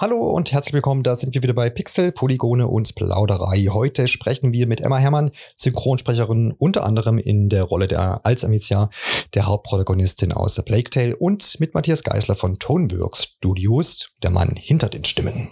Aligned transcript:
Hallo 0.00 0.30
und 0.30 0.52
herzlich 0.52 0.74
willkommen, 0.74 1.02
da 1.02 1.16
sind 1.16 1.34
wir 1.34 1.42
wieder 1.42 1.54
bei 1.54 1.70
Pixel, 1.70 2.12
Polygone 2.12 2.68
und 2.68 2.94
Plauderei. 2.94 3.66
Heute 3.68 4.06
sprechen 4.06 4.52
wir 4.52 4.68
mit 4.68 4.80
Emma 4.80 4.98
Herrmann, 4.98 5.32
Synchronsprecherin 5.56 6.54
unter 6.56 6.86
anderem 6.86 7.18
in 7.18 7.48
der 7.48 7.64
Rolle 7.64 7.88
der 7.88 8.24
als 8.24 8.44
Amicia, 8.44 8.90
der 9.34 9.46
Hauptprotagonistin 9.46 10.30
aus 10.30 10.54
The 10.54 10.62
Plague 10.62 10.90
Tale 10.90 11.16
und 11.16 11.58
mit 11.58 11.74
Matthias 11.74 12.04
Geisler 12.04 12.36
von 12.36 12.54
Toneworks 12.60 13.24
Studios, 13.24 14.10
der 14.22 14.30
Mann 14.30 14.54
hinter 14.54 14.88
den 14.88 15.04
Stimmen. 15.04 15.50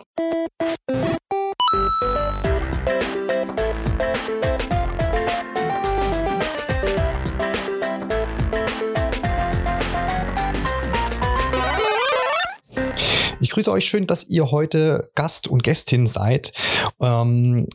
Grüße 13.56 13.72
euch 13.72 13.86
schön, 13.86 14.06
dass 14.06 14.28
ihr 14.28 14.50
heute 14.50 15.10
Gast 15.14 15.48
und 15.48 15.62
Gästin 15.62 16.06
seid. 16.06 16.52
Ähm, 17.00 17.66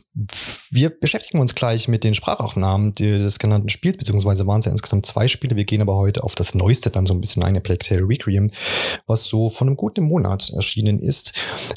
wir 0.70 0.90
beschäftigen 0.90 1.40
uns 1.40 1.56
gleich 1.56 1.88
mit 1.88 2.04
den 2.04 2.14
Sprachaufnahmen 2.14 2.92
des 2.92 3.40
genannten 3.40 3.68
Spiels, 3.68 3.96
beziehungsweise 3.96 4.46
waren 4.46 4.60
es 4.60 4.66
ja 4.66 4.70
insgesamt 4.70 5.06
zwei 5.06 5.26
Spiele. 5.26 5.56
Wir 5.56 5.64
gehen 5.64 5.82
aber 5.82 5.96
heute 5.96 6.22
auf 6.22 6.36
das 6.36 6.54
Neueste 6.54 6.90
dann 6.90 7.04
so 7.04 7.14
ein 7.14 7.20
bisschen 7.20 7.42
ein, 7.42 7.60
Plague 7.60 7.84
Tale 7.84 8.08
Requiem, 8.08 8.48
was 9.08 9.24
so 9.24 9.50
von 9.50 9.66
einem 9.66 9.76
guten 9.76 10.04
Monat 10.04 10.50
erschienen 10.50 11.00
ist. 11.00 11.32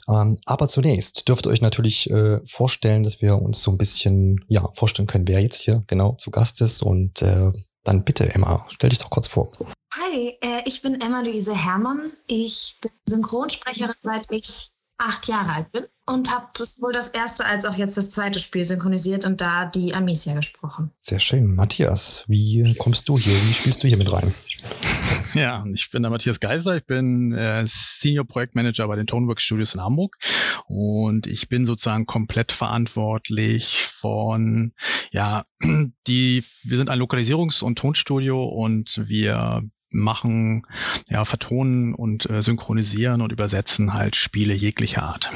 Ähm, 0.07 0.37
aber 0.45 0.67
zunächst 0.67 1.27
dürft 1.27 1.47
ihr 1.47 1.49
euch 1.49 1.61
natürlich 1.61 2.07
äh, 2.11 2.41
vorstellen, 2.45 3.01
dass 3.01 3.23
wir 3.23 3.41
uns 3.41 3.63
so 3.63 3.71
ein 3.71 3.79
bisschen 3.79 4.45
ja 4.47 4.69
vorstellen 4.75 5.07
können, 5.07 5.27
wer 5.27 5.41
jetzt 5.41 5.63
hier 5.63 5.83
genau 5.87 6.11
zu 6.19 6.29
Gast 6.29 6.61
ist 6.61 6.83
und 6.83 7.23
äh, 7.23 7.51
dann 7.85 8.03
bitte, 8.03 8.33
Emma, 8.33 8.65
stell 8.69 8.89
dich 8.89 8.99
doch 8.99 9.09
kurz 9.09 9.27
vor. 9.27 9.51
Hi, 9.93 10.37
äh, 10.41 10.61
ich 10.65 10.81
bin 10.81 10.99
Emma-Luise 10.99 11.55
Herrmann. 11.55 12.11
Ich 12.27 12.77
bin 12.81 12.91
Synchronsprecherin, 13.07 13.95
seit 14.01 14.29
ich 14.31 14.71
acht 14.97 15.27
Jahre 15.27 15.53
alt 15.53 15.71
bin 15.71 15.85
und 16.05 16.31
habe 16.31 16.47
sowohl 16.63 16.93
das 16.93 17.09
erste 17.09 17.45
als 17.45 17.65
auch 17.65 17.75
jetzt 17.75 17.97
das 17.97 18.11
zweite 18.11 18.39
Spiel 18.39 18.63
synchronisiert 18.63 19.25
und 19.25 19.41
da 19.41 19.65
die 19.65 19.93
Amicia 19.93 20.33
gesprochen. 20.33 20.91
Sehr 20.99 21.19
schön. 21.19 21.55
Matthias, 21.55 22.25
wie 22.27 22.75
kommst 22.77 23.09
du 23.09 23.17
hier? 23.17 23.33
Wie 23.33 23.53
spielst 23.53 23.83
du 23.83 23.87
hier 23.87 23.97
mit 23.97 24.11
rein? 24.11 24.33
Ja, 25.33 25.65
ich 25.73 25.91
bin 25.91 26.01
der 26.01 26.11
Matthias 26.11 26.39
Geisler, 26.39 26.77
ich 26.77 26.85
bin 26.85 27.33
äh, 27.33 27.65
Senior 27.67 28.25
Projektmanager 28.25 28.87
bei 28.87 28.95
den 28.95 29.05
Toneworks 29.05 29.43
Studios 29.43 29.73
in 29.73 29.81
Hamburg 29.81 30.17
und 30.67 31.27
ich 31.27 31.49
bin 31.49 31.65
sozusagen 31.65 32.05
komplett 32.05 32.51
verantwortlich 32.51 33.85
von, 33.85 34.71
ja, 35.11 35.45
die, 36.07 36.43
wir 36.63 36.77
sind 36.77 36.89
ein 36.89 37.01
Lokalisierungs- 37.01 37.63
und 37.63 37.77
Tonstudio 37.77 38.45
und 38.45 39.01
wir 39.07 39.63
machen, 39.89 40.65
ja, 41.09 41.25
vertonen 41.25 41.93
und 41.93 42.29
äh, 42.29 42.41
synchronisieren 42.41 43.21
und 43.21 43.31
übersetzen 43.31 43.93
halt 43.93 44.15
Spiele 44.15 44.53
jeglicher 44.53 45.03
Art. 45.03 45.29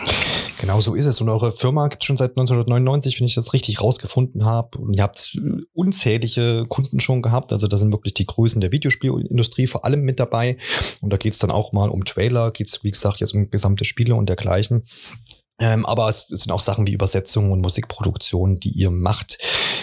Genau 0.59 0.81
so 0.81 0.93
ist 0.93 1.05
es. 1.05 1.21
Und 1.21 1.29
eure 1.29 1.53
Firma 1.53 1.87
gibt 1.87 2.03
schon 2.03 2.17
seit 2.17 2.31
1999, 2.31 3.19
wenn 3.19 3.27
ich 3.27 3.33
das 3.33 3.53
richtig 3.53 3.81
rausgefunden 3.81 4.43
habe. 4.43 4.77
Und 4.77 4.93
ihr 4.93 5.03
habt 5.03 5.37
unzählige 5.73 6.65
Kunden 6.67 6.99
schon 6.99 7.21
gehabt. 7.21 7.53
Also 7.53 7.67
da 7.67 7.77
sind 7.77 7.93
wirklich 7.93 8.13
die 8.13 8.25
Größen 8.25 8.59
der 8.59 8.73
Videospielindustrie 8.73 9.67
vor 9.67 9.85
allem 9.85 10.01
mit 10.01 10.19
dabei. 10.19 10.57
Und 10.99 11.13
da 11.13 11.17
geht 11.17 11.31
es 11.31 11.39
dann 11.39 11.49
auch 11.49 11.71
mal 11.71 11.89
um 11.89 12.03
Trailer, 12.03 12.51
geht 12.51 12.67
es, 12.67 12.83
wie 12.83 12.91
gesagt, 12.91 13.21
jetzt 13.21 13.33
um 13.33 13.49
gesamte 13.49 13.85
Spiele 13.85 14.15
und 14.15 14.27
dergleichen. 14.27 14.83
Ähm, 15.59 15.85
aber 15.85 16.09
es 16.09 16.27
sind 16.27 16.51
auch 16.51 16.59
Sachen 16.59 16.87
wie 16.87 16.93
Übersetzungen 16.93 17.51
und 17.51 17.61
Musikproduktion, 17.61 18.59
die 18.59 18.69
ihr 18.69 18.91
macht. 18.91 19.37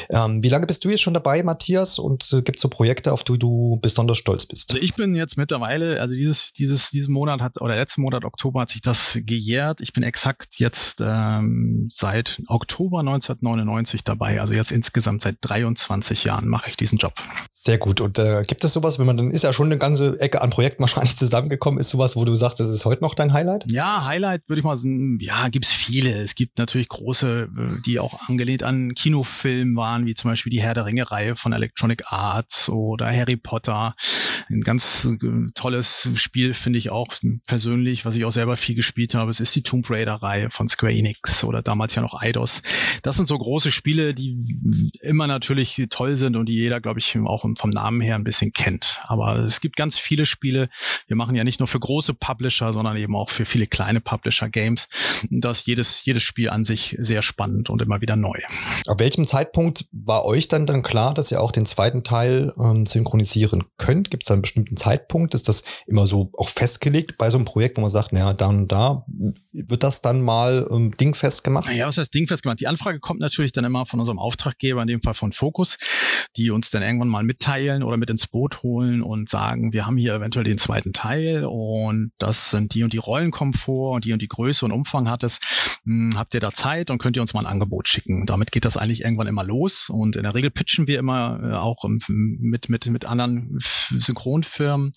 Ähm, 0.09 0.43
wie 0.43 0.49
lange 0.49 0.67
bist 0.67 0.85
du 0.85 0.91
jetzt 0.91 1.03
schon 1.03 1.15
dabei, 1.15 1.43
Matthias? 1.43 1.99
Und 1.99 2.33
äh, 2.33 2.43
gibt 2.43 2.59
es 2.59 2.63
so 2.63 2.69
Projekte, 2.69 3.13
auf 3.13 3.25
die 3.25 3.39
du 3.39 3.79
besonders 3.83 4.19
stolz 4.19 4.47
bist? 4.47 4.71
Also 4.73 4.83
ich 4.83 4.95
bin 4.95 5.15
jetzt 5.15 5.37
mittlerweile, 5.37 6.01
also 6.01 6.15
dieses, 6.15 6.53
dieses, 6.53 6.91
diesen 6.91 7.13
Monat 7.13 7.41
hat, 7.41 7.61
oder 7.61 7.77
letzten 7.77 8.03
Monat, 8.03 8.25
Oktober, 8.25 8.61
hat 8.61 8.71
sich 8.71 8.83
das 8.83 9.19
gejährt. 9.23 9.81
Ich 9.81 9.93
bin 9.93 10.03
exakt 10.03 10.59
jetzt 10.59 11.01
ähm, 11.01 11.89
seit 11.93 12.43
Oktober 12.47 13.01
1999 13.01 14.05
dabei. 14.05 14.41
Also 14.41 14.55
jetzt 14.55 14.73
insgesamt 14.73 15.23
seit 15.23 15.37
23 15.41 16.25
Jahren 16.25 16.49
mache 16.49 16.71
ich 16.71 16.77
diesen 16.77 16.99
Job. 16.99 17.15
Sehr 17.51 17.79
gut. 17.79 18.01
Und 18.01 18.19
äh, 18.19 18.45
gibt 18.47 18.65
es 18.65 18.73
sowas, 18.73 18.99
wenn 18.99 19.07
man 19.07 19.17
dann 19.17 19.31
ist 19.31 19.43
ja 19.43 19.53
schon 19.53 19.67
eine 19.67 19.79
ganze 19.79 20.19
Ecke 20.21 20.41
an 20.41 20.51
Projekten 20.51 20.83
wahrscheinlich 20.83 21.17
zusammengekommen, 21.19 21.81
ist 21.81 21.91
sowas, 21.91 22.17
wo 22.17 22.25
du 22.25 22.35
sagst, 22.37 22.61
das 22.61 22.69
ist 22.69 22.85
heute 22.85 23.03
noch 23.03 23.15
dein 23.15 23.33
Highlight? 23.33 23.65
Ja, 23.67 24.05
Highlight 24.05 24.49
würde 24.49 24.61
ich 24.61 24.65
mal 24.65 24.77
sagen, 24.77 25.19
ja, 25.21 25.49
gibt 25.49 25.66
es 25.67 25.73
viele. 25.73 26.13
Es 26.23 26.35
gibt 26.35 26.59
natürlich 26.59 26.89
große, 26.89 27.49
äh, 27.57 27.83
die 27.85 27.99
auch 27.99 28.29
angelehnt 28.29 28.63
an 28.63 28.95
Kinofilmen 28.95 29.77
waren, 29.77 30.07
wie 30.07 30.15
zum 30.15 30.31
Beispiel 30.31 30.51
die 30.51 30.63
Herr 30.63 30.75
der 30.75 30.87
Ringe-Reihe 30.87 31.37
von 31.37 31.53
Electronic 31.53 32.05
Arts 32.07 32.69
oder 32.69 33.07
Harry 33.07 33.37
Potter. 33.37 33.95
Ein 34.49 34.61
ganz 34.61 35.05
äh, 35.05 35.51
tolles 35.55 36.09
Spiel 36.15 36.55
finde 36.55 36.79
ich 36.79 36.91
auch 36.91 37.15
persönlich, 37.47 38.05
was 38.05 38.17
ich 38.17 38.25
auch 38.25 38.33
selber 38.33 38.57
viel 38.57 38.75
gespielt 38.75 39.15
habe. 39.15 39.31
Es 39.31 39.41
ist 39.41 39.55
die 39.55 39.63
Tomb 39.63 39.89
Raider-Reihe 39.91 40.51
von 40.51 40.69
Square 40.69 40.93
Enix 40.93 41.45
oder 41.45 41.63
damals 41.63 41.95
ja 41.95 42.03
noch 42.03 42.21
Eidos. 42.21 42.63
Das 43.03 43.17
sind 43.17 43.27
so 43.27 43.39
große 43.39 43.73
Spiele, 43.73 44.15
die 44.15 44.91
immer 45.01 45.27
natürlich 45.27 45.83
toll 45.91 46.17
sind 46.17 46.37
und 46.37 46.47
die 46.47 46.55
jeder, 46.55 46.81
glaube 46.81 47.01
ich, 47.01 47.17
auch 47.19 47.41
vom 47.41 47.71
Namen 47.71 48.01
her 48.01 48.15
ein 48.15 48.25
bisschen 48.25 48.53
kennt. 48.53 49.01
Aber 49.05 49.37
es 49.39 49.61
gibt 49.61 49.77
ganz 49.77 49.99
viele 49.99 50.27
Spiele. 50.27 50.69
Wir 51.07 51.17
machen 51.17 51.35
ja 51.35 51.45
nicht 51.45 51.61
nur 51.61 51.69
für 51.69 51.81
große 51.81 52.15
Publisher, 52.15 52.73
sondern 52.73 52.97
eben 52.97 53.17
auch 53.17 53.31
für 53.31 53.47
viele 53.47 53.67
kleine 53.67 54.01
Publisher 54.01 54.49
Games. 54.49 54.89
Das 55.31 55.56
jedes, 55.65 56.05
jedes 56.05 56.23
Spiel 56.23 56.51
an 56.51 56.65
sich 56.65 56.97
sehr 56.99 57.23
spannend 57.23 57.71
und 57.71 57.81
immer 57.81 58.01
wieder 58.01 58.17
neu. 58.17 58.39
Ab 58.87 59.01
welchem 59.01 59.27
Zeitpunkt 59.27 59.87
war 59.93 60.25
euch 60.25 60.49
dann 60.49 60.67
dann 60.67 60.83
klar, 60.83 61.15
dass 61.15 61.31
ihr 61.31 61.41
auch 61.41 61.53
den 61.53 61.67
zweiten 61.67 62.05
Teil 62.05 62.53
ähm, 62.59 62.85
synchronisieren 62.85 63.65
könnt? 63.79 64.11
Gibt 64.11 64.25
es 64.25 64.29
da 64.29 64.35
einen 64.35 64.43
bestimmten 64.43 64.77
Zeitpunkt? 64.77 65.35
Ist 65.35 65.49
das 65.49 65.63
immer 65.87 66.07
so 66.07 66.31
auch 66.37 66.49
festgelegt 66.49 67.17
bei 67.17 67.31
so 67.31 67.39
einem 67.39 67.45
Projekt, 67.45 67.77
wo 67.77 67.81
man 67.81 67.91
sagt, 67.91 68.13
naja, 68.13 68.33
da 68.35 68.49
und 68.49 68.69
da 68.69 69.07
wird 69.53 69.83
das 69.83 70.03
dann 70.03 70.21
mal 70.21 70.69
ähm, 70.71 70.91
dingfest 70.97 71.45
gemacht? 71.45 71.67
Naja, 71.67 71.87
was 71.87 71.99
heißt 71.99 72.13
dingfest 72.13 72.43
gemacht? 72.43 72.61
Die 72.61 72.67
Anfrage 72.67 73.01
kommt 73.01 73.21
natürlich 73.21 73.53
dann 73.53 73.65
immer 73.65 73.87
von 73.87 74.01
unserem 74.01 74.19
Auftraggeber, 74.19 74.83
in 74.83 74.89
dem 74.89 75.03
Fall 75.03 75.15
von 75.15 75.33
Focus, 75.33 75.79
die 76.37 76.51
uns 76.51 76.71
dann 76.71 76.83
irgendwann 76.83 77.09
mal 77.09 77.23
mitteilen 77.23 77.83
oder 77.83 77.97
mit 77.97 78.11
ins 78.11 78.27
Boot 78.27 78.63
holen 78.63 79.03
und 79.03 79.31
sagen, 79.31 79.73
wir 79.73 79.87
haben 79.87 79.97
hier 79.97 80.15
eventuell 80.15 80.45
den 80.45 80.59
zweiten 80.59 80.93
Teil 80.93 81.45
und 81.45 82.13
das 82.19 82.51
sind 82.51 82.75
die 82.75 82.85
und 82.85 82.93
die 82.93 82.99
Rollen 82.99 83.31
kommen 83.31 83.55
vor 83.55 83.93
und 83.93 84.05
die 84.05 84.13
und 84.13 84.23
die 84.23 84.29
Größe 84.29 84.65
und 84.65 84.73
Umfang 84.73 85.11
hat 85.11 85.23
es 85.23 85.39
hm, 85.85 86.13
habt 86.17 86.35
ihr 86.35 86.41
da 86.41 86.53
Zeit 86.53 86.91
und 86.91 86.99
könnt 86.99 87.17
ihr 87.17 87.23
uns 87.23 87.35
mal 87.35 87.41
ein 87.41 87.47
Angebot 87.47 87.89
schicken. 87.89 88.27
Damit 88.27 88.53
geht 88.53 88.65
das 88.65 88.77
eigentlich 88.77 89.03
irgendwann 89.03 89.27
immer 89.27 89.45
los 89.45 89.89
und 89.89 90.17
in 90.17 90.23
der 90.23 90.35
Regel 90.35 90.51
pitchen 90.51 90.87
wir 90.87 90.99
immer 90.99 91.41
äh, 91.43 91.55
auch 91.55 91.85
mit, 92.09 92.69
mit, 92.69 92.87
mit 92.87 93.05
anderen 93.05 93.59
Synchronfirmen 93.61 94.93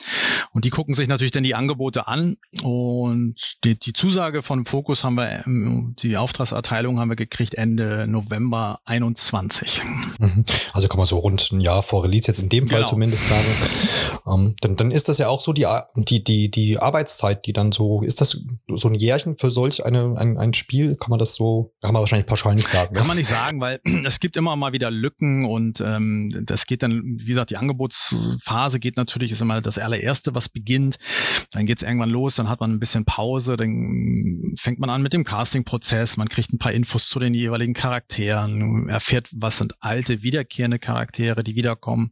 und 0.54 0.66
die 0.66 0.70
gucken 0.70 0.96
sich 0.96 1.08
natürlich 1.08 1.32
dann 1.32 1.44
die 1.44 1.56
Angebote 1.56 2.08
an 2.08 2.38
und 2.64 3.36
die, 3.64 3.80
die 3.80 3.94
Zusage 3.94 4.44
von 4.44 4.66
Focus 4.66 5.04
haben 5.04 5.16
wir, 5.16 5.46
ähm, 5.46 5.96
die 6.00 6.18
Auftragserteilung 6.18 7.00
haben 7.00 7.10
wir 7.10 7.16
gekriegt 7.16 7.56
Ende 7.56 8.08
November 8.08 8.80
21. 8.86 9.82
Mhm. 10.20 10.46
Also 10.74 10.88
kann 10.88 10.98
man 10.98 11.08
so 11.08 11.18
rund 11.18 11.52
ein 11.52 11.62
Jahr 11.62 11.84
vor 11.84 12.04
Release 12.04 12.28
jetzt 12.28 12.40
in 12.40 12.50
dem 12.50 12.68
Fall 12.68 12.80
genau. 12.80 12.90
zumindest 12.90 13.28
sagen. 13.28 13.46
Ähm, 14.28 14.56
dann, 14.62 14.76
dann 14.76 14.92
ist 14.92 15.10
das 15.10 15.18
ja 15.18 15.28
auch 15.28 15.42
so 15.42 15.54
die, 15.54 15.66
die, 15.96 16.24
die, 16.24 16.52
die 16.52 16.80
Arbeitszeit, 16.80 17.46
die 17.46 17.54
dann 17.54 17.72
so, 17.72 18.02
ist 18.02 18.22
das 18.22 18.38
so 18.68 18.88
ein 18.88 18.96
Jährchen 18.96 19.38
für 19.38 19.52
solch 19.52 19.86
eine, 19.86 20.16
ein, 20.32 20.38
ein 20.38 20.54
Spiel? 20.54 20.96
Kann 20.96 21.10
man 21.10 21.20
das 21.20 21.36
so, 21.36 21.74
kann 21.82 21.94
man 21.94 22.02
wahrscheinlich 22.02 22.28
pauschal 22.28 22.56
nicht 22.56 22.68
sagen. 22.68 22.94
Ne? 22.94 23.00
Kann 23.00 23.08
man 23.08 23.18
nicht 23.18 23.30
sagen, 23.30 23.60
weil 23.62 23.80
es 24.06 24.20
gibt 24.20 24.38
immer 24.38 24.56
mal 24.56 24.74
wieder 24.74 24.92
Lücken 24.92 25.46
und 25.46 25.82
ähm, 25.82 26.44
das 26.46 26.66
geht 26.66 26.84
dann, 26.84 27.02
wie 27.04 27.26
gesagt, 27.26 27.52
die 27.52 27.58
Angebotsphase 27.58 28.80
geht 28.80 28.98
natürlich, 28.98 29.32
ist 29.32 29.42
immer 29.42 29.62
das 29.62 29.78
allererste, 29.78 30.36
was 30.36 30.50
beginnt. 30.50 30.98
Dann 31.52 31.66
geht 31.66 31.78
es 31.78 31.84
irgendwann 31.84 32.10
los, 32.10 32.36
dann 32.36 32.50
hat 32.50 32.60
man 32.60 32.72
ein 32.72 32.80
bisschen 32.80 33.06
Pause, 33.06 33.58
dann 33.58 34.54
fängt 34.60 34.80
man 34.80 34.90
an 34.90 35.02
mit 35.02 35.14
dem 35.14 35.24
Casting-Prozess, 35.24 36.18
man 36.18 36.30
kriegt 36.30 36.54
ein 36.54 36.60
paar 36.60 36.72
Infos 36.72 37.08
zu 37.08 37.20
den 37.20 37.34
jeweiligen 37.34 37.74
Charakteren, 37.74 38.90
erfährt, 38.90 39.30
was 39.32 39.58
sind 39.58 39.76
alte, 39.80 40.22
wiederkehrende 40.22 40.80
Charaktere, 40.80 41.44
die 41.44 41.56
wiederkommen, 41.56 42.12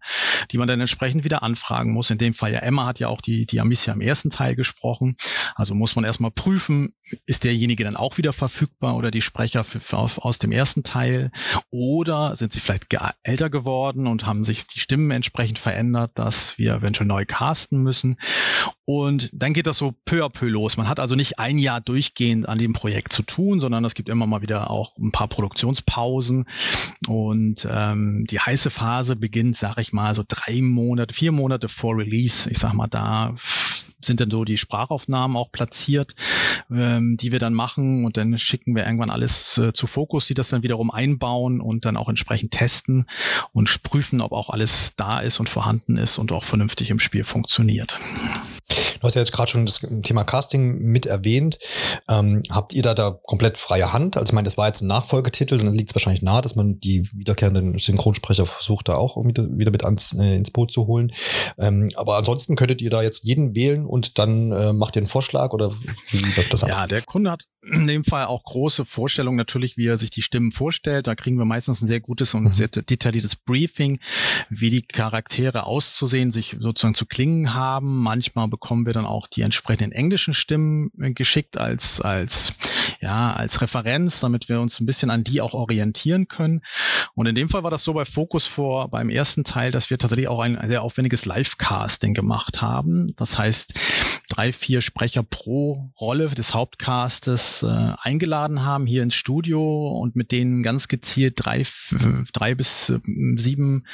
die 0.52 0.58
man 0.58 0.68
dann 0.68 0.80
entsprechend 0.80 1.24
wieder 1.24 1.44
anfragen 1.44 1.94
muss. 1.94 2.10
In 2.10 2.18
dem 2.18 2.34
Fall 2.34 2.54
ja 2.54 2.60
Emma 2.60 2.86
hat 2.86 3.00
ja 3.00 3.08
auch 3.08 3.22
die, 3.22 3.46
die 3.46 3.60
Amicia 3.60 3.94
im 3.94 4.02
ersten 4.02 4.30
Teil 4.30 4.56
gesprochen. 4.56 5.16
Also 5.56 5.76
muss 5.76 5.96
man 5.96 6.06
erstmal 6.06 6.32
prüfen, 6.32 6.94
ist 7.26 7.44
derjenige 7.44 7.84
dann 7.84 7.96
auch 7.96 8.07
wieder 8.16 8.32
verfügbar 8.32 8.96
oder 8.96 9.12
die 9.12 9.22
Sprecher 9.22 9.66
für, 9.66 9.82
für 9.82 9.98
aus, 9.98 10.40
dem 10.40 10.54
ersten 10.54 10.84
Teil 10.84 11.32
oder 11.70 12.36
sind 12.36 12.54
sie 12.54 12.62
vielleicht 12.62 12.86
älter 13.24 13.50
geworden 13.50 14.08
und 14.08 14.26
haben 14.26 14.46
sich 14.46 14.68
die 14.68 14.80
Stimmen 14.80 15.12
entsprechend 15.12 15.60
verändert, 15.60 16.12
dass 16.16 16.58
wir 16.58 16.76
eventuell 16.76 17.08
neu 17.08 17.26
casten 17.26 17.84
müssen. 17.84 18.18
Und 18.86 19.30
dann 19.34 19.52
geht 19.52 19.68
das 19.68 19.78
so 19.78 19.94
peu 20.06 20.24
à 20.24 20.30
peu 20.30 20.48
los. 20.48 20.78
Man 20.78 20.88
hat 20.88 21.02
also 21.02 21.16
nicht 21.16 21.40
ein 21.40 21.58
Jahr 21.58 21.82
durchgehend 21.82 22.48
an 22.48 22.58
dem 22.58 22.72
Projekt 22.72 23.12
zu 23.12 23.22
tun, 23.22 23.60
sondern 23.60 23.84
es 23.84 23.96
gibt 23.96 24.08
immer 24.08 24.28
mal 24.28 24.42
wieder 24.42 24.72
auch 24.72 24.96
ein 24.98 25.12
paar 25.12 25.28
Produktionspausen. 25.28 26.46
Und 27.08 27.68
ähm, 27.70 28.26
die 28.30 28.40
heiße 28.40 28.70
Phase 28.70 29.18
beginnt, 29.18 29.58
sage 29.58 29.82
ich 29.82 29.92
mal, 29.92 30.16
so 30.16 30.24
drei 30.26 30.62
Monate, 30.62 31.14
vier 31.14 31.34
Monate 31.34 31.68
vor 31.68 31.98
Release. 31.98 32.50
Ich 32.50 32.60
sag 32.60 32.74
mal, 32.74 32.88
da 32.88 33.36
sind 34.02 34.22
dann 34.22 34.32
so 34.32 34.46
die 34.46 34.58
Sprachaufnahmen 34.58 35.38
auch 35.38 35.52
platziert, 35.52 36.16
ähm, 36.72 37.18
die 37.20 37.32
wir 37.32 37.40
dann 37.40 37.54
machen 37.54 38.06
und 38.06 38.18
dann 38.18 38.38
schicken 38.38 38.76
wir 38.76 38.86
irgendwann 38.86 39.10
alles 39.10 39.58
äh, 39.58 39.74
zu 39.74 39.88
Fokus, 39.88 40.28
die 40.28 40.34
das 40.34 40.50
dann 40.50 40.64
wiederum 40.64 40.92
einbauen 40.92 41.62
und 41.62 41.86
dann 41.86 41.98
auch 41.98 42.10
entsprechend 42.10 42.52
testen 42.52 43.08
und 43.54 43.84
prüfen, 43.84 44.22
ob 44.22 44.32
auch 44.32 44.50
alles 44.50 44.94
da 44.98 45.20
ist 45.20 45.40
und 45.40 45.50
vorhanden 45.50 45.98
ist 45.98 46.18
und 46.18 46.32
auch 46.32 46.44
vernünftig 46.44 46.90
im 46.90 47.00
Spiel 47.00 47.24
funktioniert. 47.24 48.00
Du 49.00 49.04
hast 49.04 49.16
ja 49.16 49.22
jetzt 49.22 49.32
gerade 49.32 49.50
schon 49.50 49.66
das 49.66 49.82
Thema 50.04 50.24
Casting 50.24 50.80
mit 50.80 51.06
erwähnt. 51.06 51.60
Ähm, 52.10 52.44
habt 52.50 52.74
ihr 52.74 52.82
da 52.82 52.94
da 52.94 53.12
komplett 53.12 53.58
freie 53.58 53.94
Hand? 53.94 54.18
Also 54.18 54.32
ich 54.32 54.34
meine, 54.34 54.46
das 54.46 54.58
war 54.58 54.68
jetzt 54.68 54.82
ein 54.82 54.88
Nachfolgetitel, 54.88 55.58
dann 55.58 55.74
liegt 55.74 55.92
es 55.92 55.96
wahrscheinlich 55.96 56.22
nahe, 56.22 56.42
dass 56.42 56.56
man 56.56 56.80
die 56.80 57.08
wiederkehrenden 57.14 57.78
Synchronsprecher 57.78 58.46
versucht, 58.46 58.90
da 58.90 58.96
auch 58.96 59.18
wieder 59.24 59.72
mit 59.72 59.86
ans, 59.86 60.14
äh, 60.20 60.36
ins 60.36 60.52
Boot 60.52 60.72
zu 60.72 60.88
holen. 60.88 61.14
Ähm, 61.58 61.92
aber 61.96 62.18
ansonsten 62.18 62.56
könntet 62.56 62.82
ihr 62.82 62.90
da 62.90 63.02
jetzt 63.02 63.24
jeden 63.24 63.56
wählen 63.56 63.86
und 63.88 64.20
dann 64.20 64.52
äh, 64.52 64.74
macht 64.74 64.96
ihr 64.96 65.02
einen 65.02 65.08
Vorschlag 65.08 65.54
oder 65.54 65.72
wie 66.12 66.20
läuft 66.36 66.54
das 66.54 66.64
ab? 66.64 66.70
Ja, 66.70 66.88
der 66.88 67.02
Kunde 67.02 67.32
hat 67.32 67.46
in 67.72 67.88
dem 67.88 68.04
Fall 68.04 68.26
auch 68.26 68.44
große 68.44 68.86
Vorstellungen 68.86 69.38
natürlich, 69.38 69.78
wie 69.78 69.88
er 69.88 69.98
sich 69.98 70.10
die 70.10 70.22
Stimmen 70.22 70.52
vorstellt. 70.52 71.08
Da 71.08 71.16
kriegen 71.16 71.38
wir 71.38 71.46
meistens 71.46 71.82
ein 71.82 71.88
sehr 71.88 72.00
gutes 72.00 72.34
und 72.34 72.44
mhm. 72.44 72.54
sehr 72.54 72.68
detailliertes 72.68 73.36
Briefing, 73.36 74.00
wie 74.50 74.70
die 74.70 74.84
Charaktere 74.84 75.66
auszusehen, 75.66 76.32
sich 76.32 76.58
sozusagen 76.60 76.96
zu 76.96 77.06
klingen 77.06 77.54
haben. 77.54 78.02
Manchmal 78.02 78.48
bekommen 78.48 78.86
wir 78.86 78.94
dann 78.94 79.06
auch 79.06 79.28
die 79.28 79.42
entsprechenden 79.42 79.92
englischen 79.92 80.34
Stimmen 80.34 80.92
äh, 81.00 81.12
geschickt 81.12 81.58
als, 81.58 82.02
als, 82.02 82.54
ja, 83.02 83.34
als 83.34 83.62
Referenz, 83.62 84.20
damit 84.20 84.50
wir 84.50 84.62
uns 84.62 84.80
ein 84.80 84.86
bisschen 84.86 85.10
an 85.10 85.24
die 85.24 85.42
auch 85.42 85.54
orientieren 85.54 86.28
können. 86.28 86.62
Und 87.16 87.26
in 87.26 87.36
dem 87.36 87.50
Fall 87.50 87.64
war 87.64 87.72
das 87.72 87.84
so 87.84 87.94
bei 87.94 88.06
Focus 88.06 88.48
vor, 88.48 88.90
beim 88.90 89.10
ersten 89.10 89.44
Teil, 89.44 89.72
dass 89.72 89.90
wir 89.90 89.98
tatsächlich 89.98 90.28
auch 90.28 90.40
ein 90.40 90.60
sehr 90.68 90.84
aufwendiges 90.84 91.26
Live-Casting 91.26 92.14
gemacht 92.14 92.62
haben. 92.62 93.14
Das 93.18 93.38
heißt, 93.38 93.74
drei, 94.30 94.54
vier 94.54 94.82
Sprecher 94.82 95.24
pro 95.24 95.90
Rolle 96.00 96.28
des 96.28 96.54
Hauptcastes 96.54 97.64
äh, 97.64 97.94
eingeladen 98.02 98.64
haben 98.64 98.86
hier 98.86 99.04
ins 99.04 99.16
Studio 99.16 99.90
und 100.00 100.16
mit 100.16 100.32
denen 100.32 100.64
ganz 100.64 100.88
gezielt 100.88 101.34
drei, 101.38 101.64
drei 102.34 102.56
bis 102.56 102.90
äh, 102.90 103.00
sieben 103.36 103.86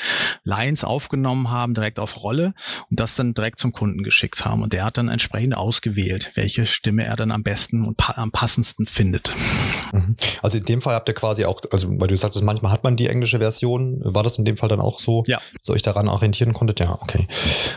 Lines 0.44 0.84
aufgenommen 0.84 1.50
haben, 1.50 1.74
direkt 1.74 2.00
auf 2.00 2.24
Rolle 2.24 2.54
und 2.90 3.00
das 3.00 3.16
dann 3.16 3.34
direkt 3.34 3.60
zum 3.60 3.72
Kunden 3.72 4.04
geschickt 4.04 4.44
haben. 4.46 4.64
Und 4.64 4.74
der 4.74 4.86
hat 4.86 4.98
dann 4.98 5.08
entsprechend 5.08 5.56
ausgewählt, 5.56 6.32
welche 6.36 6.66
Stimme 6.66 7.06
er 7.06 7.16
dann 7.16 7.32
am 7.32 7.44
besten 7.44 7.86
und 7.86 7.98
pa 7.98 8.14
am 8.18 8.32
passendsten 8.32 8.88
findet. 8.88 9.32
Mhm. 9.92 10.16
Also 10.42 10.58
in 10.58 10.66
dem 10.66 10.82
Fall 10.82 10.96
habt 10.96 11.08
ihr 11.08 11.16
quasi 11.16 11.46
auch, 11.46 11.62
also 11.72 11.88
weil 12.00 12.08
du 12.08 12.18
sagtest, 12.18 12.44
manchmal 12.44 12.72
hat 12.72 12.84
man 12.84 12.96
die 12.96 13.08
englische 13.08 13.40
Version, 13.40 14.02
war 14.04 14.24
das 14.24 14.38
in 14.38 14.46
dem 14.46 14.58
Fall 14.58 14.70
dann 14.70 14.82
auch 14.82 15.00
so, 15.00 15.24
ja. 15.28 15.40
dass 15.58 15.70
ihr 15.70 15.74
euch 15.74 15.82
daran 15.82 16.08
orientieren 16.08 16.54
konntet? 16.54 16.80
Ja, 16.80 16.98
okay, 17.02 17.28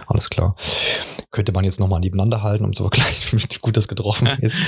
alles 0.06 0.30
klar. 0.30 0.56
Könnte 1.36 1.52
man 1.52 1.64
jetzt 1.64 1.80
nochmal 1.80 2.00
nebeneinander 2.00 2.42
halten, 2.42 2.64
um 2.64 2.72
zu 2.72 2.84
vergleichen, 2.84 3.38
wie 3.38 3.58
gut 3.60 3.76
das 3.76 3.88
getroffen 3.88 4.26
ist. 4.40 4.58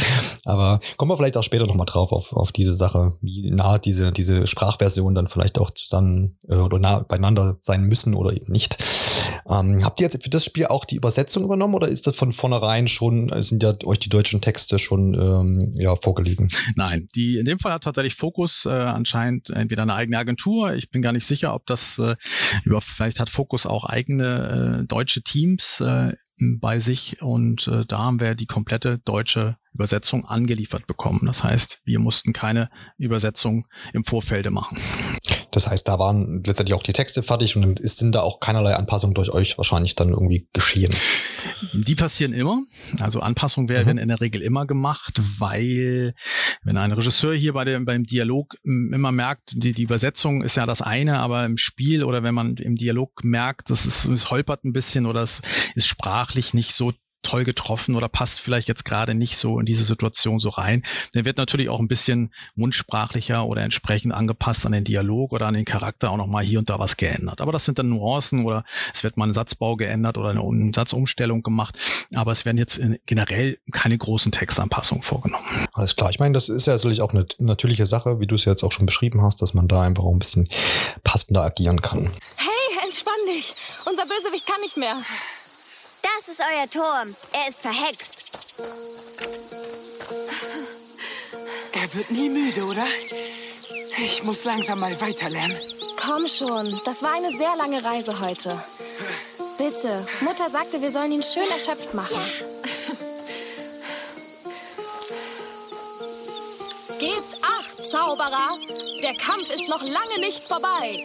Aber 0.45 0.81
kommen 0.99 1.11
wir 1.11 1.17
vielleicht 1.17 1.39
auch 1.39 1.43
später 1.43 1.67
nochmal 1.67 1.87
drauf, 1.87 2.13
auf, 2.13 2.35
auf 2.35 2.53
diese 2.53 2.75
Sache, 2.75 3.17
wie 3.23 3.51
nah 3.51 3.79
diese, 3.79 4.13
diese 4.13 4.47
Sprachversionen 4.47 5.15
dann 5.15 5.29
vielleicht 5.29 5.59
auch 5.59 5.71
zusammen 5.71 6.37
äh, 6.47 6.57
oder 6.57 6.79
nah 6.79 6.99
beieinander 6.99 7.57
sein 7.63 7.85
müssen 7.85 8.13
oder 8.13 8.35
eben 8.35 8.53
nicht. 8.53 8.77
Ähm, 9.49 9.85
habt 9.85 10.01
ihr 10.01 10.05
jetzt 10.05 10.23
für 10.23 10.31
das 10.31 10.45
Spiel 10.45 10.67
auch 10.67 10.85
die 10.85 10.97
Übersetzung 10.97 11.45
übernommen 11.45 11.75
oder 11.75 11.89
ist 11.89 12.07
das 12.07 12.17
von 12.17 12.33
vornherein 12.33 12.89
schon, 12.89 13.33
sind 13.43 13.63
ja 13.63 13.75
euch 13.85 13.99
die 13.99 14.09
deutschen 14.09 14.41
Texte 14.41 14.79
schon 14.79 15.15
ähm, 15.15 15.73
ja, 15.75 15.97
vorgelegen? 15.97 16.49
Nein, 16.77 17.09
die 17.15 17.39
in 17.39 17.47
dem 17.47 17.59
Fall 17.59 17.73
hat 17.73 17.85
tatsächlich 17.85 18.15
Focus 18.15 18.67
äh, 18.67 18.71
anscheinend 18.71 19.51
entweder 19.51 19.83
eine 19.83 19.95
eigene 19.95 20.19
Agentur. 20.19 20.75
Ich 20.75 20.91
bin 20.91 21.03
gar 21.03 21.13
nicht 21.13 21.27
sicher, 21.27 21.55
ob 21.55 21.67
das 21.67 21.99
äh, 21.99 22.17
über, 22.65 22.81
vielleicht 22.81 23.21
hat 23.21 23.31
Focus 23.31 23.65
auch 23.65 23.85
eigene 23.87 24.83
äh, 24.83 24.87
deutsche 24.87 25.23
Teams 25.23 25.81
äh, 25.81 26.13
bei 26.39 26.79
sich 26.79 27.21
und 27.21 27.67
äh, 27.69 27.85
da 27.87 27.99
haben 27.99 28.21
wir 28.21 28.35
die 28.35 28.47
komplette 28.47 28.99
deutsche 28.99 29.57
Übersetzung 29.75 30.25
angeliefert 30.25 30.87
bekommen. 30.87 31.23
Das 31.25 31.43
heißt, 31.43 31.83
wir 31.85 31.99
mussten 31.99 32.33
keine 32.33 32.71
Übersetzung 32.97 33.67
im 33.93 34.05
Vorfelde 34.05 34.51
machen. 34.51 34.79
Das 35.51 35.69
heißt, 35.69 35.89
da 35.89 35.99
waren 35.99 36.43
letztendlich 36.45 36.75
auch 36.75 36.83
die 36.83 36.93
Texte 36.93 37.23
fertig 37.23 37.57
und 37.57 37.63
dann 37.63 37.77
ist 37.77 38.01
denn 38.01 38.13
da 38.13 38.21
auch 38.21 38.41
keinerlei 38.41 38.75
Anpassung 38.75 39.15
durch 39.15 39.31
euch 39.31 39.57
wahrscheinlich 39.57 39.95
dann 39.95 40.11
irgendwie 40.11 40.49
geschehen. 40.53 40.95
Die 41.73 41.95
passieren 41.95 42.33
immer. 42.33 42.63
Also 43.01 43.21
Anpassungen 43.21 43.69
werden 43.69 43.95
mhm. 43.95 44.03
in 44.03 44.09
der 44.09 44.21
Regel 44.21 44.43
immer 44.43 44.67
gemacht, 44.67 45.21
weil 45.39 46.15
wenn 46.63 46.77
ein 46.77 46.93
Regisseur 46.93 47.35
hier 47.35 47.53
bei 47.55 47.65
dem, 47.65 47.85
beim 47.85 48.05
Dialog 48.05 48.57
immer 48.65 49.13
merkt, 49.13 49.53
die, 49.55 49.73
die 49.73 49.83
Übersetzung 49.83 50.43
ist 50.43 50.57
ja 50.57 50.67
das 50.67 50.83
eine, 50.83 51.19
aber 51.21 51.45
im 51.45 51.57
Spiel 51.57 52.05
oder 52.05 52.23
wenn 52.23 52.35
man 52.35 52.57
im 52.57 52.77
Dialog 52.77 53.25
merkt, 53.25 53.71
das 53.71 53.87
ist, 53.87 54.05
es 54.05 54.31
holpert 54.31 54.65
ein 54.65 54.73
bisschen 54.73 55.07
oder 55.07 55.23
es 55.23 55.41
ist 55.75 55.87
sprachlich 55.87 56.55
nicht 56.55 56.75
so 56.75 56.93
toll 57.23 57.45
getroffen 57.45 57.97
oder 57.97 58.09
passt 58.09 58.41
vielleicht 58.41 58.69
jetzt 58.69 58.85
gerade 58.85 59.15
nicht 59.15 59.37
so 59.37 59.59
in 59.59 59.67
diese 59.67 59.85
Situation 59.85 60.41
so 60.41 60.49
rein. 60.49 60.83
Der 61.15 61.25
wird 61.25 61.37
natürlich 61.37 61.69
auch 61.69 61.81
ein 61.81 61.89
bisschen 61.89 62.33
mundsprachlicher 62.55 63.45
oder 63.45 63.63
entsprechend 63.63 64.13
angepasst 64.13 64.65
an 64.67 64.73
den 64.73 64.85
Dialog 64.85 65.33
oder 65.33 65.47
an 65.47 65.55
den 65.55 65.65
Charakter 65.65 66.11
auch 66.11 66.17
nochmal 66.17 66.45
hier 66.45 66.59
und 66.59 66.71
da 66.71 66.79
was 66.79 66.97
geändert. 66.97 67.41
Aber 67.41 67.53
das 67.53 67.65
sind 67.65 67.79
dann 67.79 67.89
Nuancen 67.89 68.45
oder 68.45 68.65
es 68.95 69.05
wird 69.05 69.17
mal 69.17 69.29
ein 69.29 69.35
Satzbau 69.35 69.77
geändert 69.77 70.17
oder 70.17 70.31
eine 70.31 70.73
Satzumstellung 70.75 71.43
gemacht. 71.43 71.77
Aber 72.15 72.33
es 72.33 72.45
werden 72.45 72.59
jetzt 72.59 72.81
generell 73.07 73.59
keine 73.73 73.99
großen 73.99 74.33
Textanpassungen 74.33 75.03
vorgenommen. 75.03 75.45
Alles 75.73 75.97
klar. 75.97 76.11
Ich 76.11 76.21
meine, 76.21 76.35
das 76.35 76.49
ist 76.49 76.67
ja 76.67 76.75
natürlich 76.75 77.03
auch 77.03 77.13
eine 77.13 77.27
natürliche 77.39 77.87
Sache, 77.87 78.21
wie 78.21 78.27
du 78.27 78.37
es 78.37 78.45
jetzt 78.45 78.63
auch 78.63 78.73
schon 78.73 78.87
beschrieben 78.87 79.23
hast, 79.23 79.43
dass 79.43 79.55
man 79.55 79.69
da 79.69 79.83
einfach 79.83 80.05
auch 80.05 80.13
ein 80.13 80.19
bisschen 80.19 80.49
passender 81.05 81.43
agieren 81.43 81.83
kann. 81.83 82.13
Hey, 82.37 82.85
entspann 82.85 83.15
dich. 83.35 83.55
Unser 83.87 84.05
Bösewicht 84.05 84.47
kann 84.47 84.61
nicht 84.63 84.77
mehr. 84.77 84.97
Das 86.03 86.29
ist 86.29 86.41
euer 86.41 86.71
Turm. 86.71 87.15
Er 87.33 87.49
ist 87.49 87.61
verhext. 87.61 88.15
Er 91.73 91.95
wird 91.95 92.11
nie 92.11 92.29
müde, 92.29 92.65
oder? 92.65 92.87
Ich 93.99 94.23
muss 94.23 94.45
langsam 94.45 94.81
mal 94.81 95.01
weiterlernen. 95.01 95.57
Komm 95.97 96.29
schon, 96.29 96.81
das 96.85 97.03
war 97.03 97.13
eine 97.13 97.31
sehr 97.31 97.57
lange 97.57 97.83
Reise 97.83 98.21
heute. 98.21 98.57
Bitte, 99.59 100.07
Mutter 100.21 100.49
sagte, 100.51 100.81
wir 100.81 100.91
sollen 100.91 101.13
ihn 101.13 101.23
schön 101.23 101.51
erschöpft 101.51 101.93
machen. 101.95 102.21
Gebt 106.99 107.37
acht, 107.43 107.91
Zauberer! 107.91 108.57
Der 109.03 109.15
Kampf 109.15 109.51
ist 109.51 109.69
noch 109.69 109.83
lange 109.83 110.19
nicht 110.21 110.45
vorbei. 110.45 111.05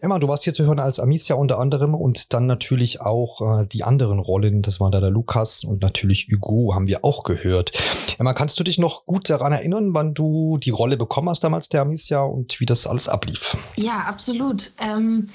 Emma, 0.00 0.18
du 0.18 0.28
warst 0.28 0.44
hier 0.44 0.54
zu 0.54 0.64
hören 0.64 0.78
als 0.78 1.00
Amicia 1.00 1.36
unter 1.36 1.58
anderem 1.58 1.94
und 1.94 2.32
dann 2.32 2.46
natürlich 2.46 3.00
auch 3.00 3.60
äh, 3.60 3.66
die 3.66 3.84
anderen 3.84 4.18
Rollen. 4.18 4.62
Das 4.62 4.80
war 4.80 4.90
da 4.90 5.00
der 5.00 5.10
Lukas 5.10 5.64
und 5.64 5.82
natürlich 5.82 6.28
Hugo 6.30 6.74
haben 6.74 6.86
wir 6.86 7.04
auch 7.04 7.22
gehört. 7.22 7.72
Emma, 8.18 8.34
kannst 8.34 8.58
du 8.58 8.64
dich 8.64 8.78
noch 8.78 9.06
gut 9.06 9.30
daran 9.30 9.52
erinnern, 9.52 9.94
wann 9.94 10.14
du 10.14 10.58
die 10.58 10.70
Rolle 10.70 10.96
bekommen 10.96 11.28
hast 11.28 11.44
damals 11.44 11.68
der 11.68 11.82
Amicia 11.82 12.22
und 12.22 12.60
wie 12.60 12.66
das 12.66 12.86
alles 12.86 13.08
ablief? 13.08 13.56
Ja, 13.76 14.00
absolut. 14.00 14.72
Ähm, 14.78 15.28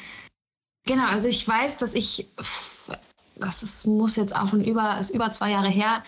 genau, 0.86 1.08
also 1.08 1.30
ich 1.30 1.48
weiß, 1.48 1.78
dass 1.78 1.96
ich, 1.96 2.28
das 3.36 3.64
ist, 3.64 3.88
muss 3.88 4.16
jetzt 4.16 4.36
auch 4.36 4.50
schon 4.50 4.64
über, 4.64 4.98
ist 5.00 5.12
über 5.12 5.30
zwei 5.30 5.52
Jahre 5.52 5.70
her, 5.70 6.04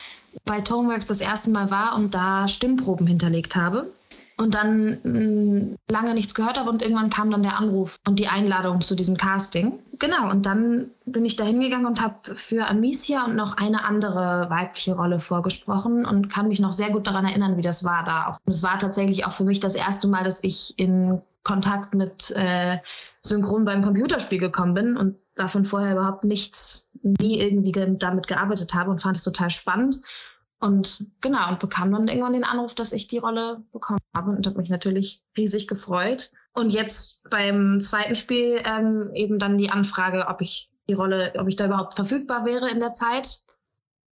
bei 0.45 0.61
Toneworks 0.61 1.05
das 1.05 1.21
erste 1.21 1.49
Mal 1.49 1.71
war 1.71 1.95
und 1.95 2.13
da 2.13 2.47
Stimmproben 2.47 3.07
hinterlegt 3.07 3.55
habe 3.55 3.91
und 4.39 4.55
dann 4.55 4.99
mh, 5.03 5.19
mm, 5.19 5.75
lange 5.89 6.13
nichts 6.13 6.33
gehört 6.33 6.57
habe 6.57 6.69
und 6.69 6.81
irgendwann 6.81 7.09
kam 7.09 7.29
dann 7.29 7.43
der 7.43 7.57
Anruf 7.57 7.97
und 8.07 8.19
die 8.19 8.29
Einladung 8.29 8.81
zu 8.81 8.95
diesem 8.95 9.17
Casting. 9.17 9.79
Genau, 9.99 10.29
und 10.31 10.45
dann 10.45 10.91
bin 11.05 11.25
ich 11.25 11.35
da 11.35 11.43
hingegangen 11.43 11.85
und 11.85 12.01
habe 12.01 12.35
für 12.35 12.65
Amicia 12.67 13.25
und 13.25 13.35
noch 13.35 13.57
eine 13.57 13.83
andere 13.83 14.49
weibliche 14.49 14.95
Rolle 14.95 15.19
vorgesprochen 15.19 16.05
und 16.05 16.29
kann 16.29 16.47
mich 16.47 16.61
noch 16.61 16.71
sehr 16.71 16.89
gut 16.89 17.05
daran 17.05 17.25
erinnern, 17.25 17.57
wie 17.57 17.61
das 17.61 17.83
war 17.83 18.05
da. 18.05 18.37
Es 18.47 18.63
war 18.63 18.79
tatsächlich 18.79 19.25
auch 19.25 19.33
für 19.33 19.43
mich 19.43 19.59
das 19.59 19.75
erste 19.75 20.07
Mal, 20.07 20.23
dass 20.23 20.41
ich 20.41 20.73
in 20.79 21.21
Kontakt 21.43 21.93
mit 21.93 22.31
äh, 22.31 22.77
Synchron 23.21 23.65
beim 23.65 23.81
Computerspiel 23.81 24.39
gekommen 24.39 24.73
bin 24.73 24.95
und 24.95 25.17
davon 25.35 25.65
vorher 25.65 25.93
überhaupt 25.93 26.23
nichts, 26.23 26.89
nie 27.01 27.41
irgendwie 27.41 27.73
damit 27.73 28.27
gearbeitet 28.27 28.73
habe 28.73 28.89
und 28.89 29.01
fand 29.01 29.17
es 29.17 29.23
total 29.23 29.49
spannend 29.49 29.99
und 30.59 31.07
genau, 31.21 31.49
und 31.49 31.59
bekam 31.59 31.91
dann 31.91 32.07
irgendwann 32.07 32.33
den 32.33 32.43
Anruf, 32.43 32.75
dass 32.75 32.91
ich 32.91 33.07
die 33.07 33.17
Rolle 33.17 33.63
bekommen 33.71 33.99
habe 34.15 34.31
und 34.31 34.45
habe 34.45 34.57
mich 34.57 34.69
natürlich 34.69 35.23
riesig 35.37 35.67
gefreut. 35.67 36.31
Und 36.53 36.71
jetzt 36.71 37.21
beim 37.29 37.81
zweiten 37.81 38.15
Spiel 38.15 38.61
ähm, 38.65 39.11
eben 39.13 39.39
dann 39.39 39.57
die 39.57 39.69
Anfrage, 39.69 40.27
ob 40.27 40.41
ich 40.41 40.69
die 40.89 40.95
Rolle, 40.95 41.33
ob 41.37 41.47
ich 41.47 41.55
da 41.55 41.65
überhaupt 41.65 41.95
verfügbar 41.95 42.45
wäre 42.45 42.69
in 42.69 42.79
der 42.79 42.93
Zeit. 42.93 43.43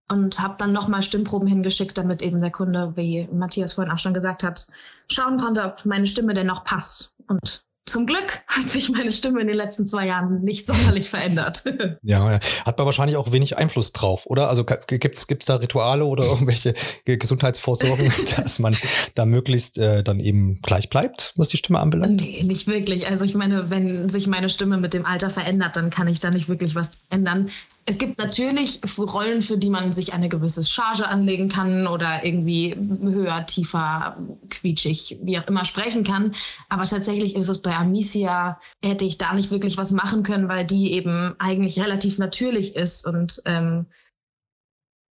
Und 0.09 0.39
habe 0.39 0.55
dann 0.57 0.71
nochmal 0.71 1.03
Stimmproben 1.03 1.49
hingeschickt, 1.49 1.97
damit 1.97 2.21
eben 2.21 2.39
der 2.39 2.51
Kunde, 2.51 2.93
wie 2.95 3.27
Matthias 3.29 3.73
vorhin 3.73 3.91
auch 3.91 3.99
schon 3.99 4.13
gesagt 4.13 4.41
hat, 4.41 4.65
schauen 5.11 5.35
konnte, 5.35 5.65
ob 5.65 5.83
meine 5.83 6.07
Stimme 6.07 6.33
denn 6.33 6.47
noch 6.47 6.63
passt. 6.63 7.13
Und 7.27 7.66
zum 7.87 8.05
Glück 8.05 8.39
hat 8.47 8.69
sich 8.69 8.89
meine 8.89 9.11
Stimme 9.11 9.41
in 9.41 9.47
den 9.47 9.55
letzten 9.55 9.85
zwei 9.85 10.07
Jahren 10.07 10.41
nicht 10.43 10.65
sonderlich 10.65 11.09
verändert. 11.09 11.63
Ja, 12.03 12.39
hat 12.65 12.77
man 12.77 12.85
wahrscheinlich 12.85 13.17
auch 13.17 13.31
wenig 13.31 13.57
Einfluss 13.57 13.93
drauf, 13.93 14.25
oder? 14.25 14.49
Also 14.49 14.65
gibt 14.65 15.15
es 15.15 15.45
da 15.45 15.55
Rituale 15.55 16.05
oder 16.05 16.25
irgendwelche 16.25 16.73
Gesundheitsvorsorgen, 17.05 18.11
dass 18.35 18.59
man 18.59 18.75
da 19.15 19.25
möglichst 19.25 19.77
äh, 19.77 20.03
dann 20.03 20.19
eben 20.19 20.61
gleich 20.61 20.89
bleibt, 20.89 21.33
was 21.37 21.47
die 21.47 21.57
Stimme 21.57 21.79
anbelangt? 21.79 22.21
Nee, 22.21 22.43
nicht 22.43 22.67
wirklich. 22.67 23.07
Also 23.07 23.25
ich 23.25 23.33
meine, 23.33 23.69
wenn 23.69 24.09
sich 24.09 24.27
meine 24.27 24.49
Stimme 24.49 24.77
mit 24.77 24.93
dem 24.93 25.05
Alter 25.05 25.29
verändert, 25.29 25.75
dann 25.75 25.89
kann 25.89 26.07
ich 26.07 26.19
da 26.19 26.29
nicht 26.29 26.49
wirklich 26.49 26.75
was 26.75 27.01
ändern. 27.09 27.49
Es 27.89 27.99
gibt 27.99 28.17
natürlich 28.17 28.81
Rollen, 28.99 29.41
für 29.41 29.57
die 29.57 29.69
man 29.69 29.93
sich 29.93 30.11
eine 30.11 30.27
gewisse 30.27 30.61
Charge 30.61 31.07
anlegen 31.07 31.47
kann 31.47 31.87
oder 31.87 32.25
irgendwie 32.25 32.75
höher, 32.75 33.45
tiefer, 33.45 34.17
quietschig, 34.49 35.17
wie 35.23 35.39
auch 35.39 35.47
immer 35.47 35.63
sprechen 35.63 36.03
kann. 36.03 36.35
Aber 36.67 36.83
tatsächlich 36.83 37.33
ist 37.37 37.47
es 37.47 37.61
bei 37.61 37.73
Amicia, 37.73 38.59
hätte 38.83 39.05
ich 39.05 39.17
da 39.17 39.33
nicht 39.33 39.51
wirklich 39.51 39.77
was 39.77 39.91
machen 39.91 40.23
können, 40.23 40.49
weil 40.49 40.65
die 40.65 40.91
eben 40.91 41.33
eigentlich 41.39 41.79
relativ 41.79 42.17
natürlich 42.17 42.75
ist 42.75 43.07
und 43.07 43.41
ähm, 43.45 43.85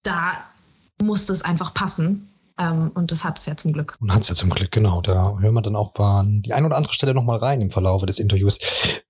da 0.02 0.45
musste 1.00 1.33
es 1.33 1.40
einfach 1.40 1.73
passen. 1.73 2.28
Ähm, 2.58 2.90
und 2.94 3.10
das 3.10 3.25
hat 3.25 3.38
es 3.38 3.46
ja 3.46 3.56
zum 3.56 3.72
Glück. 3.72 3.96
Und 4.00 4.12
hat 4.12 4.22
es 4.22 4.28
ja 4.28 4.34
zum 4.34 4.50
Glück, 4.50 4.70
genau. 4.70 5.00
Da 5.00 5.38
hören 5.38 5.54
wir 5.54 5.62
dann 5.62 5.76
auch 5.76 5.94
an 5.96 6.42
die 6.42 6.52
eine 6.52 6.66
oder 6.66 6.76
andere 6.76 6.94
Stelle 6.94 7.14
nochmal 7.14 7.38
rein 7.38 7.60
im 7.60 7.70
Verlauf 7.70 8.04
des 8.06 8.18
Interviews. 8.18 8.58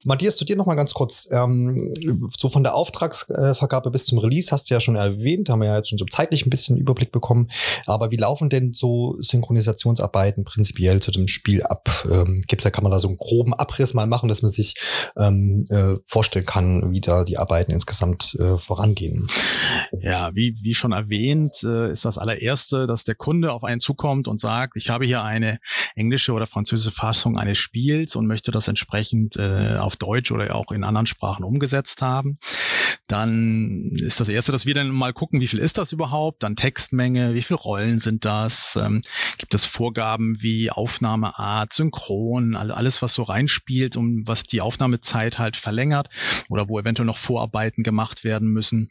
Matthias, 0.04 0.36
zu 0.36 0.44
dir 0.44 0.56
nochmal 0.56 0.76
ganz 0.76 0.94
kurz. 0.94 1.28
Ähm, 1.30 1.92
so 2.36 2.48
von 2.48 2.62
der 2.62 2.74
Auftragsvergabe 2.74 3.90
bis 3.90 4.06
zum 4.06 4.18
Release 4.18 4.50
hast 4.52 4.70
du 4.70 4.74
ja 4.74 4.80
schon 4.80 4.96
erwähnt, 4.96 5.48
haben 5.48 5.60
wir 5.60 5.68
ja 5.68 5.76
jetzt 5.76 5.88
schon 5.88 5.98
so 5.98 6.04
zeitlich 6.04 6.46
ein 6.46 6.50
bisschen 6.50 6.76
Überblick 6.76 7.12
bekommen. 7.12 7.48
Aber 7.86 8.10
wie 8.10 8.16
laufen 8.16 8.48
denn 8.48 8.72
so 8.72 9.16
Synchronisationsarbeiten 9.20 10.44
prinzipiell 10.44 11.00
zu 11.00 11.10
dem 11.10 11.28
Spiel 11.28 11.62
ab? 11.62 11.88
Ähm, 12.10 12.44
gibt's 12.46 12.64
da, 12.64 12.70
kann 12.70 12.84
man 12.84 12.92
da 12.92 13.00
so 13.00 13.08
einen 13.08 13.16
groben 13.16 13.54
Abriss 13.54 13.94
mal 13.94 14.06
machen, 14.06 14.28
dass 14.28 14.42
man 14.42 14.50
sich 14.50 14.76
ähm, 15.16 15.66
äh, 15.68 15.96
vorstellen 16.04 16.46
kann, 16.46 16.92
wie 16.92 17.00
da 17.00 17.24
die 17.24 17.38
Arbeiten 17.38 17.72
insgesamt 17.72 18.36
äh, 18.38 18.58
vorangehen? 18.58 19.26
Ja, 20.00 20.34
wie, 20.34 20.56
wie 20.62 20.74
schon 20.74 20.92
erwähnt, 20.92 21.62
äh, 21.64 21.92
ist 21.92 22.04
das 22.04 22.18
allererste, 22.18 22.86
dass 22.86 23.04
der 23.04 23.14
Kunde 23.14 23.35
Kunde 23.36 23.52
auf 23.52 23.64
einen 23.64 23.80
zukommt 23.80 24.28
und 24.28 24.40
sagt, 24.40 24.78
ich 24.78 24.88
habe 24.88 25.04
hier 25.04 25.22
eine 25.22 25.58
englische 25.94 26.32
oder 26.32 26.46
französische 26.46 26.90
Fassung 26.90 27.36
eines 27.36 27.58
Spiels 27.58 28.16
und 28.16 28.26
möchte 28.26 28.50
das 28.50 28.66
entsprechend 28.66 29.36
äh, 29.36 29.76
auf 29.76 29.96
Deutsch 29.96 30.32
oder 30.32 30.54
auch 30.54 30.72
in 30.72 30.84
anderen 30.84 31.06
Sprachen 31.06 31.44
umgesetzt 31.44 32.00
haben, 32.00 32.38
dann 33.08 33.92
ist 33.96 34.20
das 34.20 34.30
erste, 34.30 34.52
dass 34.52 34.64
wir 34.64 34.72
dann 34.72 34.88
mal 34.88 35.12
gucken, 35.12 35.40
wie 35.40 35.48
viel 35.48 35.58
ist 35.58 35.76
das 35.76 35.92
überhaupt, 35.92 36.42
dann 36.44 36.56
Textmenge, 36.56 37.34
wie 37.34 37.42
viele 37.42 37.58
Rollen 37.58 38.00
sind 38.00 38.24
das, 38.24 38.76
ähm, 38.76 39.02
gibt 39.36 39.52
es 39.52 39.66
Vorgaben 39.66 40.38
wie 40.40 40.70
Aufnahmeart, 40.70 41.74
Synchron, 41.74 42.56
alles 42.56 43.02
was 43.02 43.12
so 43.12 43.22
reinspielt, 43.22 43.98
um 43.98 44.26
was 44.26 44.44
die 44.44 44.62
Aufnahmezeit 44.62 45.38
halt 45.38 45.58
verlängert 45.58 46.08
oder 46.48 46.70
wo 46.70 46.80
eventuell 46.80 47.06
noch 47.06 47.18
Vorarbeiten 47.18 47.84
gemacht 47.84 48.24
werden 48.24 48.48
müssen. 48.48 48.90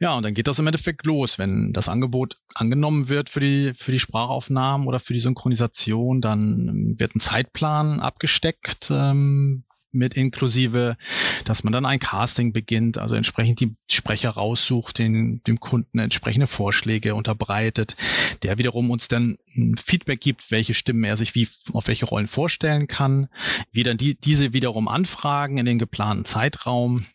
Ja, 0.00 0.16
und 0.16 0.22
dann 0.22 0.34
geht 0.34 0.48
das 0.48 0.58
im 0.58 0.66
Endeffekt 0.66 1.04
los, 1.06 1.38
wenn 1.38 1.72
das 1.72 1.88
Angebot 1.88 2.36
angenommen 2.54 3.08
wird 3.08 3.30
für 3.30 3.40
die 3.40 3.57
für 3.76 3.92
die 3.92 3.98
Sprachaufnahmen 3.98 4.86
oder 4.86 5.00
für 5.00 5.14
die 5.14 5.20
Synchronisation, 5.20 6.20
dann 6.20 6.94
wird 6.98 7.14
ein 7.14 7.20
Zeitplan 7.20 8.00
abgesteckt, 8.00 8.90
ähm, 8.90 9.64
mit 9.90 10.14
inklusive, 10.14 10.96
dass 11.44 11.64
man 11.64 11.72
dann 11.72 11.86
ein 11.86 11.98
Casting 11.98 12.52
beginnt, 12.52 12.98
also 12.98 13.14
entsprechend 13.14 13.60
die 13.60 13.74
Sprecher 13.90 14.30
raussucht, 14.30 14.98
den, 14.98 15.42
dem 15.46 15.60
Kunden 15.60 15.98
entsprechende 15.98 16.46
Vorschläge 16.46 17.14
unterbreitet, 17.14 17.96
der 18.42 18.58
wiederum 18.58 18.90
uns 18.90 19.08
dann 19.08 19.38
Feedback 19.82 20.20
gibt, 20.20 20.50
welche 20.50 20.74
Stimmen 20.74 21.04
er 21.04 21.16
sich 21.16 21.34
wie 21.34 21.48
auf 21.72 21.88
welche 21.88 22.06
Rollen 22.06 22.28
vorstellen 22.28 22.86
kann, 22.86 23.28
wir 23.72 23.84
dann 23.84 23.96
die, 23.96 24.14
diese 24.14 24.52
wiederum 24.52 24.88
anfragen 24.88 25.58
in 25.58 25.66
den 25.66 25.78
geplanten 25.78 26.24
Zeitraum 26.24 27.06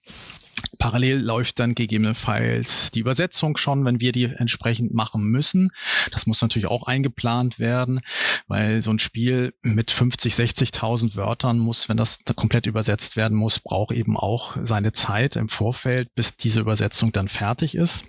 Parallel 0.77 1.19
läuft 1.19 1.59
dann 1.59 1.75
gegebenenfalls 1.75 2.91
die 2.91 2.99
Übersetzung 2.99 3.57
schon, 3.57 3.85
wenn 3.85 3.99
wir 3.99 4.11
die 4.11 4.25
entsprechend 4.25 4.93
machen 4.93 5.23
müssen. 5.23 5.71
Das 6.11 6.27
muss 6.27 6.41
natürlich 6.41 6.67
auch 6.67 6.83
eingeplant 6.83 7.59
werden, 7.59 8.01
weil 8.47 8.81
so 8.81 8.91
ein 8.91 8.99
Spiel 8.99 9.53
mit 9.61 9.91
50, 9.91 10.33
60.000 10.33 11.15
Wörtern 11.15 11.59
muss, 11.59 11.89
wenn 11.89 11.97
das 11.97 12.19
komplett 12.35 12.65
übersetzt 12.65 13.15
werden 13.15 13.37
muss, 13.37 13.59
braucht 13.59 13.93
eben 13.93 14.17
auch 14.17 14.57
seine 14.63 14.93
Zeit 14.93 15.35
im 15.35 15.49
Vorfeld, 15.49 16.13
bis 16.15 16.37
diese 16.37 16.59
Übersetzung 16.59 17.11
dann 17.11 17.27
fertig 17.27 17.75
ist. 17.75 18.05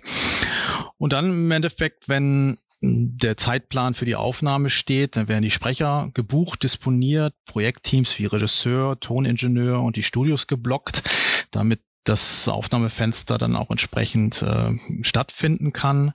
Und 0.97 1.13
dann 1.13 1.25
im 1.25 1.51
Endeffekt, 1.51 2.07
wenn 2.09 2.57
der 2.81 3.37
Zeitplan 3.37 3.93
für 3.93 4.05
die 4.05 4.15
Aufnahme 4.15 4.69
steht, 4.69 5.15
dann 5.15 5.27
werden 5.27 5.41
die 5.41 5.51
Sprecher 5.51 6.09
gebucht, 6.13 6.63
disponiert, 6.63 7.33
Projektteams 7.45 8.19
wie 8.19 8.25
Regisseur, 8.25 8.99
Toningenieur 8.99 9.81
und 9.81 9.95
die 9.95 10.03
Studios 10.03 10.47
geblockt, 10.47 11.03
damit 11.51 11.81
das 12.05 12.47
Aufnahmefenster 12.47 13.37
dann 13.37 13.55
auch 13.55 13.71
entsprechend 13.71 14.41
äh, 14.41 14.71
stattfinden 15.01 15.73
kann. 15.73 16.13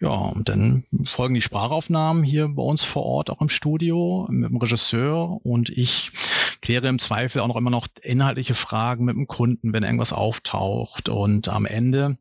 Ja, 0.00 0.10
und 0.10 0.48
dann 0.48 0.84
folgen 1.04 1.34
die 1.34 1.42
Sprachaufnahmen 1.42 2.22
hier 2.22 2.48
bei 2.48 2.62
uns 2.62 2.84
vor 2.84 3.04
Ort, 3.04 3.30
auch 3.30 3.40
im 3.40 3.48
Studio, 3.48 4.26
mit 4.30 4.50
dem 4.50 4.58
Regisseur 4.58 5.44
und 5.44 5.70
ich 5.70 6.12
kläre 6.60 6.88
im 6.88 6.98
Zweifel 6.98 7.40
auch 7.40 7.48
noch 7.48 7.56
immer 7.56 7.70
noch 7.70 7.86
inhaltliche 8.02 8.54
Fragen 8.54 9.04
mit 9.04 9.16
dem 9.16 9.26
Kunden, 9.28 9.72
wenn 9.72 9.84
irgendwas 9.84 10.12
auftaucht. 10.12 11.08
Und 11.08 11.48
am 11.48 11.66
Ende 11.66 12.18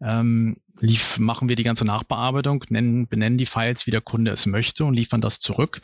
ähm, 0.00 0.56
lief, 0.80 1.18
machen 1.18 1.48
wir 1.48 1.56
die 1.56 1.62
ganze 1.62 1.84
Nachbearbeitung, 1.84 2.64
nennen, 2.68 3.06
benennen 3.06 3.38
die 3.38 3.46
Files, 3.46 3.86
wie 3.86 3.90
der 3.90 4.00
Kunde 4.00 4.30
es 4.30 4.46
möchte 4.46 4.84
und 4.84 4.94
liefern 4.94 5.20
das 5.20 5.40
zurück. 5.40 5.80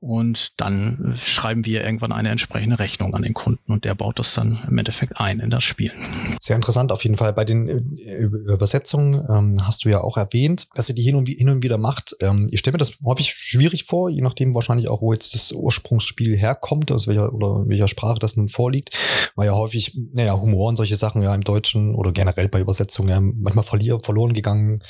Und 0.00 0.60
dann 0.60 1.14
schreiben 1.16 1.64
wir 1.64 1.84
irgendwann 1.84 2.12
eine 2.12 2.30
entsprechende 2.30 2.78
Rechnung 2.78 3.14
an 3.14 3.22
den 3.22 3.34
Kunden 3.34 3.72
und 3.72 3.84
der 3.84 3.94
baut 3.94 4.18
das 4.18 4.34
dann 4.34 4.58
im 4.68 4.78
Endeffekt 4.78 5.20
ein 5.20 5.40
in 5.40 5.50
das 5.50 5.64
Spiel. 5.64 5.92
Sehr 6.40 6.56
interessant 6.56 6.92
auf 6.92 7.02
jeden 7.04 7.16
Fall. 7.16 7.32
Bei 7.32 7.44
den 7.44 7.68
äh, 7.68 8.22
Übersetzungen 8.22 9.24
ähm, 9.28 9.66
hast 9.66 9.84
du 9.84 9.88
ja 9.88 10.00
auch 10.00 10.16
erwähnt, 10.16 10.68
dass 10.74 10.88
ihr 10.88 10.94
die 10.94 11.02
hin 11.02 11.14
und, 11.14 11.28
hin 11.28 11.48
und 11.48 11.62
wieder 11.62 11.78
macht. 11.78 12.16
Ähm, 12.20 12.48
ich 12.50 12.60
stelle 12.60 12.72
mir 12.72 12.78
das 12.78 12.92
häufig 13.04 13.32
schwierig 13.32 13.84
vor, 13.84 14.10
je 14.10 14.22
nachdem 14.22 14.54
wahrscheinlich 14.54 14.88
auch, 14.88 15.02
wo 15.02 15.12
jetzt 15.12 15.34
das 15.34 15.52
Ursprungsspiel 15.52 16.36
herkommt, 16.36 16.90
aus 16.90 17.06
welcher 17.06 17.32
oder 17.32 17.68
welcher 17.68 17.88
Sprache 17.88 18.18
das 18.18 18.36
nun 18.36 18.48
vorliegt, 18.48 18.98
weil 19.36 19.46
ja 19.46 19.54
häufig, 19.54 19.98
naja, 20.12 20.38
Humor 20.38 20.68
und 20.68 20.76
solche 20.76 20.96
Sachen 20.96 21.22
ja 21.22 21.34
im 21.34 21.42
Deutschen 21.42 21.94
oder 21.94 22.12
generell 22.12 22.48
bei 22.48 22.60
Übersetzungen 22.60 23.08
ja 23.08 23.20
manchmal 23.20 23.64
verlieren, 23.64 24.02
verloren 24.02 24.31
verloren 24.32 24.34
gegangen 24.34 24.82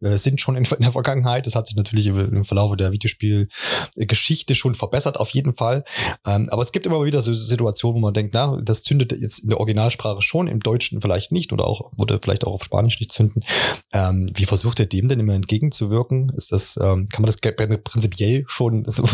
äh, 0.00 0.16
sind 0.16 0.40
schon 0.40 0.56
in, 0.56 0.64
in, 0.76 0.82
der 0.82 0.92
Vergangenheit. 0.92 1.46
Das 1.46 1.54
hat 1.54 1.66
sich 1.66 1.76
natürlich 1.76 2.06
im, 2.06 2.44
Verlauf 2.44 2.76
der 2.76 2.92
Videospielgeschichte 2.92 4.54
schon 4.54 4.74
verbessert, 4.74 5.18
auf 5.18 5.30
jeden 5.30 5.54
Fall. 5.54 5.84
Ähm, 6.26 6.48
aber 6.50 6.62
es 6.62 6.72
gibt 6.72 6.86
immer 6.86 7.04
wieder 7.04 7.20
so 7.20 7.32
Situationen, 7.32 7.96
wo 7.96 8.00
man 8.00 8.14
denkt, 8.14 8.34
na, 8.34 8.58
das 8.62 8.82
zündet 8.82 9.12
jetzt 9.12 9.40
in 9.40 9.50
der 9.50 9.58
Originalsprache 9.58 10.22
schon, 10.22 10.48
im 10.48 10.60
Deutschen 10.60 11.00
vielleicht 11.00 11.32
nicht 11.32 11.52
oder 11.52 11.66
auch, 11.66 11.92
würde 11.96 12.18
vielleicht 12.22 12.46
auch 12.46 12.52
auf 12.52 12.64
Spanisch 12.64 12.98
nicht 13.00 13.12
zünden. 13.12 13.42
Ähm, 13.92 14.30
wie 14.34 14.44
versucht 14.44 14.80
ihr 14.80 14.86
dem 14.86 15.08
denn 15.08 15.20
immer 15.20 15.34
entgegenzuwirken? 15.34 16.30
Ist 16.36 16.52
das, 16.52 16.76
ähm, 16.76 17.08
kann 17.10 17.22
man 17.22 17.26
das 17.26 17.36
prinzipiell 17.36 18.44
schon 18.48 18.84
so 18.88 19.04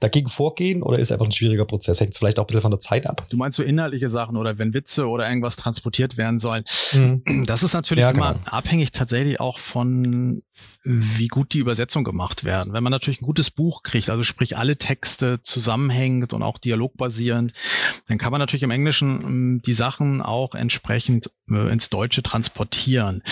dagegen 0.00 0.28
vorgehen 0.28 0.82
oder 0.82 0.98
ist 0.98 1.12
einfach 1.12 1.26
ein 1.26 1.32
schwieriger 1.32 1.64
Prozess? 1.64 2.00
Hängt 2.00 2.12
es 2.12 2.18
vielleicht 2.18 2.38
auch 2.38 2.44
ein 2.44 2.46
bisschen 2.46 2.62
von 2.62 2.70
der 2.70 2.80
Zeit 2.80 3.06
ab? 3.06 3.26
Du 3.30 3.36
meinst 3.36 3.56
so 3.56 3.62
inhaltliche 3.62 4.10
Sachen 4.10 4.36
oder 4.36 4.58
wenn 4.58 4.74
Witze 4.74 5.06
oder 5.08 5.28
irgendwas 5.28 5.56
transportiert 5.56 6.16
werden 6.16 6.40
sollen? 6.40 6.64
Mhm. 6.92 7.46
Das 7.46 7.62
ist 7.62 7.74
natürlich 7.74 8.02
ja, 8.02 8.10
immer 8.10 8.34
genau. 8.34 8.44
abhängig 8.46 8.92
tatsächlich 8.92 9.13
tatsächlich 9.14 9.40
auch 9.40 9.58
von, 9.58 10.42
wie 10.82 11.28
gut 11.28 11.54
die 11.54 11.58
Übersetzungen 11.58 12.04
gemacht 12.04 12.44
werden. 12.44 12.72
Wenn 12.72 12.82
man 12.82 12.90
natürlich 12.90 13.20
ein 13.22 13.26
gutes 13.26 13.50
Buch 13.50 13.82
kriegt, 13.82 14.10
also 14.10 14.22
sprich 14.22 14.56
alle 14.56 14.76
Texte 14.76 15.40
zusammenhängend 15.42 16.32
und 16.32 16.42
auch 16.42 16.58
dialogbasierend, 16.58 17.52
dann 18.08 18.18
kann 18.18 18.32
man 18.32 18.40
natürlich 18.40 18.64
im 18.64 18.70
Englischen 18.70 19.22
ähm, 19.22 19.62
die 19.64 19.72
Sachen 19.72 20.20
auch 20.20 20.54
entsprechend 20.54 21.30
äh, 21.48 21.72
ins 21.72 21.90
Deutsche 21.90 22.22
transportieren. 22.22 23.22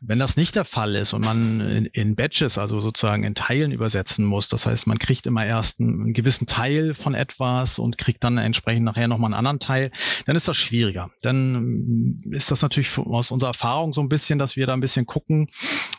Wenn 0.00 0.18
das 0.18 0.36
nicht 0.36 0.56
der 0.56 0.64
Fall 0.64 0.94
ist 0.96 1.12
und 1.12 1.24
man 1.24 1.60
in, 1.60 1.86
in 1.86 2.16
Batches, 2.16 2.58
also 2.58 2.80
sozusagen 2.80 3.24
in 3.24 3.34
Teilen 3.34 3.72
übersetzen 3.72 4.24
muss, 4.24 4.48
das 4.48 4.66
heißt, 4.66 4.86
man 4.86 4.98
kriegt 4.98 5.26
immer 5.26 5.46
erst 5.46 5.80
einen, 5.80 6.12
gewissen 6.12 6.46
Teil 6.46 6.94
von 6.94 7.14
etwas 7.14 7.78
und 7.78 7.96
kriegt 7.96 8.24
dann 8.24 8.38
entsprechend 8.38 8.84
nachher 8.84 9.08
nochmal 9.08 9.28
einen 9.28 9.38
anderen 9.38 9.60
Teil, 9.60 9.90
dann 10.26 10.36
ist 10.36 10.48
das 10.48 10.56
schwieriger. 10.56 11.10
Dann 11.22 11.54
ähm, 11.54 12.32
ist 12.32 12.50
das 12.50 12.62
natürlich 12.62 12.98
aus 12.98 13.30
unserer 13.30 13.50
Erfahrung 13.50 13.94
so 13.94 14.00
ein 14.00 14.08
bisschen, 14.08 14.38
dass 14.38 14.56
wir 14.56 14.66
da 14.66 14.74
ein 14.74 14.80
bisschen 14.80 15.06
gucken, 15.06 15.27
gucken, 15.28 15.48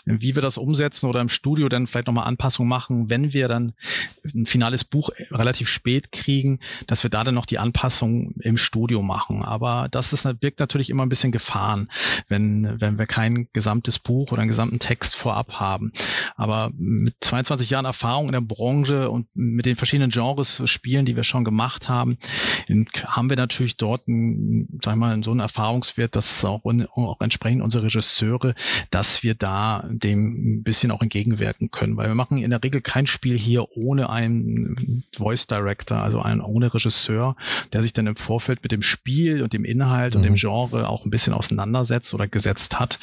wie 0.05 0.36
wir 0.36 0.41
das 0.41 0.57
umsetzen 0.57 1.07
oder 1.07 1.21
im 1.21 1.29
Studio 1.29 1.69
dann 1.69 1.86
vielleicht 1.86 2.07
nochmal 2.07 2.25
Anpassungen 2.25 2.69
machen, 2.69 3.09
wenn 3.09 3.33
wir 3.33 3.48
dann 3.48 3.74
ein 4.33 4.45
finales 4.45 4.83
Buch 4.83 5.09
relativ 5.29 5.69
spät 5.69 6.12
kriegen, 6.12 6.59
dass 6.88 7.03
wir 7.03 7.09
da 7.09 7.24
dann 7.24 7.36
noch 7.36 7.45
die 7.45 7.59
Anpassungen 7.59 8.33
im 8.41 8.57
Studio 8.57 9.01
machen. 9.03 9.43
Aber 9.43 9.88
das 9.91 10.13
ist, 10.13 10.27
birgt 10.39 10.59
natürlich 10.59 10.89
immer 10.89 11.05
ein 11.05 11.09
bisschen 11.09 11.31
Gefahren, 11.31 11.89
wenn, 12.27 12.81
wenn 12.81 12.98
wir 12.98 13.05
kein 13.05 13.48
gesamtes 13.53 14.00
Buch 14.00 14.31
oder 14.31 14.41
einen 14.41 14.50
gesamten 14.50 14.79
Text 14.79 15.15
vorab 15.15 15.59
haben. 15.59 15.91
Aber 16.36 16.71
mit 16.75 17.15
22 17.21 17.69
Jahren 17.69 17.86
Erfahrung 17.86 18.27
in 18.27 18.31
der 18.31 18.41
Branche 18.41 19.12
und 19.12 19.27
mit 19.36 19.65
den 19.65 19.75
verschiedenen 19.75 20.12
Genres 20.12 20.63
Spielen, 20.65 21.05
die 21.05 21.15
wir 21.15 21.24
schon 21.24 21.43
gemacht 21.43 21.88
haben, 21.88 22.17
haben 23.05 23.29
wir 23.29 23.38
natürlich 23.38 23.77
dort 23.77 24.07
ein, 24.07 24.79
sag 24.83 24.93
ich 24.93 25.00
mal, 25.00 25.24
so 25.24 25.31
einen 25.31 25.39
Erfahrungswert, 25.39 26.15
dass 26.15 26.43
auch, 26.45 26.62
auch 26.65 27.21
entsprechend 27.21 27.62
unsere 27.62 27.83
Regisseure, 27.83 28.55
dass 29.20 29.24
wir 29.24 29.36
da 29.36 29.84
dem 29.90 30.60
ein 30.60 30.64
bisschen 30.64 30.92
auch 30.92 31.02
entgegenwirken 31.02 31.72
können. 31.72 31.98
Weil 31.98 32.08
wir 32.08 32.16
machen 32.16 32.38
in 32.38 32.52
der 32.52 32.64
Regel 32.64 32.80
kein 32.80 33.06
Spiel 33.06 33.38
hier 33.38 33.76
ohne 33.76 34.10
einen 34.10 35.04
Voice 35.16 35.48
Director, 35.48 35.98
also 35.98 36.22
einen 36.22 36.40
ohne 36.40 36.74
Regisseur, 36.74 37.36
der 37.74 37.84
sich 37.84 37.92
dann 37.92 38.08
im 38.08 38.16
Vorfeld 38.16 38.64
mit 38.64 38.72
dem 38.72 38.82
Spiel 38.82 39.44
und 39.44 39.52
dem 39.52 39.66
Inhalt 39.66 40.14
mhm. 40.14 40.20
und 40.20 40.24
dem 40.24 40.34
mhm. 40.34 40.38
Genre 40.38 40.88
auch 40.88 41.06
ein 41.06 41.12
bisschen 41.12 41.34
auseinandersetzt 41.34 42.14
oder 42.14 42.28
gesetzt 42.28 42.80
hat, 42.80 42.98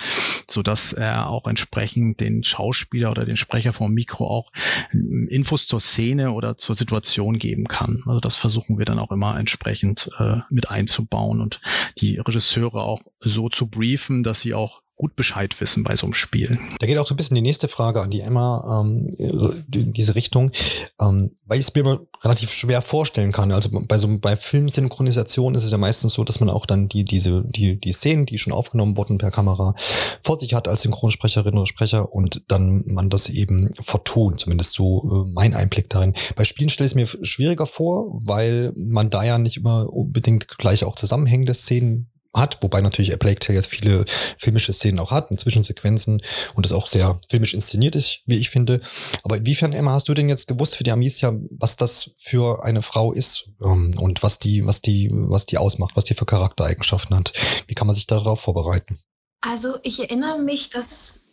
so 0.49 0.63
dass 0.63 0.95
er 0.95 1.29
auch 1.29 1.47
entsprechend 1.47 2.21
den 2.21 2.45
Schauspieler 2.45 3.11
oder 3.11 3.27
den 3.27 3.37
Sprecher 3.37 3.75
vom 3.75 3.93
Mikro 3.93 4.27
auch 4.27 4.53
Infos 4.93 5.67
zur 5.67 5.81
Szene 5.81 6.33
oder 6.33 6.57
zur 6.57 6.77
Situation 6.77 7.39
geben 7.39 7.69
kann. 7.69 8.03
Also 8.07 8.21
das 8.21 8.37
versuchen 8.37 8.79
wir 8.79 8.87
dann 8.87 8.99
auch 8.99 9.11
immer 9.11 9.39
entsprechend 9.39 10.11
äh, 10.19 10.39
mit 10.49 10.71
einzubauen 10.71 11.43
und 11.43 11.61
die 11.99 12.19
Regisseure 12.19 12.83
auch 12.83 13.03
so 13.21 13.51
zu 13.51 13.67
briefen, 13.67 14.23
dass 14.23 14.41
sie 14.41 14.55
auch 14.55 14.81
gut 14.97 15.15
Bescheid 15.15 15.61
wissen 15.61 15.85
bei 15.85 15.95
so 15.95 16.07
einem 16.07 16.15
Spiel. 16.15 16.59
Da 16.81 16.87
geht 16.87 16.97
auch 16.97 17.07
so 17.07 17.12
ein 17.12 17.19
bisschen 17.19 17.35
die 17.35 17.43
nächste 17.43 17.69
Frage 17.69 18.00
an 18.00 18.11
die 18.11 18.21
Emma 18.21 18.81
ähm, 18.81 19.11
in 19.19 19.93
diese 19.93 20.15
Richtung, 20.15 20.50
ähm, 20.99 21.33
weil 21.45 21.61
ich 21.61 21.69
es 21.69 21.75
mir 21.75 21.83
immer 21.83 22.00
relativ 22.25 22.50
schwer 22.50 22.81
vorstellen 22.81 23.31
kann. 23.31 23.53
Also 23.53 23.69
bei 23.73 23.99
so 23.99 24.09
bei 24.19 24.37
Filmsynchronisation 24.37 25.55
ist 25.55 25.65
es 25.65 25.71
ja 25.71 25.76
meistens 25.76 26.15
so, 26.15 26.25
dass 26.25 26.41
man 26.41 26.49
auch 26.49 26.65
dann 26.65 26.88
die 26.88 27.05
diese 27.05 27.45
die 27.45 27.79
die 27.79 27.93
Szenen, 27.93 28.25
die 28.25 28.38
schon 28.38 28.55
aufgenommen 28.55 28.97
wurden 28.97 29.19
per 29.19 29.31
Kamera, 29.31 29.75
vor 30.23 30.38
sich 30.38 30.55
hat 30.55 30.67
als 30.67 30.83
Synchronsprecherin 30.83 31.55
oder 31.59 31.67
Sprecher 31.67 32.12
und 32.12 32.45
dann 32.49 32.83
man 32.87 33.11
das 33.11 33.29
eben 33.29 33.71
vertont. 33.75 34.41
Zumindest 34.41 34.73
so 34.73 35.26
äh, 35.26 35.31
mein 35.31 35.55
Einblick 35.55 35.91
darin. 35.91 36.15
Bei 36.37 36.45
Spielen 36.45 36.71
stelle 36.71 36.87
ich 36.87 36.93
es 36.93 36.97
mir 36.97 37.25
schwieriger 37.25 37.67
vor, 37.67 38.19
weil 38.25 38.73
man 38.76 39.11
da 39.11 39.25
ja 39.25 39.37
nicht 39.37 39.59
immer 39.59 39.93
unbedingt 39.93 40.49
gleich 40.57 40.85
auch 40.85 40.97
zusammenhängende 40.97 41.53
Szenen 41.53 42.11
hat, 42.37 42.59
wobei 42.62 42.81
natürlich 42.81 43.12
A 43.12 43.16
Plague 43.16 43.38
Tale 43.38 43.57
jetzt 43.57 43.69
viele 43.69 44.05
filmische 44.38 44.73
Szenen 44.73 44.99
auch 44.99 45.11
hat, 45.11 45.31
und 45.31 45.40
Zwischensequenzen 45.40 46.23
und 46.55 46.66
es 46.66 46.73
auch 46.73 46.87
sehr 46.87 47.21
filmisch 47.31 47.55
inszeniert 47.55 47.95
ist, 47.95 48.21
wie 48.26 48.38
ich 48.38 48.50
finde. 48.50 48.81
Aber 49.23 49.37
inwiefern, 49.38 49.73
Emma, 49.73 49.93
hast 49.93 50.09
du 50.09 50.14
denn 50.14 50.28
jetzt 50.28 50.47
gewusst 50.47 50.76
für 50.76 50.85
die 50.85 50.93
Amicia, 50.93 51.35
was 51.50 51.76
das 51.76 52.11
für 52.19 52.64
eine 52.64 52.83
Frau 52.83 53.12
ist 53.12 53.49
ähm, 53.62 53.95
und 53.99 54.23
was 54.23 54.38
die, 54.38 54.66
was 54.66 54.83
die, 54.83 55.11
was 55.12 55.47
die 55.47 55.59
ausmacht, 55.59 55.97
was 55.97 56.05
die 56.05 56.14
für 56.14 56.26
Charaktereigenschaften 56.26 57.16
hat? 57.16 57.33
Wie 57.66 57.75
kann 57.75 57.87
man 57.87 57.97
sich 57.97 58.07
darauf 58.07 58.40
vorbereiten? 58.40 58.99
Also 59.40 59.76
ich 59.83 60.00
erinnere 60.00 60.40
mich, 60.40 60.71
dass 60.71 61.26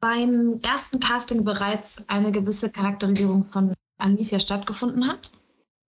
beim 0.00 0.58
ersten 0.62 1.00
Casting 1.00 1.44
bereits 1.44 2.08
eine 2.08 2.30
gewisse 2.30 2.70
Charakterisierung 2.70 3.46
von 3.46 3.72
Amicia 3.98 4.38
stattgefunden 4.38 5.08
hat. 5.08 5.30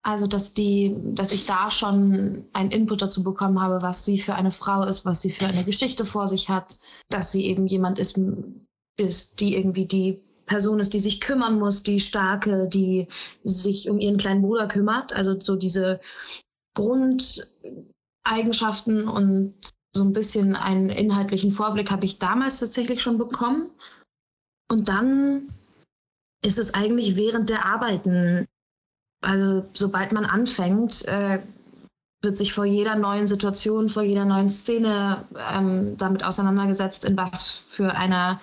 Also, 0.06 0.26
dass 0.28 0.54
die, 0.54 0.94
dass 1.14 1.32
ich 1.32 1.46
da 1.46 1.72
schon 1.72 2.44
einen 2.52 2.70
Input 2.70 3.02
dazu 3.02 3.25
bekommen 3.25 3.60
habe, 3.60 3.82
was 3.82 4.04
sie 4.04 4.20
für 4.20 4.36
eine 4.36 4.52
Frau 4.52 4.84
ist, 4.84 5.04
was 5.04 5.20
sie 5.20 5.30
für 5.30 5.46
eine 5.46 5.64
Geschichte 5.64 6.06
vor 6.06 6.28
sich 6.28 6.48
hat, 6.48 6.78
dass 7.08 7.32
sie 7.32 7.46
eben 7.46 7.66
jemand 7.66 7.98
ist, 7.98 8.20
ist 9.00 9.40
die 9.40 9.56
irgendwie 9.56 9.84
die 9.84 10.22
Person 10.46 10.78
ist, 10.78 10.94
die 10.94 11.00
sich 11.00 11.20
kümmern 11.20 11.58
muss, 11.58 11.82
die 11.82 11.98
starke, 11.98 12.68
die 12.68 13.08
sich 13.42 13.90
um 13.90 13.98
ihren 13.98 14.16
kleinen 14.16 14.42
Bruder 14.42 14.68
kümmert. 14.68 15.12
Also 15.12 15.40
so 15.40 15.56
diese 15.56 15.98
Grundeigenschaften 16.76 19.08
und 19.08 19.54
so 19.92 20.04
ein 20.04 20.12
bisschen 20.12 20.54
einen 20.54 20.88
inhaltlichen 20.88 21.50
Vorblick 21.50 21.90
habe 21.90 22.04
ich 22.04 22.20
damals 22.20 22.60
tatsächlich 22.60 23.02
schon 23.02 23.18
bekommen. 23.18 23.70
Und 24.70 24.88
dann 24.88 25.48
ist 26.44 26.60
es 26.60 26.75
eigentlich 26.75 27.16
während 27.16 27.50
der 27.50 27.66
Arbeiten 27.66 28.46
also 29.26 29.66
sobald 29.75 30.12
man 30.12 30.25
anfängt, 30.25 31.04
äh, 31.09 31.40
wird 32.23 32.37
sich 32.37 32.52
vor 32.52 32.64
jeder 32.64 32.95
neuen 32.95 33.26
Situation, 33.26 33.88
vor 33.88 34.02
jeder 34.02 34.25
neuen 34.25 34.49
Szene 34.49 35.25
ähm, 35.52 35.97
damit 35.99 36.25
auseinandergesetzt, 36.25 37.04
in 37.04 37.16
was 37.16 37.64
für 37.68 37.95
einer 37.95 38.40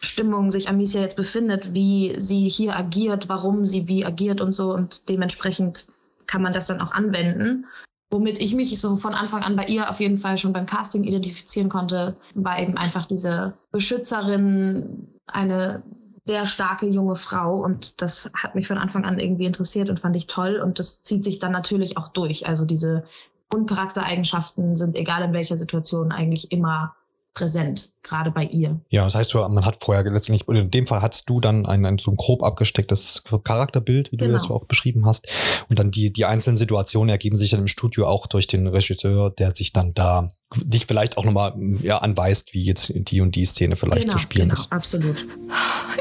Stimmung 0.00 0.50
sich 0.50 0.68
Amicia 0.68 1.00
jetzt 1.00 1.16
befindet, 1.16 1.72
wie 1.72 2.14
sie 2.18 2.48
hier 2.48 2.76
agiert, 2.76 3.28
warum 3.28 3.64
sie 3.64 3.86
wie 3.86 4.04
agiert 4.04 4.40
und 4.40 4.52
so. 4.52 4.74
Und 4.74 5.08
dementsprechend 5.08 5.86
kann 6.26 6.42
man 6.42 6.52
das 6.52 6.66
dann 6.66 6.80
auch 6.80 6.92
anwenden. 6.92 7.66
Womit 8.12 8.40
ich 8.40 8.54
mich 8.54 8.78
so 8.78 8.96
von 8.96 9.14
Anfang 9.14 9.42
an 9.42 9.56
bei 9.56 9.64
ihr 9.64 9.88
auf 9.88 10.00
jeden 10.00 10.18
Fall 10.18 10.36
schon 10.36 10.52
beim 10.52 10.66
Casting 10.66 11.04
identifizieren 11.04 11.68
konnte, 11.68 12.16
war 12.34 12.60
eben 12.60 12.76
einfach 12.76 13.06
diese 13.06 13.54
Beschützerin, 13.70 15.08
eine 15.26 15.82
sehr 16.26 16.46
starke 16.46 16.86
junge 16.86 17.16
Frau 17.16 17.56
und 17.56 18.00
das 18.00 18.32
hat 18.34 18.54
mich 18.54 18.66
von 18.66 18.78
Anfang 18.78 19.04
an 19.04 19.18
irgendwie 19.18 19.44
interessiert 19.44 19.90
und 19.90 20.00
fand 20.00 20.16
ich 20.16 20.26
toll 20.26 20.56
und 20.56 20.78
das 20.78 21.02
zieht 21.02 21.22
sich 21.22 21.38
dann 21.38 21.52
natürlich 21.52 21.96
auch 21.98 22.08
durch. 22.08 22.48
Also 22.48 22.64
diese 22.64 23.04
Grundcharaktereigenschaften 23.50 24.74
sind 24.74 24.96
egal 24.96 25.22
in 25.22 25.32
welcher 25.32 25.58
Situation 25.58 26.12
eigentlich 26.12 26.50
immer 26.50 26.96
präsent, 27.34 27.90
gerade 28.02 28.30
bei 28.30 28.44
ihr. 28.44 28.80
Ja, 28.88 29.04
das 29.04 29.16
heißt, 29.16 29.34
man 29.34 29.64
hat 29.64 29.78
vorher 29.84 30.04
letztendlich, 30.04 30.48
in 30.48 30.70
dem 30.70 30.86
Fall 30.86 31.02
hattest 31.02 31.28
du 31.28 31.40
dann 31.40 31.66
ein, 31.66 31.84
ein 31.84 31.98
so 31.98 32.12
ein 32.12 32.16
grob 32.16 32.42
abgestecktes 32.42 33.24
Charakterbild, 33.42 34.12
wie 34.12 34.16
du 34.16 34.26
genau. 34.26 34.38
das 34.38 34.48
auch 34.50 34.64
beschrieben 34.64 35.04
hast. 35.04 35.28
Und 35.68 35.78
dann 35.78 35.90
die, 35.90 36.12
die 36.12 36.24
einzelnen 36.24 36.56
Situationen 36.56 37.08
ergeben 37.10 37.36
sich 37.36 37.50
dann 37.50 37.60
im 37.60 37.66
Studio 37.66 38.06
auch 38.06 38.28
durch 38.28 38.46
den 38.46 38.68
Regisseur, 38.68 39.30
der 39.30 39.54
sich 39.54 39.72
dann 39.72 39.92
da 39.94 40.32
dich 40.62 40.86
vielleicht 40.86 41.18
auch 41.18 41.24
nochmal 41.24 41.54
ja, 41.82 41.98
anweist, 41.98 42.54
wie 42.54 42.62
jetzt 42.62 42.92
die 42.94 43.20
und 43.20 43.34
die 43.34 43.44
Szene 43.44 43.74
vielleicht 43.74 44.04
genau, 44.04 44.12
zu 44.12 44.18
spielen 44.18 44.50
genau, 44.50 44.60
ist. 44.60 44.72
Absolut. 44.72 45.26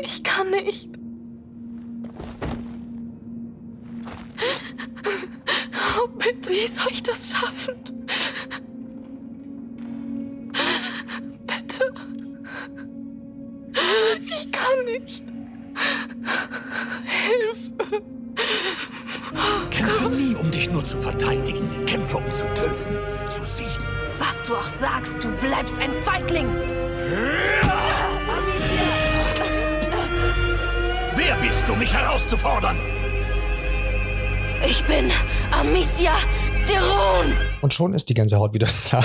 Ich 0.04 0.24
kann 0.24 0.52
nicht. 0.52 0.90
Oh, 5.98 6.08
bitte, 6.18 6.52
wie 6.52 6.68
soll 6.68 6.92
ich 6.92 7.02
das 7.02 7.32
schaffen? 7.32 7.76
Bitte. 11.74 11.94
Ich 14.26 14.52
kann 14.52 14.86
nicht. 14.86 15.24
Hilfe. 17.06 18.04
Kämpfe 19.72 20.10
nie, 20.10 20.36
um 20.36 20.52
dich 20.52 20.70
nur 20.70 20.86
zu 20.86 20.98
verteidigen. 20.98 21.86
Kämpfe, 21.86 22.18
um 22.18 22.34
zu 22.34 22.46
töten, 22.54 23.30
zu 23.30 23.44
siegen. 23.44 23.72
Was 24.18 24.48
du 24.48 24.56
auch 24.56 24.68
sagst, 24.68 25.24
du 25.24 25.32
bleibst 25.38 25.80
ein 25.80 25.92
Feigling. 26.04 26.48
Wer 31.16 31.36
bist 31.38 31.68
du, 31.68 31.76
mich 31.76 31.94
herauszufordern? 31.94 32.78
Ich 34.66 34.84
bin 34.86 35.12
Amicia 35.52 36.14
Deron. 36.70 37.34
Und 37.64 37.74
schon 37.74 37.94
ist 37.94 38.10
die 38.10 38.14
Gänsehaut 38.14 38.54
wieder 38.54 38.68
da. 38.92 39.00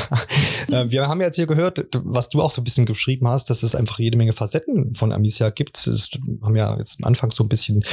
Äh, 0.72 0.90
wir 0.90 1.06
haben 1.06 1.20
jetzt 1.20 1.36
hier 1.36 1.46
gehört, 1.46 1.86
was 1.94 2.28
du 2.28 2.42
auch 2.42 2.50
so 2.50 2.60
ein 2.60 2.64
bisschen 2.64 2.86
geschrieben 2.86 3.28
hast, 3.28 3.50
dass 3.50 3.62
es 3.62 3.76
einfach 3.76 4.00
jede 4.00 4.18
Menge 4.18 4.32
Facetten 4.32 4.96
von 4.96 5.12
Amicia 5.12 5.50
gibt. 5.50 5.86
Es 5.86 6.10
haben 6.42 6.56
ja 6.56 6.76
jetzt 6.76 6.98
am 7.00 7.06
Anfang 7.06 7.30
so 7.30 7.44
ein 7.44 7.48
bisschen 7.48 7.84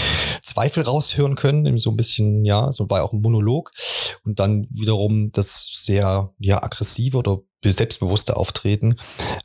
Zweifel 0.41 0.81
raushören 0.81 1.35
können, 1.35 1.77
so 1.77 1.91
ein 1.91 1.97
bisschen, 1.97 2.43
ja, 2.45 2.71
so 2.71 2.89
war 2.89 3.03
auch 3.03 3.13
ein 3.13 3.21
Monolog. 3.21 3.71
Und 4.23 4.39
dann 4.39 4.65
wiederum 4.71 5.29
das 5.31 5.69
sehr, 5.71 6.31
ja, 6.39 6.63
aggressive 6.63 7.17
oder 7.17 7.41
selbstbewusste 7.63 8.37
Auftreten. 8.37 8.95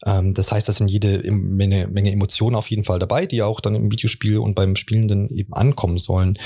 Ähm, 0.04 0.34
das 0.34 0.52
heißt, 0.52 0.68
da 0.68 0.72
sind 0.72 0.88
jede 0.88 1.22
Menge, 1.30 1.86
Menge 1.88 2.12
Emotionen 2.12 2.56
auf 2.56 2.68
jeden 2.68 2.84
Fall 2.84 2.98
dabei, 2.98 3.26
die 3.26 3.42
auch 3.42 3.60
dann 3.60 3.74
im 3.74 3.90
Videospiel 3.90 4.38
und 4.38 4.54
beim 4.54 4.76
Spielenden 4.76 5.28
eben 5.30 5.52
ankommen 5.54 5.98
sollen. 5.98 6.38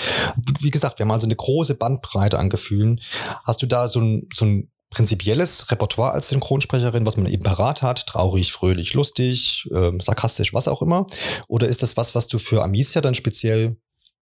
Wie 0.60 0.70
gesagt, 0.70 0.98
wir 0.98 1.04
haben 1.04 1.10
also 1.10 1.26
eine 1.26 1.36
große 1.36 1.74
Bandbreite 1.74 2.38
an 2.38 2.50
Gefühlen. 2.50 3.00
Hast 3.44 3.62
du 3.62 3.66
da 3.66 3.88
so 3.88 4.00
ein, 4.00 4.28
so 4.32 4.44
ein 4.44 4.63
prinzipielles 4.94 5.70
Repertoire 5.70 6.12
als 6.12 6.28
Synchronsprecherin, 6.28 7.04
was 7.04 7.16
man 7.16 7.26
eben 7.26 7.42
parat 7.42 7.82
hat, 7.82 8.06
traurig, 8.06 8.52
fröhlich, 8.52 8.94
lustig, 8.94 9.68
äh, 9.74 9.90
sarkastisch, 10.00 10.54
was 10.54 10.68
auch 10.68 10.82
immer? 10.82 11.06
Oder 11.48 11.68
ist 11.68 11.82
das 11.82 11.96
was, 11.96 12.14
was 12.14 12.28
du 12.28 12.38
für 12.38 12.62
Amicia 12.62 13.00
dann 13.00 13.14
speziell 13.14 13.76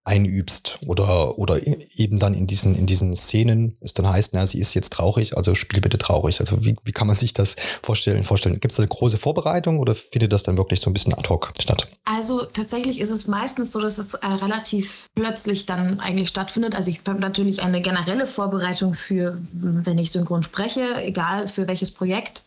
einübst 0.04 0.80
oder, 0.88 1.38
oder 1.38 1.64
eben 1.64 2.18
dann 2.18 2.34
in 2.34 2.48
diesen, 2.48 2.74
in 2.74 2.86
diesen 2.86 3.14
Szenen 3.14 3.76
es 3.80 3.94
dann 3.94 4.08
heißt, 4.08 4.34
na, 4.34 4.46
sie 4.46 4.58
ist 4.58 4.74
jetzt 4.74 4.92
traurig, 4.92 5.36
also 5.36 5.54
spiel 5.54 5.80
bitte 5.80 5.96
traurig. 5.96 6.40
Also 6.40 6.64
wie, 6.64 6.76
wie 6.82 6.92
kann 6.92 7.06
man 7.06 7.16
sich 7.16 7.34
das 7.34 7.54
vorstellen? 7.82 8.24
vorstellen? 8.24 8.58
Gibt 8.58 8.72
es 8.72 8.78
eine 8.80 8.88
große 8.88 9.16
Vorbereitung 9.16 9.78
oder 9.78 9.94
findet 9.94 10.32
das 10.32 10.42
dann 10.42 10.58
wirklich 10.58 10.80
so 10.80 10.90
ein 10.90 10.92
bisschen 10.92 11.14
ad 11.14 11.28
hoc 11.28 11.52
statt? 11.60 11.86
Also 12.04 12.44
tatsächlich 12.44 13.00
ist 13.00 13.10
es 13.10 13.28
meistens 13.28 13.70
so, 13.70 13.80
dass 13.80 13.98
es 13.98 14.14
äh, 14.14 14.26
relativ 14.26 15.06
plötzlich 15.14 15.66
dann 15.66 16.00
eigentlich 16.00 16.28
stattfindet. 16.28 16.74
Also 16.74 16.90
ich 16.90 17.00
habe 17.06 17.20
natürlich 17.20 17.62
eine 17.62 17.80
generelle 17.80 18.26
Vorbereitung 18.26 18.94
für, 18.94 19.36
wenn 19.52 19.98
ich 19.98 20.10
synchron 20.10 20.42
spreche, 20.42 20.96
egal 20.96 21.46
für 21.46 21.68
welches 21.68 21.92
Projekt, 21.92 22.44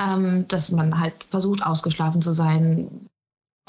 ähm, 0.00 0.46
dass 0.48 0.72
man 0.72 0.98
halt 0.98 1.14
versucht, 1.30 1.62
ausgeschlafen 1.62 2.20
zu 2.20 2.32
sein, 2.32 3.08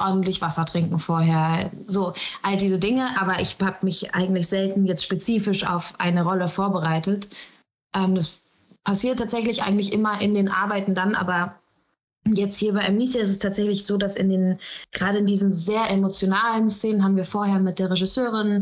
ordentlich 0.01 0.41
Wasser 0.41 0.65
trinken 0.65 0.99
vorher, 0.99 1.71
so 1.87 2.13
all 2.41 2.57
diese 2.57 2.79
Dinge. 2.79 3.07
Aber 3.19 3.39
ich 3.39 3.57
habe 3.61 3.77
mich 3.83 4.13
eigentlich 4.13 4.47
selten 4.47 4.85
jetzt 4.85 5.03
spezifisch 5.03 5.65
auf 5.67 5.93
eine 5.99 6.23
Rolle 6.23 6.47
vorbereitet. 6.47 7.29
Ähm, 7.95 8.15
das 8.15 8.41
passiert 8.83 9.19
tatsächlich 9.19 9.63
eigentlich 9.63 9.93
immer 9.93 10.21
in 10.21 10.33
den 10.33 10.49
Arbeiten 10.49 10.95
dann, 10.95 11.15
aber 11.15 11.55
jetzt 12.25 12.57
hier 12.57 12.73
bei 12.73 12.87
Amicia 12.87 13.21
ist 13.21 13.29
es 13.29 13.39
tatsächlich 13.39 13.85
so, 13.85 13.97
dass 13.97 14.15
in 14.15 14.29
den, 14.29 14.59
gerade 14.91 15.19
in 15.19 15.25
diesen 15.25 15.53
sehr 15.53 15.89
emotionalen 15.89 16.69
Szenen 16.69 17.03
haben 17.03 17.15
wir 17.15 17.25
vorher 17.25 17.59
mit 17.59 17.79
der 17.79 17.89
Regisseurin 17.89 18.59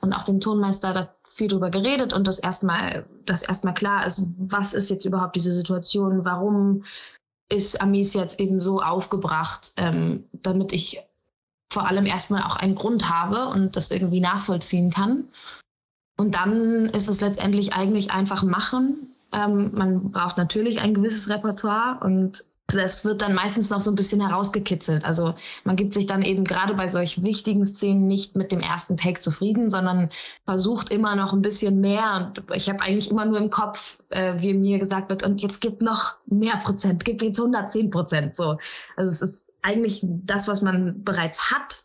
und 0.00 0.12
auch 0.12 0.24
dem 0.24 0.40
Tonmeister 0.40 0.92
da 0.92 1.08
viel 1.28 1.48
drüber 1.48 1.70
geredet 1.70 2.12
und 2.12 2.26
das 2.26 2.38
erstmal, 2.38 3.06
das 3.24 3.42
erstmal 3.42 3.74
klar 3.74 4.06
ist, 4.06 4.28
was 4.38 4.74
ist 4.74 4.90
jetzt 4.90 5.06
überhaupt 5.06 5.36
diese 5.36 5.52
Situation, 5.52 6.24
warum 6.24 6.84
ist 7.52 7.80
Amis 7.80 8.14
jetzt 8.14 8.40
eben 8.40 8.60
so 8.60 8.80
aufgebracht, 8.80 9.72
ähm, 9.76 10.24
damit 10.32 10.72
ich 10.72 11.02
vor 11.72 11.86
allem 11.86 12.06
erstmal 12.06 12.42
auch 12.42 12.56
einen 12.56 12.74
Grund 12.74 13.08
habe 13.08 13.48
und 13.48 13.76
das 13.76 13.90
irgendwie 13.90 14.20
nachvollziehen 14.20 14.90
kann. 14.90 15.28
Und 16.18 16.34
dann 16.34 16.86
ist 16.90 17.08
es 17.08 17.20
letztendlich 17.20 17.74
eigentlich 17.74 18.12
einfach 18.12 18.42
machen. 18.42 19.14
Ähm, 19.32 19.70
man 19.72 20.10
braucht 20.10 20.36
natürlich 20.36 20.80
ein 20.80 20.94
gewisses 20.94 21.28
Repertoire 21.28 21.98
und 22.04 22.44
das 22.72 23.04
wird 23.04 23.22
dann 23.22 23.34
meistens 23.34 23.70
noch 23.70 23.80
so 23.80 23.90
ein 23.90 23.94
bisschen 23.94 24.26
herausgekitzelt. 24.26 25.04
Also 25.04 25.34
man 25.64 25.76
gibt 25.76 25.94
sich 25.94 26.06
dann 26.06 26.22
eben 26.22 26.44
gerade 26.44 26.74
bei 26.74 26.88
solch 26.88 27.22
wichtigen 27.22 27.64
Szenen 27.64 28.06
nicht 28.06 28.36
mit 28.36 28.52
dem 28.52 28.60
ersten 28.60 28.96
Take 28.96 29.20
zufrieden, 29.20 29.70
sondern 29.70 30.10
versucht 30.44 30.90
immer 30.90 31.14
noch 31.16 31.32
ein 31.32 31.42
bisschen 31.42 31.80
mehr. 31.80 32.32
Und 32.36 32.54
ich 32.54 32.68
habe 32.68 32.82
eigentlich 32.82 33.10
immer 33.10 33.24
nur 33.24 33.38
im 33.38 33.50
Kopf, 33.50 34.00
äh, 34.10 34.34
wie 34.38 34.54
mir 34.54 34.78
gesagt 34.78 35.10
wird, 35.10 35.22
und 35.22 35.40
jetzt 35.40 35.60
gibt 35.60 35.82
noch 35.82 36.16
mehr 36.26 36.56
Prozent, 36.56 37.04
gibt 37.04 37.22
jetzt 37.22 37.38
110 37.38 37.90
Prozent. 37.90 38.36
So. 38.36 38.58
Also 38.96 39.10
es 39.10 39.22
ist 39.22 39.52
eigentlich 39.62 40.00
das, 40.04 40.48
was 40.48 40.62
man 40.62 41.02
bereits 41.04 41.50
hat, 41.50 41.84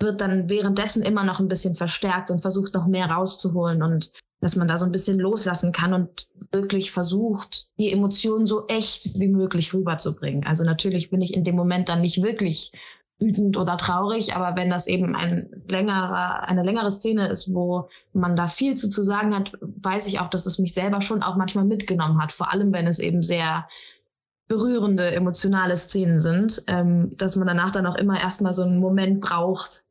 wird 0.00 0.20
dann 0.20 0.48
währenddessen 0.48 1.02
immer 1.02 1.24
noch 1.24 1.40
ein 1.40 1.48
bisschen 1.48 1.74
verstärkt 1.74 2.30
und 2.30 2.40
versucht 2.40 2.74
noch 2.74 2.86
mehr 2.86 3.10
rauszuholen 3.10 3.82
und 3.82 4.12
dass 4.40 4.56
man 4.56 4.68
da 4.68 4.76
so 4.76 4.84
ein 4.84 4.92
bisschen 4.92 5.18
loslassen 5.18 5.72
kann 5.72 5.94
und 5.94 6.28
wirklich 6.52 6.92
versucht, 6.92 7.68
die 7.78 7.92
Emotionen 7.92 8.46
so 8.46 8.66
echt 8.68 9.18
wie 9.18 9.28
möglich 9.28 9.74
rüberzubringen. 9.74 10.46
Also 10.46 10.64
natürlich 10.64 11.10
bin 11.10 11.20
ich 11.20 11.34
in 11.34 11.44
dem 11.44 11.56
Moment 11.56 11.88
dann 11.88 12.00
nicht 12.00 12.22
wirklich 12.22 12.72
wütend 13.20 13.56
oder 13.56 13.76
traurig, 13.76 14.36
aber 14.36 14.56
wenn 14.56 14.70
das 14.70 14.86
eben 14.86 15.16
ein 15.16 15.50
längerer, 15.66 16.44
eine 16.44 16.62
längere 16.62 16.90
Szene 16.90 17.28
ist, 17.28 17.52
wo 17.52 17.88
man 18.12 18.36
da 18.36 18.46
viel 18.46 18.74
zu, 18.74 18.88
zu 18.88 19.02
sagen 19.02 19.34
hat, 19.34 19.52
weiß 19.60 20.06
ich 20.06 20.20
auch, 20.20 20.28
dass 20.28 20.46
es 20.46 20.58
mich 20.58 20.72
selber 20.72 21.00
schon 21.00 21.22
auch 21.22 21.36
manchmal 21.36 21.64
mitgenommen 21.64 22.22
hat. 22.22 22.32
Vor 22.32 22.52
allem, 22.52 22.72
wenn 22.72 22.86
es 22.86 23.00
eben 23.00 23.22
sehr 23.22 23.66
berührende, 24.46 25.12
emotionale 25.12 25.76
Szenen 25.76 26.20
sind, 26.20 26.62
ähm, 26.68 27.12
dass 27.16 27.36
man 27.36 27.48
danach 27.48 27.70
dann 27.70 27.86
auch 27.86 27.96
immer 27.96 28.20
erstmal 28.20 28.52
so 28.52 28.62
einen 28.62 28.78
Moment 28.78 29.20
braucht, 29.20 29.82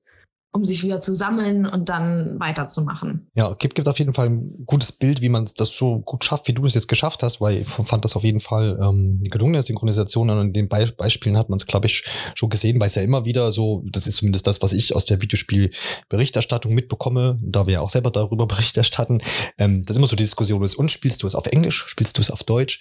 um 0.53 0.65
sich 0.65 0.83
wieder 0.83 0.99
zu 0.99 1.13
sammeln 1.13 1.65
und 1.65 1.89
dann 1.89 2.39
weiterzumachen. 2.39 3.29
Ja, 3.35 3.53
gibt, 3.53 3.75
gibt 3.75 3.87
auf 3.87 3.99
jeden 3.99 4.13
Fall 4.13 4.29
ein 4.29 4.65
gutes 4.65 4.91
Bild, 4.91 5.21
wie 5.21 5.29
man 5.29 5.47
das 5.55 5.75
so 5.75 5.99
gut 5.99 6.23
schafft, 6.23 6.47
wie 6.47 6.53
du 6.53 6.65
es 6.65 6.73
jetzt 6.73 6.87
geschafft 6.87 7.21
hast, 7.21 7.41
weil 7.41 7.61
ich 7.61 7.67
fand 7.67 8.03
das 8.03 8.15
auf 8.15 8.23
jeden 8.23 8.39
Fall 8.39 8.77
ähm, 8.81 9.17
eine 9.19 9.29
gelungene 9.29 9.61
Synchronisation 9.61 10.29
und 10.29 10.39
in 10.39 10.53
den 10.53 10.69
Be 10.69 10.87
Beispielen 10.97 11.37
hat 11.37 11.49
man 11.49 11.57
es, 11.57 11.67
glaube 11.67 11.87
ich, 11.87 12.05
schon 12.33 12.49
gesehen, 12.49 12.79
weil 12.79 12.87
es 12.87 12.95
ja 12.95 13.01
immer 13.01 13.25
wieder 13.25 13.51
so, 13.51 13.83
das 13.91 14.07
ist 14.07 14.17
zumindest 14.17 14.47
das, 14.47 14.61
was 14.61 14.73
ich 14.73 14.95
aus 14.95 15.05
der 15.05 15.21
Videospielberichterstattung 15.21 16.73
mitbekomme, 16.73 17.39
da 17.41 17.65
wir 17.65 17.73
ja 17.73 17.81
auch 17.81 17.89
selber 17.89 18.09
darüber 18.09 18.47
Bericht 18.57 18.77
erstatten, 18.77 19.19
ähm, 19.57 19.83
das 19.85 19.95
ist 19.95 19.97
immer 19.97 20.07
so 20.07 20.15
die 20.15 20.23
Diskussion 20.23 20.63
ist, 20.63 20.75
und 20.75 20.89
spielst 20.89 21.23
du 21.23 21.27
es 21.27 21.35
auf 21.35 21.45
Englisch, 21.47 21.85
spielst 21.87 22.17
du 22.17 22.21
es 22.21 22.31
auf 22.31 22.43
Deutsch? 22.43 22.79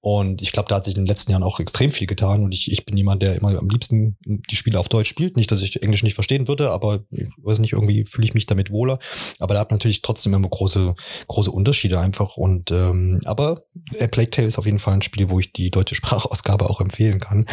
Und 0.00 0.40
ich 0.40 0.52
glaube, 0.52 0.68
da 0.68 0.76
hat 0.76 0.84
sich 0.84 0.94
in 0.94 1.02
den 1.02 1.08
letzten 1.08 1.32
Jahren 1.32 1.42
auch 1.42 1.60
extrem 1.60 1.90
viel 1.90 2.06
getan 2.06 2.44
und 2.44 2.52
ich, 2.54 2.72
ich 2.72 2.86
bin 2.86 2.96
jemand, 2.96 3.22
der 3.22 3.34
immer 3.36 3.58
am 3.58 3.68
liebsten 3.68 4.16
die 4.24 4.56
Spiele 4.56 4.78
auf 4.78 4.88
Deutsch 4.88 5.08
spielt. 5.08 5.36
Nicht, 5.36 5.50
dass 5.50 5.62
ich 5.62 5.82
Englisch 5.82 6.02
nicht 6.02 6.14
verstehen 6.14 6.48
würde, 6.48 6.70
aber 6.70 7.00
ich 7.10 7.28
weiß 7.38 7.58
nicht, 7.60 7.72
irgendwie 7.72 8.04
fühle 8.04 8.26
ich 8.26 8.34
mich 8.34 8.46
damit 8.46 8.70
wohler. 8.70 8.98
Aber 9.38 9.54
da 9.54 9.60
hat 9.60 9.70
natürlich 9.70 10.02
trotzdem 10.02 10.34
immer 10.34 10.48
große, 10.48 10.94
große 11.26 11.50
Unterschiede 11.50 11.98
einfach. 12.00 12.36
Und 12.36 12.70
ähm, 12.70 13.20
aber 13.24 13.62
A 14.00 14.06
Plague 14.06 14.30
Tale 14.30 14.48
ist 14.48 14.58
auf 14.58 14.66
jeden 14.66 14.78
Fall 14.78 14.94
ein 14.94 15.02
Spiel, 15.02 15.30
wo 15.30 15.40
ich 15.40 15.52
die 15.52 15.70
deutsche 15.70 15.94
Sprachausgabe 15.96 16.68
auch 16.68 16.80
empfehlen 16.80 17.20
kann. 17.20 17.46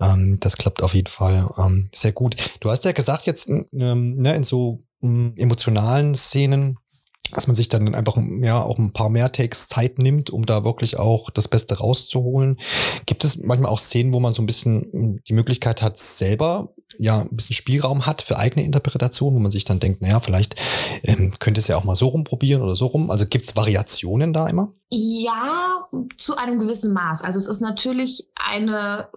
Ähm, 0.00 0.38
das 0.40 0.56
klappt 0.56 0.82
auf 0.82 0.94
jeden 0.94 1.08
Fall 1.08 1.48
ähm, 1.58 1.90
sehr 1.94 2.12
gut. 2.12 2.36
Du 2.60 2.70
hast 2.70 2.84
ja 2.84 2.92
gesagt, 2.92 3.26
jetzt 3.26 3.48
ähm, 3.48 3.66
ne, 4.16 4.34
in 4.34 4.42
so 4.42 4.84
ähm, 5.02 5.34
emotionalen 5.36 6.14
Szenen 6.14 6.78
dass 7.32 7.46
man 7.46 7.54
sich 7.54 7.68
dann 7.68 7.94
einfach 7.94 8.16
ja 8.42 8.60
auch 8.60 8.78
ein 8.78 8.92
paar 8.92 9.08
mehr 9.08 9.30
Takes 9.30 9.68
Zeit 9.68 9.98
nimmt, 9.98 10.30
um 10.30 10.46
da 10.46 10.64
wirklich 10.64 10.98
auch 10.98 11.30
das 11.30 11.48
Beste 11.48 11.78
rauszuholen. 11.78 12.56
Gibt 13.06 13.24
es 13.24 13.36
manchmal 13.38 13.70
auch 13.70 13.78
Szenen, 13.78 14.12
wo 14.12 14.20
man 14.20 14.32
so 14.32 14.42
ein 14.42 14.46
bisschen 14.46 15.20
die 15.28 15.32
Möglichkeit 15.32 15.82
hat, 15.82 15.96
selber 15.98 16.74
ja 16.98 17.20
ein 17.20 17.36
bisschen 17.36 17.54
Spielraum 17.54 18.06
hat 18.06 18.22
für 18.22 18.38
eigene 18.38 18.64
Interpretation, 18.64 19.34
wo 19.34 19.38
man 19.38 19.50
sich 19.50 19.64
dann 19.64 19.80
denkt, 19.80 20.02
naja, 20.02 20.20
vielleicht 20.20 20.56
ähm, 21.02 21.32
könnte 21.38 21.60
es 21.60 21.68
ja 21.68 21.76
auch 21.76 21.84
mal 21.84 21.96
so 21.96 22.08
rumprobieren 22.08 22.62
oder 22.62 22.76
so 22.76 22.86
rum. 22.86 23.10
Also 23.10 23.26
gibt 23.26 23.44
es 23.44 23.56
Variationen 23.56 24.32
da 24.32 24.46
immer? 24.46 24.72
Ja, 24.90 25.88
zu 26.18 26.36
einem 26.36 26.58
gewissen 26.58 26.92
Maß. 26.92 27.22
Also 27.22 27.38
es 27.38 27.46
ist 27.46 27.60
natürlich 27.60 28.28
eine 28.34 29.08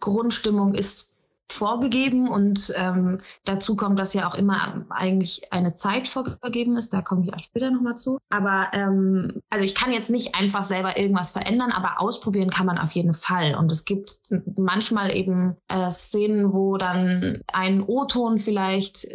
Grundstimmung 0.00 0.74
ist 0.74 1.12
vorgegeben 1.50 2.28
und 2.28 2.72
ähm, 2.76 3.18
dazu 3.44 3.76
kommt, 3.76 3.98
dass 3.98 4.14
ja 4.14 4.28
auch 4.28 4.34
immer 4.34 4.84
eigentlich 4.90 5.52
eine 5.52 5.74
Zeit 5.74 6.08
vorgegeben 6.08 6.76
ist. 6.76 6.92
Da 6.92 7.02
komme 7.02 7.24
ich 7.24 7.32
auch 7.32 7.38
später 7.38 7.70
nochmal 7.70 7.96
zu. 7.96 8.18
Aber 8.30 8.68
ähm, 8.72 9.40
also 9.50 9.64
ich 9.64 9.74
kann 9.74 9.92
jetzt 9.92 10.10
nicht 10.10 10.34
einfach 10.34 10.64
selber 10.64 10.98
irgendwas 10.98 11.30
verändern, 11.30 11.72
aber 11.72 12.00
ausprobieren 12.00 12.50
kann 12.50 12.66
man 12.66 12.78
auf 12.78 12.92
jeden 12.92 13.14
Fall. 13.14 13.54
Und 13.54 13.70
es 13.72 13.84
gibt 13.84 14.18
manchmal 14.56 15.14
eben 15.14 15.56
äh, 15.68 15.90
Szenen, 15.90 16.52
wo 16.52 16.76
dann 16.76 17.42
ein 17.52 17.82
O-Ton 17.82 18.38
vielleicht 18.38 19.06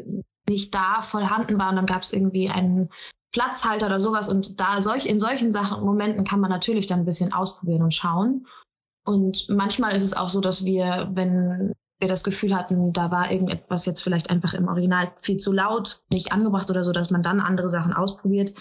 nicht 0.50 0.74
da 0.74 1.02
vorhanden 1.02 1.60
war 1.60 1.70
und 1.70 1.76
dann 1.76 1.86
gab 1.86 2.02
es 2.02 2.14
irgendwie 2.14 2.50
einen 2.50 2.90
Platzhalter 3.32 3.86
oder 3.86 4.00
sowas. 4.00 4.30
Und 4.30 4.60
da 4.60 4.82
solch, 4.82 5.06
in 5.06 5.20
solchen 5.20 5.52
Sachen, 5.52 5.84
Momenten 5.84 6.26
kann 6.26 6.40
man 6.40 6.50
natürlich 6.50 6.88
dann 6.88 7.00
ein 7.00 7.06
bisschen 7.06 7.34
ausprobieren 7.34 7.84
und 7.84 7.94
schauen. 7.94 8.48
Und 9.06 9.48
manchmal 9.50 9.96
ist 9.96 10.04
es 10.04 10.16
auch 10.16 10.30
so, 10.30 10.42
dass 10.42 10.66
wir, 10.66 11.10
wenn 11.14 11.74
wir 12.02 12.08
das 12.08 12.24
Gefühl 12.24 12.56
hatten, 12.56 12.92
da 12.92 13.12
war 13.12 13.32
irgendetwas 13.32 13.86
jetzt 13.86 14.02
vielleicht 14.02 14.30
einfach 14.30 14.54
im 14.54 14.68
Original 14.68 15.12
viel 15.22 15.38
zu 15.38 15.54
laut, 15.54 16.02
nicht 16.12 16.34
angebracht 16.34 16.70
oder 16.70 16.84
so, 16.84 16.92
dass 16.92 17.12
man 17.12 17.24
dann 17.24 17.40
andere 17.40 17.70
Sachen 17.70 17.94
ausprobiert. 17.94 18.54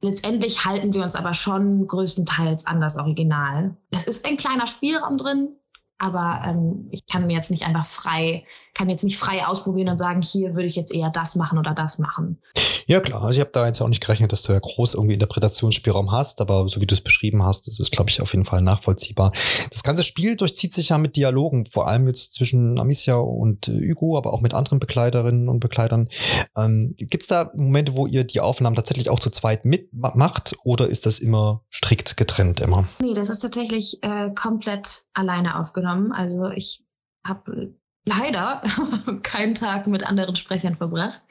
Letztendlich 0.00 0.64
halten 0.64 0.94
wir 0.94 1.02
uns 1.02 1.16
aber 1.16 1.34
schon 1.34 1.86
größtenteils 1.86 2.66
an 2.66 2.80
das 2.80 2.96
Original. 2.96 3.76
Es 3.90 4.06
ist 4.06 4.26
ein 4.26 4.36
kleiner 4.36 4.66
Spielraum 4.66 5.18
drin, 5.18 5.57
aber 5.98 6.42
ähm, 6.46 6.88
ich 6.90 7.06
kann 7.06 7.26
mir 7.26 7.34
jetzt 7.34 7.50
nicht 7.50 7.66
einfach 7.66 7.86
frei, 7.86 8.44
kann 8.74 8.88
jetzt 8.88 9.04
nicht 9.04 9.18
frei 9.18 9.46
ausprobieren 9.46 9.88
und 9.88 9.98
sagen, 9.98 10.22
hier 10.22 10.54
würde 10.54 10.66
ich 10.66 10.76
jetzt 10.76 10.94
eher 10.94 11.10
das 11.10 11.34
machen 11.34 11.58
oder 11.58 11.74
das 11.74 11.98
machen. 11.98 12.38
Ja, 12.86 13.00
klar. 13.00 13.22
Also 13.22 13.38
ich 13.38 13.40
habe 13.40 13.50
da 13.52 13.66
jetzt 13.66 13.82
auch 13.82 13.88
nicht 13.88 14.00
gerechnet, 14.00 14.32
dass 14.32 14.40
du 14.42 14.52
ja 14.52 14.58
groß 14.58 14.94
irgendwie 14.94 15.12
Interpretationsspielraum 15.12 16.10
hast, 16.10 16.40
aber 16.40 16.68
so 16.68 16.80
wie 16.80 16.86
du 16.86 16.94
es 16.94 17.02
beschrieben 17.02 17.44
hast, 17.44 17.68
ist 17.68 17.80
es, 17.80 17.90
glaube 17.90 18.08
ich, 18.08 18.22
auf 18.22 18.32
jeden 18.32 18.46
Fall 18.46 18.62
nachvollziehbar. 18.62 19.32
Das 19.70 19.82
ganze 19.82 20.02
Spiel 20.02 20.36
durchzieht 20.36 20.72
sich 20.72 20.88
ja 20.88 20.96
mit 20.96 21.14
Dialogen, 21.16 21.66
vor 21.66 21.86
allem 21.86 22.06
jetzt 22.06 22.32
zwischen 22.32 22.78
Amicia 22.78 23.16
und 23.16 23.68
äh, 23.68 23.90
Hugo, 23.90 24.16
aber 24.16 24.32
auch 24.32 24.40
mit 24.40 24.54
anderen 24.54 24.78
Begleiterinnen 24.78 25.50
und 25.50 25.60
Begleitern. 25.60 26.08
Ähm, 26.56 26.94
Gibt 26.96 27.24
es 27.24 27.28
da 27.28 27.50
Momente, 27.54 27.94
wo 27.94 28.06
ihr 28.06 28.24
die 28.24 28.40
Aufnahmen 28.40 28.76
tatsächlich 28.76 29.10
auch 29.10 29.20
zu 29.20 29.28
zweit 29.28 29.66
mitmacht 29.66 30.56
oder 30.64 30.86
ist 30.86 31.04
das 31.04 31.18
immer 31.18 31.64
strikt 31.70 32.16
getrennt 32.16 32.60
immer? 32.60 32.88
Nee, 33.00 33.12
das 33.12 33.28
ist 33.28 33.40
tatsächlich 33.40 34.02
äh, 34.02 34.30
komplett 34.30 35.02
alleine 35.12 35.58
aufgenommen. 35.58 35.87
Also 36.12 36.50
ich 36.50 36.84
habe 37.26 37.74
leider 38.04 38.62
keinen 39.22 39.54
Tag 39.54 39.86
mit 39.86 40.06
anderen 40.06 40.36
Sprechern 40.36 40.76
verbracht. 40.76 41.22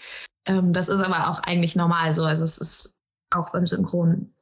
Ähm, 0.45 0.73
das 0.73 0.89
ist 0.89 1.01
aber 1.01 1.29
auch 1.29 1.39
eigentlich 1.39 1.75
normal 1.75 2.13
so. 2.13 2.23
Also 2.23 2.43
es 2.43 2.57
ist 2.57 2.95
auch 3.33 3.51
beim 3.51 3.65
Synchron 3.65 4.33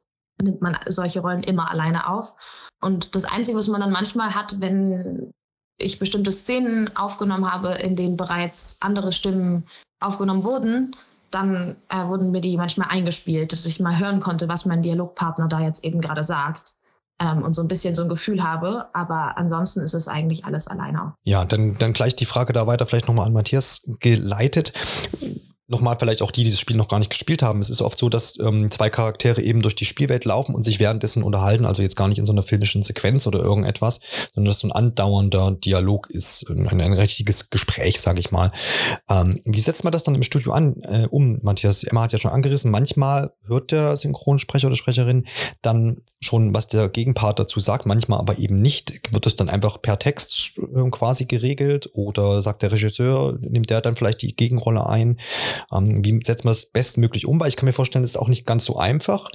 nimmt 0.42 0.60
man 0.60 0.76
solche 0.86 1.20
Rollen 1.20 1.42
immer 1.42 1.70
alleine 1.70 2.08
auf. 2.08 2.34
Und 2.82 3.14
das 3.14 3.24
Einzige, 3.24 3.56
was 3.56 3.68
man 3.68 3.80
dann 3.80 3.90
manchmal 3.90 4.34
hat, 4.34 4.60
wenn 4.60 5.32
ich 5.78 5.98
bestimmte 5.98 6.30
Szenen 6.30 6.94
aufgenommen 6.96 7.50
habe, 7.50 7.72
in 7.74 7.96
denen 7.96 8.16
bereits 8.16 8.80
andere 8.82 9.12
Stimmen 9.12 9.66
aufgenommen 10.00 10.44
wurden, 10.44 10.94
dann 11.30 11.76
äh, 11.88 12.06
wurden 12.06 12.30
mir 12.30 12.40
die 12.40 12.56
manchmal 12.56 12.88
eingespielt, 12.90 13.52
dass 13.52 13.66
ich 13.66 13.80
mal 13.80 13.98
hören 13.98 14.20
konnte, 14.20 14.48
was 14.48 14.66
mein 14.66 14.82
Dialogpartner 14.82 15.48
da 15.48 15.60
jetzt 15.60 15.84
eben 15.84 16.00
gerade 16.00 16.22
sagt 16.22 16.75
ähm, 17.20 17.42
und 17.42 17.54
so 17.54 17.62
ein 17.62 17.68
bisschen 17.68 17.94
so 17.94 18.02
ein 18.02 18.08
Gefühl 18.08 18.42
habe. 18.42 18.86
Aber 18.92 19.36
ansonsten 19.38 19.80
ist 19.80 19.94
es 19.94 20.08
eigentlich 20.08 20.44
alles 20.44 20.68
alleine. 20.68 21.14
Ja, 21.24 21.44
dann, 21.44 21.76
dann 21.78 21.92
gleich 21.92 22.16
die 22.16 22.26
Frage 22.26 22.52
da 22.52 22.66
weiter 22.66 22.86
vielleicht 22.86 23.08
nochmal 23.08 23.26
an 23.26 23.32
Matthias 23.32 23.82
geleitet 24.00 24.72
nochmal 25.68 25.96
vielleicht 25.98 26.22
auch 26.22 26.30
die, 26.30 26.44
die 26.44 26.56
dieses 26.56 26.60
Spiel 26.60 26.76
noch 26.76 26.88
gar 26.88 26.98
nicht 26.98 27.10
gespielt 27.10 27.42
haben. 27.42 27.60
Es 27.60 27.70
ist 27.70 27.82
oft 27.82 27.98
so, 27.98 28.08
dass 28.08 28.38
ähm, 28.38 28.70
zwei 28.70 28.88
Charaktere 28.88 29.42
eben 29.42 29.62
durch 29.62 29.74
die 29.74 29.84
Spielwelt 29.84 30.24
laufen 30.24 30.54
und 30.54 30.62
sich 30.62 30.80
währenddessen 30.80 31.22
unterhalten, 31.22 31.66
also 31.66 31.82
jetzt 31.82 31.96
gar 31.96 32.08
nicht 32.08 32.18
in 32.18 32.26
so 32.26 32.32
einer 32.32 32.42
filmischen 32.42 32.82
Sequenz 32.82 33.26
oder 33.26 33.40
irgendetwas, 33.40 34.00
sondern 34.34 34.50
dass 34.50 34.60
so 34.60 34.68
ein 34.68 34.72
andauernder 34.72 35.50
Dialog 35.52 36.08
ist, 36.10 36.48
ein, 36.48 36.68
ein 36.68 36.92
richtiges 36.92 37.50
Gespräch, 37.50 38.00
sage 38.00 38.20
ich 38.20 38.30
mal. 38.30 38.52
Ähm, 39.10 39.40
wie 39.44 39.60
setzt 39.60 39.84
man 39.84 39.92
das 39.92 40.04
dann 40.04 40.14
im 40.14 40.22
Studio 40.22 40.52
an, 40.52 40.76
äh, 40.82 41.06
um? 41.10 41.38
Matthias, 41.42 41.84
Emma 41.84 42.02
hat 42.02 42.12
ja 42.12 42.18
schon 42.18 42.30
angerissen, 42.30 42.70
manchmal 42.70 43.32
hört 43.46 43.72
der 43.72 43.96
Synchronsprecher 43.96 44.68
oder 44.68 44.76
Sprecherin 44.76 45.26
dann 45.62 46.02
schon, 46.20 46.54
was 46.54 46.68
der 46.68 46.88
Gegenpart 46.88 47.38
dazu 47.38 47.60
sagt, 47.60 47.86
manchmal 47.86 48.20
aber 48.20 48.38
eben 48.38 48.62
nicht. 48.62 49.12
Wird 49.12 49.26
das 49.26 49.36
dann 49.36 49.48
einfach 49.48 49.82
per 49.82 49.98
Text 49.98 50.52
äh, 50.58 50.90
quasi 50.90 51.26
geregelt 51.26 51.90
oder 51.92 52.40
sagt 52.40 52.62
der 52.62 52.72
Regisseur, 52.72 53.36
nimmt 53.40 53.70
der 53.70 53.80
dann 53.80 53.96
vielleicht 53.96 54.22
die 54.22 54.34
Gegenrolle 54.34 54.86
ein? 54.88 55.18
Ähm, 55.72 56.04
wie 56.04 56.20
setzt 56.24 56.44
man 56.44 56.52
das 56.52 56.66
bestmöglich 56.66 57.26
um? 57.26 57.40
Weil 57.40 57.48
ich 57.48 57.56
kann 57.56 57.66
mir 57.66 57.72
vorstellen, 57.72 58.04
es 58.04 58.10
ist 58.12 58.16
auch 58.16 58.28
nicht 58.28 58.46
ganz 58.46 58.64
so 58.64 58.78
einfach, 58.78 59.28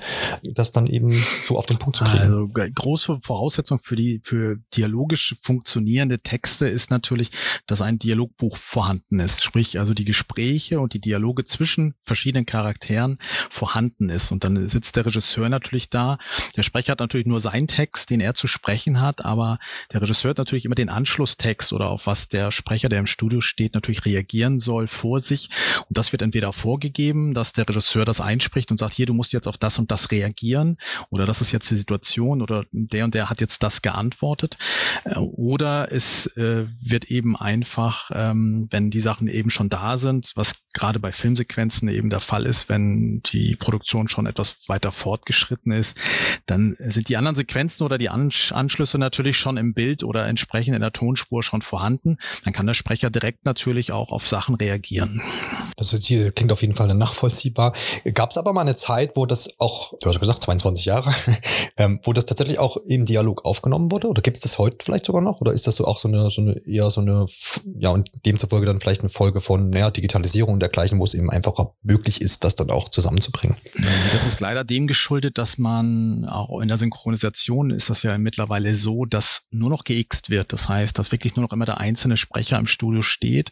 das 0.44 0.72
dann 0.72 0.88
eben 0.88 1.12
so 1.44 1.58
auf 1.58 1.66
den 1.66 1.78
Punkt 1.78 1.98
zu 1.98 2.04
kriegen. 2.04 2.24
Also 2.24 2.48
große 2.48 3.20
Voraussetzung 3.24 3.80
für 3.80 3.96
die 3.96 4.22
für 4.24 4.58
dialogisch 4.76 5.36
funktionierende 5.42 6.20
Texte 6.20 6.68
ist 6.68 6.92
natürlich, 6.92 7.32
dass 7.68 7.82
ein 7.82 8.00
Dialogbuch 8.00 8.58
vorhanden 8.58 9.20
ist. 9.20 9.44
Sprich, 9.44 9.80
also 9.80 9.94
die 9.94 10.06
Gespräche 10.06 10.80
und 10.80 10.94
die 10.94 11.02
Dialoge 11.02 11.46
zwischen 11.46 11.94
verschiedenen 12.06 12.46
Charakteren 12.46 13.18
vorhanden 13.50 14.10
ist. 14.10 14.32
Und 14.32 14.44
dann 14.44 14.68
sitzt 14.70 14.96
der 14.96 15.06
Regisseur 15.06 15.50
natürlich 15.50 15.90
da. 15.90 16.18
Der 16.56 16.64
Sprecher 16.64 16.94
hat 16.94 17.00
natürlich 17.00 17.28
nur 17.28 17.40
seinen 17.40 17.68
Text, 17.68 18.10
den 18.10 18.22
er 18.22 18.34
zu 18.34 18.48
sprechen 18.48 19.02
hat, 19.02 19.26
aber 19.26 19.60
der 19.92 20.02
Regisseur 20.02 20.32
hat 20.32 20.38
natürlich 20.38 20.66
immer 20.66 20.76
den 20.76 20.90
Anschlusstext 20.90 21.74
oder 21.74 21.90
auf 21.90 22.08
was 22.08 22.30
der 22.30 22.52
Sprecher, 22.52 22.90
der 22.90 23.00
im 23.00 23.08
Studio 23.08 23.42
steht, 23.42 23.74
natürlich 23.74 24.06
reagieren 24.06 24.60
soll 24.60 24.88
vor 24.88 25.22
sich. 25.22 25.50
Und 25.90 25.98
das 25.98 26.11
wird 26.12 26.22
entweder 26.22 26.54
vorgegeben, 26.54 27.34
dass 27.34 27.54
der 27.54 27.68
Regisseur 27.68 28.06
das 28.06 28.22
einspricht 28.22 28.72
und 28.72 28.78
sagt, 28.78 28.94
hier, 28.94 29.06
du 29.06 29.14
musst 29.14 29.34
jetzt 29.34 29.48
auf 29.48 29.58
das 29.58 29.80
und 29.80 29.92
das 29.92 30.12
reagieren 30.12 30.78
oder 31.10 31.26
das 31.26 31.42
ist 31.42 31.52
jetzt 31.52 31.70
die 31.72 31.76
Situation 31.76 32.42
oder 32.42 32.66
der 32.72 33.06
und 33.06 33.14
der 33.14 33.30
hat 33.30 33.42
jetzt 33.42 33.64
das 33.64 33.82
geantwortet. 33.82 34.58
Äh, 35.04 35.18
oder 35.18 35.92
es 35.92 36.28
äh, 36.38 36.66
wird 36.82 37.06
eben 37.06 37.36
einfach, 37.36 38.12
ähm, 38.14 38.68
wenn 38.72 38.92
die 38.92 39.00
Sachen 39.00 39.28
eben 39.28 39.50
schon 39.50 39.70
da 39.70 39.98
sind, 39.98 40.32
was 40.36 40.54
gerade 40.74 41.00
bei 41.00 41.12
Filmsequenzen 41.12 41.90
eben 41.90 42.10
der 42.10 42.20
Fall 42.20 42.46
ist, 42.46 42.70
wenn 42.70 43.22
die 43.22 43.56
Produktion 43.56 44.08
schon 44.08 44.26
etwas 44.26 44.68
weiter 44.68 44.92
fortgeschritten 44.92 45.72
ist, 45.72 45.98
dann 46.46 46.76
sind 46.78 47.10
die 47.10 47.18
anderen 47.18 47.36
Sequenzen 47.36 47.84
oder 47.84 47.98
die 47.98 48.10
Anschlüsse 48.10 48.98
natürlich 48.98 49.38
schon 49.38 49.58
im 49.58 49.74
Bild 49.74 50.04
oder 50.04 50.28
entsprechend 50.28 50.76
in 50.76 50.82
der 50.82 50.94
Tonspur 50.94 51.44
schon 51.44 51.62
vorhanden. 51.62 52.18
Dann 52.44 52.54
kann 52.54 52.68
der 52.68 52.74
Sprecher 52.74 53.10
direkt 53.10 53.46
natürlich 53.46 53.92
auch 53.92 54.12
auf 54.12 54.28
Sachen 54.28 54.56
reagieren. 54.56 55.22
Das 55.78 55.90
hier, 56.08 56.32
klingt 56.32 56.52
auf 56.52 56.62
jeden 56.62 56.76
Fall 56.76 56.94
nachvollziehbar. 56.94 57.74
Gab 58.14 58.32
es 58.32 58.38
aber 58.38 58.54
mal 58.54 58.62
eine 58.62 58.76
Zeit, 58.76 59.16
wo 59.16 59.26
das 59.26 59.60
auch, 59.60 59.94
du 60.00 60.10
hast 60.10 60.20
gesagt, 60.20 60.44
22 60.44 60.86
Jahre, 60.86 61.14
ähm, 61.78 62.00
wo 62.04 62.14
das 62.14 62.26
tatsächlich 62.26 62.60
auch 62.60 62.78
im 62.78 63.06
Dialog 63.06 63.46
aufgenommen 63.46 63.92
wurde? 63.92 64.08
Oder 64.08 64.22
gibt 64.22 64.38
es 64.38 64.44
das 64.44 64.58
heute 64.58 64.78
vielleicht 64.84 65.06
sogar 65.06 65.22
noch? 65.22 65.42
Oder 65.42 65.54
ist 65.54 65.68
das 65.68 65.76
so 65.76 65.86
auch 65.86 66.00
so 66.00 66.08
eine, 66.08 66.30
so 66.30 66.42
eine, 66.42 66.54
eher 66.66 66.90
so 66.90 67.02
eine, 67.02 67.26
ja, 67.80 67.90
und 67.90 68.10
demzufolge 68.26 68.66
dann 68.66 68.80
vielleicht 68.80 69.02
eine 69.02 69.10
Folge 69.10 69.42
von, 69.42 69.70
naja, 69.70 69.90
Digitalisierung 69.90 70.54
und 70.54 70.60
dergleichen, 70.60 71.00
wo 71.00 71.04
es 71.04 71.14
eben 71.14 71.30
einfacher 71.30 71.74
möglich 71.84 72.22
ist, 72.22 72.44
das 72.44 72.56
dann 72.56 72.72
auch 72.72 72.90
zusammenzubringen? 72.90 73.58
Das 74.12 74.26
ist 74.26 74.40
leider 74.40 74.64
dem 74.64 74.88
geschuldet, 74.88 75.38
dass 75.38 75.58
man 75.58 76.26
auch 76.26 76.60
in 76.62 76.68
der 76.68 76.78
Synchronisation 76.78 77.72
ist 77.72 77.90
das 77.90 78.04
ja 78.04 78.18
mittlerweile 78.18 78.76
so, 78.76 79.06
dass 79.06 79.44
nur 79.52 79.70
noch 79.70 79.84
geixt 79.84 80.30
wird. 80.30 80.54
Das 80.54 80.70
heißt, 80.70 80.98
dass 80.98 81.12
wirklich 81.12 81.36
nur 81.36 81.46
noch 81.46 81.54
immer 81.54 81.66
der 81.66 81.80
einzelne 81.80 82.18
Sprecher 82.18 82.58
im 82.58 82.68
Studio 82.68 83.02
steht, 83.02 83.52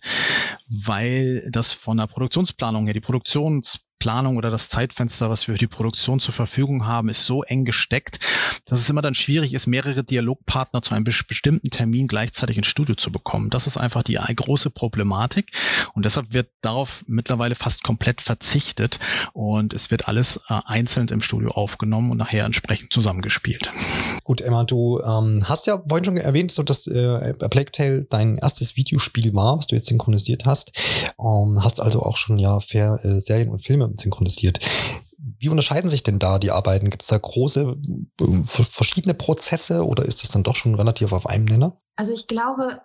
weil 0.67 1.49
das 1.51 1.73
von 1.73 1.97
der 1.97 2.07
Produktionsplanung 2.39 2.86
her, 2.86 2.93
die 2.93 3.02
Produktions 3.02 3.80
Planung 3.99 4.38
oder 4.38 4.49
das 4.49 4.69
Zeitfenster, 4.69 5.29
was 5.29 5.47
wir 5.47 5.55
für 5.55 5.59
die 5.59 5.67
Produktion 5.67 6.19
zur 6.19 6.33
Verfügung 6.33 6.88
haben, 6.88 7.09
ist 7.09 7.25
so 7.25 7.43
eng 7.43 7.65
gesteckt, 7.65 8.19
dass 8.67 8.79
es 8.79 8.89
immer 8.89 9.01
dann 9.01 9.13
schwierig 9.13 9.53
ist, 9.53 9.67
mehrere 9.67 10.03
Dialogpartner 10.03 10.81
zu 10.81 10.95
einem 10.95 11.03
bestimmten 11.03 11.69
Termin 11.69 12.07
gleichzeitig 12.07 12.57
ins 12.57 12.67
Studio 12.67 12.95
zu 12.95 13.12
bekommen. 13.12 13.49
Das 13.49 13.67
ist 13.67 13.77
einfach 13.77 14.03
die 14.03 14.17
große 14.35 14.69
Problematik 14.69 15.51
und 15.93 16.05
deshalb 16.05 16.33
wird 16.33 16.49
darauf 16.62 17.03
mittlerweile 17.07 17.55
fast 17.55 17.83
komplett 17.83 18.21
verzichtet 18.21 18.99
und 19.33 19.73
es 19.73 19.91
wird 19.91 20.07
alles 20.07 20.39
äh, 20.49 20.59
einzeln 20.65 21.07
im 21.09 21.21
Studio 21.21 21.51
aufgenommen 21.51 22.12
und 22.12 22.17
nachher 22.17 22.45
entsprechend 22.45 22.93
zusammengespielt. 22.93 23.71
Gut, 24.23 24.41
Emma, 24.41 24.63
du 24.63 25.01
ähm, 25.01 25.43
hast 25.45 25.67
ja 25.67 25.81
vorhin 25.88 26.05
schon 26.05 26.17
erwähnt, 26.17 26.51
so 26.51 26.63
dass 26.63 26.88
äh, 26.88 27.33
Plague 27.33 28.05
dein 28.09 28.38
erstes 28.38 28.77
Videospiel 28.77 29.33
war, 29.33 29.57
was 29.57 29.67
du 29.67 29.75
jetzt 29.75 29.88
synchronisiert 29.88 30.45
hast. 30.45 30.71
Ähm, 31.19 31.63
hast 31.63 31.81
also 31.81 32.01
auch 32.03 32.15
schon 32.15 32.39
ja 32.39 32.59
fair 32.59 32.99
äh, 33.03 33.19
Serien 33.19 33.49
und 33.49 33.59
Filme 33.59 33.88
synchronisiert. 33.97 34.60
Wie 35.17 35.49
unterscheiden 35.49 35.89
sich 35.89 36.04
denn 36.04 36.19
da 36.19 36.39
die 36.39 36.52
Arbeiten? 36.52 36.89
Gibt 36.89 37.04
es 37.04 37.10
da 37.10 37.17
große, 37.17 37.78
äh, 38.21 38.25
verschiedene 38.43 39.13
Prozesse 39.13 39.86
oder 39.86 40.06
ist 40.06 40.23
das 40.23 40.32
dann 40.32 40.43
doch 40.43 40.56
schon 40.56 40.75
relativ 40.75 41.12
auf 41.12 41.28
einem 41.28 41.45
Nenner? 41.45 41.82
Also 41.95 42.13
ich 42.13 42.28
glaube, 42.28 42.82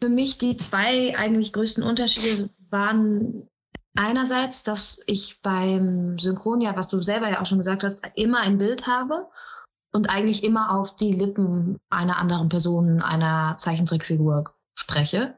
für 0.00 0.08
mich 0.08 0.38
die 0.38 0.56
zwei 0.56 1.16
eigentlich 1.16 1.52
größten 1.52 1.82
Unterschiede 1.82 2.50
waren 2.70 3.48
einerseits, 3.94 4.62
dass 4.62 5.00
ich 5.06 5.40
beim 5.42 6.18
Synchron, 6.18 6.60
ja, 6.60 6.76
was 6.76 6.88
du 6.88 7.02
selber 7.02 7.28
ja 7.28 7.40
auch 7.40 7.46
schon 7.46 7.58
gesagt 7.58 7.82
hast, 7.82 8.02
immer 8.14 8.40
ein 8.40 8.58
Bild 8.58 8.86
habe 8.86 9.26
und 9.92 10.10
eigentlich 10.10 10.44
immer 10.44 10.74
auf 10.74 10.94
die 10.94 11.12
Lippen 11.12 11.78
einer 11.90 12.18
anderen 12.18 12.48
Person, 12.48 13.02
einer 13.02 13.56
Zeichentrickfigur 13.58 14.44
spreche. 14.74 15.36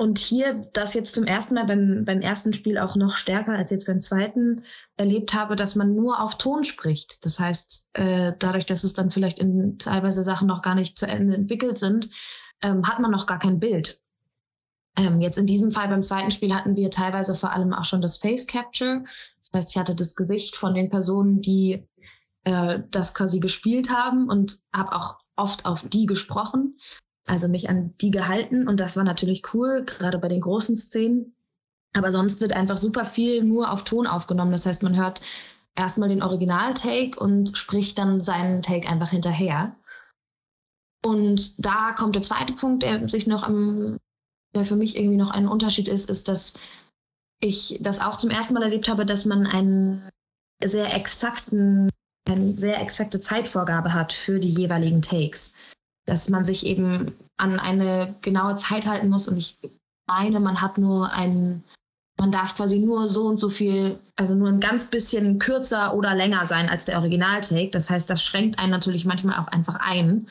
Und 0.00 0.18
hier 0.18 0.66
das 0.72 0.94
jetzt 0.94 1.14
zum 1.14 1.24
ersten 1.24 1.56
Mal 1.56 1.66
beim, 1.66 2.06
beim 2.06 2.22
ersten 2.22 2.54
Spiel 2.54 2.78
auch 2.78 2.96
noch 2.96 3.16
stärker 3.16 3.52
als 3.52 3.70
jetzt 3.70 3.86
beim 3.86 4.00
zweiten 4.00 4.64
erlebt 4.96 5.34
habe, 5.34 5.56
dass 5.56 5.76
man 5.76 5.94
nur 5.94 6.22
auf 6.22 6.38
Ton 6.38 6.64
spricht. 6.64 7.26
Das 7.26 7.38
heißt, 7.38 7.90
äh, 7.92 8.32
dadurch, 8.38 8.64
dass 8.64 8.82
es 8.82 8.94
dann 8.94 9.10
vielleicht 9.10 9.40
in 9.40 9.76
teilweise 9.76 10.22
Sachen 10.22 10.48
noch 10.48 10.62
gar 10.62 10.74
nicht 10.74 10.96
zu 10.96 11.06
Ende 11.06 11.34
entwickelt 11.34 11.76
sind, 11.76 12.08
ähm, 12.62 12.88
hat 12.88 13.00
man 13.00 13.10
noch 13.10 13.26
gar 13.26 13.38
kein 13.38 13.60
Bild. 13.60 14.00
Ähm, 14.96 15.20
jetzt 15.20 15.36
in 15.36 15.44
diesem 15.44 15.70
Fall 15.70 15.88
beim 15.88 16.02
zweiten 16.02 16.30
Spiel 16.30 16.54
hatten 16.54 16.76
wir 16.76 16.90
teilweise 16.90 17.34
vor 17.34 17.52
allem 17.52 17.74
auch 17.74 17.84
schon 17.84 18.00
das 18.00 18.16
Face 18.16 18.46
Capture. 18.46 19.04
Das 19.42 19.50
heißt, 19.54 19.70
ich 19.72 19.78
hatte 19.78 19.94
das 19.94 20.16
Gesicht 20.16 20.56
von 20.56 20.72
den 20.72 20.88
Personen, 20.88 21.42
die 21.42 21.86
äh, 22.44 22.78
das 22.90 23.12
quasi 23.12 23.38
gespielt 23.38 23.90
haben 23.90 24.30
und 24.30 24.60
habe 24.74 24.92
auch 24.92 25.18
oft 25.36 25.66
auf 25.66 25.86
die 25.90 26.06
gesprochen 26.06 26.78
also 27.30 27.48
mich 27.48 27.70
an 27.70 27.94
die 28.00 28.10
gehalten 28.10 28.66
und 28.66 28.80
das 28.80 28.96
war 28.96 29.04
natürlich 29.04 29.54
cool, 29.54 29.84
gerade 29.84 30.18
bei 30.18 30.28
den 30.28 30.40
großen 30.40 30.74
Szenen. 30.74 31.32
Aber 31.96 32.10
sonst 32.10 32.40
wird 32.40 32.52
einfach 32.52 32.76
super 32.76 33.04
viel 33.04 33.44
nur 33.44 33.70
auf 33.70 33.84
Ton 33.84 34.06
aufgenommen. 34.06 34.52
Das 34.52 34.66
heißt, 34.66 34.82
man 34.82 34.96
hört 34.96 35.22
erstmal 35.76 36.08
den 36.08 36.22
Original-Take 36.22 37.18
und 37.18 37.56
spricht 37.56 37.98
dann 37.98 38.20
seinen 38.20 38.62
Take 38.62 38.88
einfach 38.88 39.10
hinterher. 39.10 39.76
Und 41.04 41.64
da 41.64 41.92
kommt 41.92 42.16
der 42.16 42.22
zweite 42.22 42.52
Punkt, 42.52 42.82
der 42.82 43.08
sich 43.08 43.26
noch 43.26 43.44
am, 43.44 43.96
der 44.54 44.64
für 44.64 44.76
mich 44.76 44.96
irgendwie 44.96 45.16
noch 45.16 45.30
ein 45.30 45.48
Unterschied 45.48 45.88
ist, 45.88 46.10
ist, 46.10 46.28
dass 46.28 46.54
ich 47.40 47.78
das 47.80 48.00
auch 48.00 48.16
zum 48.16 48.30
ersten 48.30 48.54
Mal 48.54 48.64
erlebt 48.64 48.88
habe, 48.88 49.06
dass 49.06 49.24
man 49.24 49.46
einen 49.46 50.10
sehr 50.62 50.94
exakten, 50.94 51.88
eine 52.28 52.56
sehr 52.56 52.80
exakte 52.80 53.20
Zeitvorgabe 53.20 53.94
hat 53.94 54.12
für 54.12 54.40
die 54.40 54.52
jeweiligen 54.52 55.00
Takes 55.00 55.54
dass 56.10 56.28
man 56.28 56.44
sich 56.44 56.66
eben 56.66 57.14
an 57.36 57.58
eine 57.58 58.16
genaue 58.20 58.56
Zeit 58.56 58.86
halten 58.86 59.08
muss. 59.08 59.28
Und 59.28 59.36
ich 59.36 59.56
meine, 60.08 60.40
man 60.40 60.60
hat 60.60 60.76
nur 60.76 61.12
einen, 61.12 61.62
man 62.18 62.32
darf 62.32 62.56
quasi 62.56 62.80
nur 62.80 63.06
so 63.06 63.26
und 63.26 63.38
so 63.38 63.48
viel, 63.48 63.98
also 64.16 64.34
nur 64.34 64.48
ein 64.48 64.60
ganz 64.60 64.90
bisschen 64.90 65.38
kürzer 65.38 65.94
oder 65.94 66.14
länger 66.14 66.44
sein 66.46 66.68
als 66.68 66.84
der 66.84 66.98
Original-Take. 66.98 67.70
Das 67.70 67.88
heißt, 67.88 68.10
das 68.10 68.24
schränkt 68.24 68.58
einen 68.58 68.72
natürlich 68.72 69.04
manchmal 69.04 69.38
auch 69.38 69.48
einfach 69.48 69.76
ein 69.76 70.26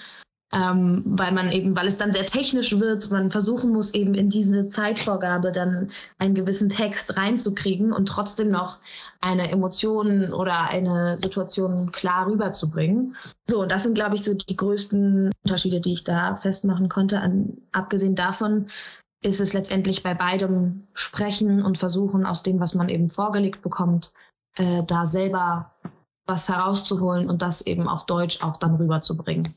ähm, 0.52 1.04
weil 1.06 1.32
man 1.32 1.52
eben, 1.52 1.76
weil 1.76 1.86
es 1.86 1.98
dann 1.98 2.12
sehr 2.12 2.26
technisch 2.26 2.80
wird, 2.80 3.12
man 3.12 3.30
versuchen 3.30 3.72
muss, 3.72 3.94
eben 3.94 4.16
in 4.16 4.30
diese 4.30 4.68
Zeitvorgabe 4.68 5.52
dann 5.52 5.92
einen 6.18 6.34
gewissen 6.34 6.70
Text 6.70 7.18
reinzukriegen 7.18 7.94
und 7.94 8.08
trotzdem 8.08 8.50
noch 8.50 8.80
eine 9.22 9.52
Emotion 9.52 10.34
oder 10.34 10.70
eine 10.70 11.18
Situation 11.20 11.92
klar 11.92 12.26
rüberzubringen. 12.28 13.16
So, 13.48 13.62
und 13.62 13.72
das 13.72 13.84
sind, 13.84 13.94
glaube 13.94 14.16
ich, 14.16 14.24
so 14.24 14.34
die 14.34 14.56
größten 14.56 15.30
Unterschiede, 15.44 15.82
die 15.82 15.94
ich 15.94 16.04
da 16.04 16.36
festmachen 16.36 16.90
konnte. 16.90 17.22
An, 17.22 17.58
abgesehen 17.72 18.16
davon 18.16 18.68
ist 19.22 19.42
es 19.42 19.54
letztendlich 19.54 20.02
bei 20.02 20.16
beidem 20.16 20.88
Sprechen 20.94 21.64
und 21.64 21.78
Versuchen 21.78 22.26
aus 22.26 22.42
dem, 22.42 22.60
was 22.60 22.74
man 22.74 22.90
eben 22.90 23.10
vorgelegt 23.10 23.62
bekommt, 23.62 24.14
äh, 24.58 24.84
da 24.88 25.06
selber 25.06 25.72
was 26.30 26.48
herauszuholen 26.48 27.30
und 27.30 27.42
das 27.42 27.62
eben 27.62 27.90
auf 27.90 28.06
Deutsch 28.06 28.42
auch 28.44 28.58
dann 28.58 28.76
rüberzubringen. 28.76 29.54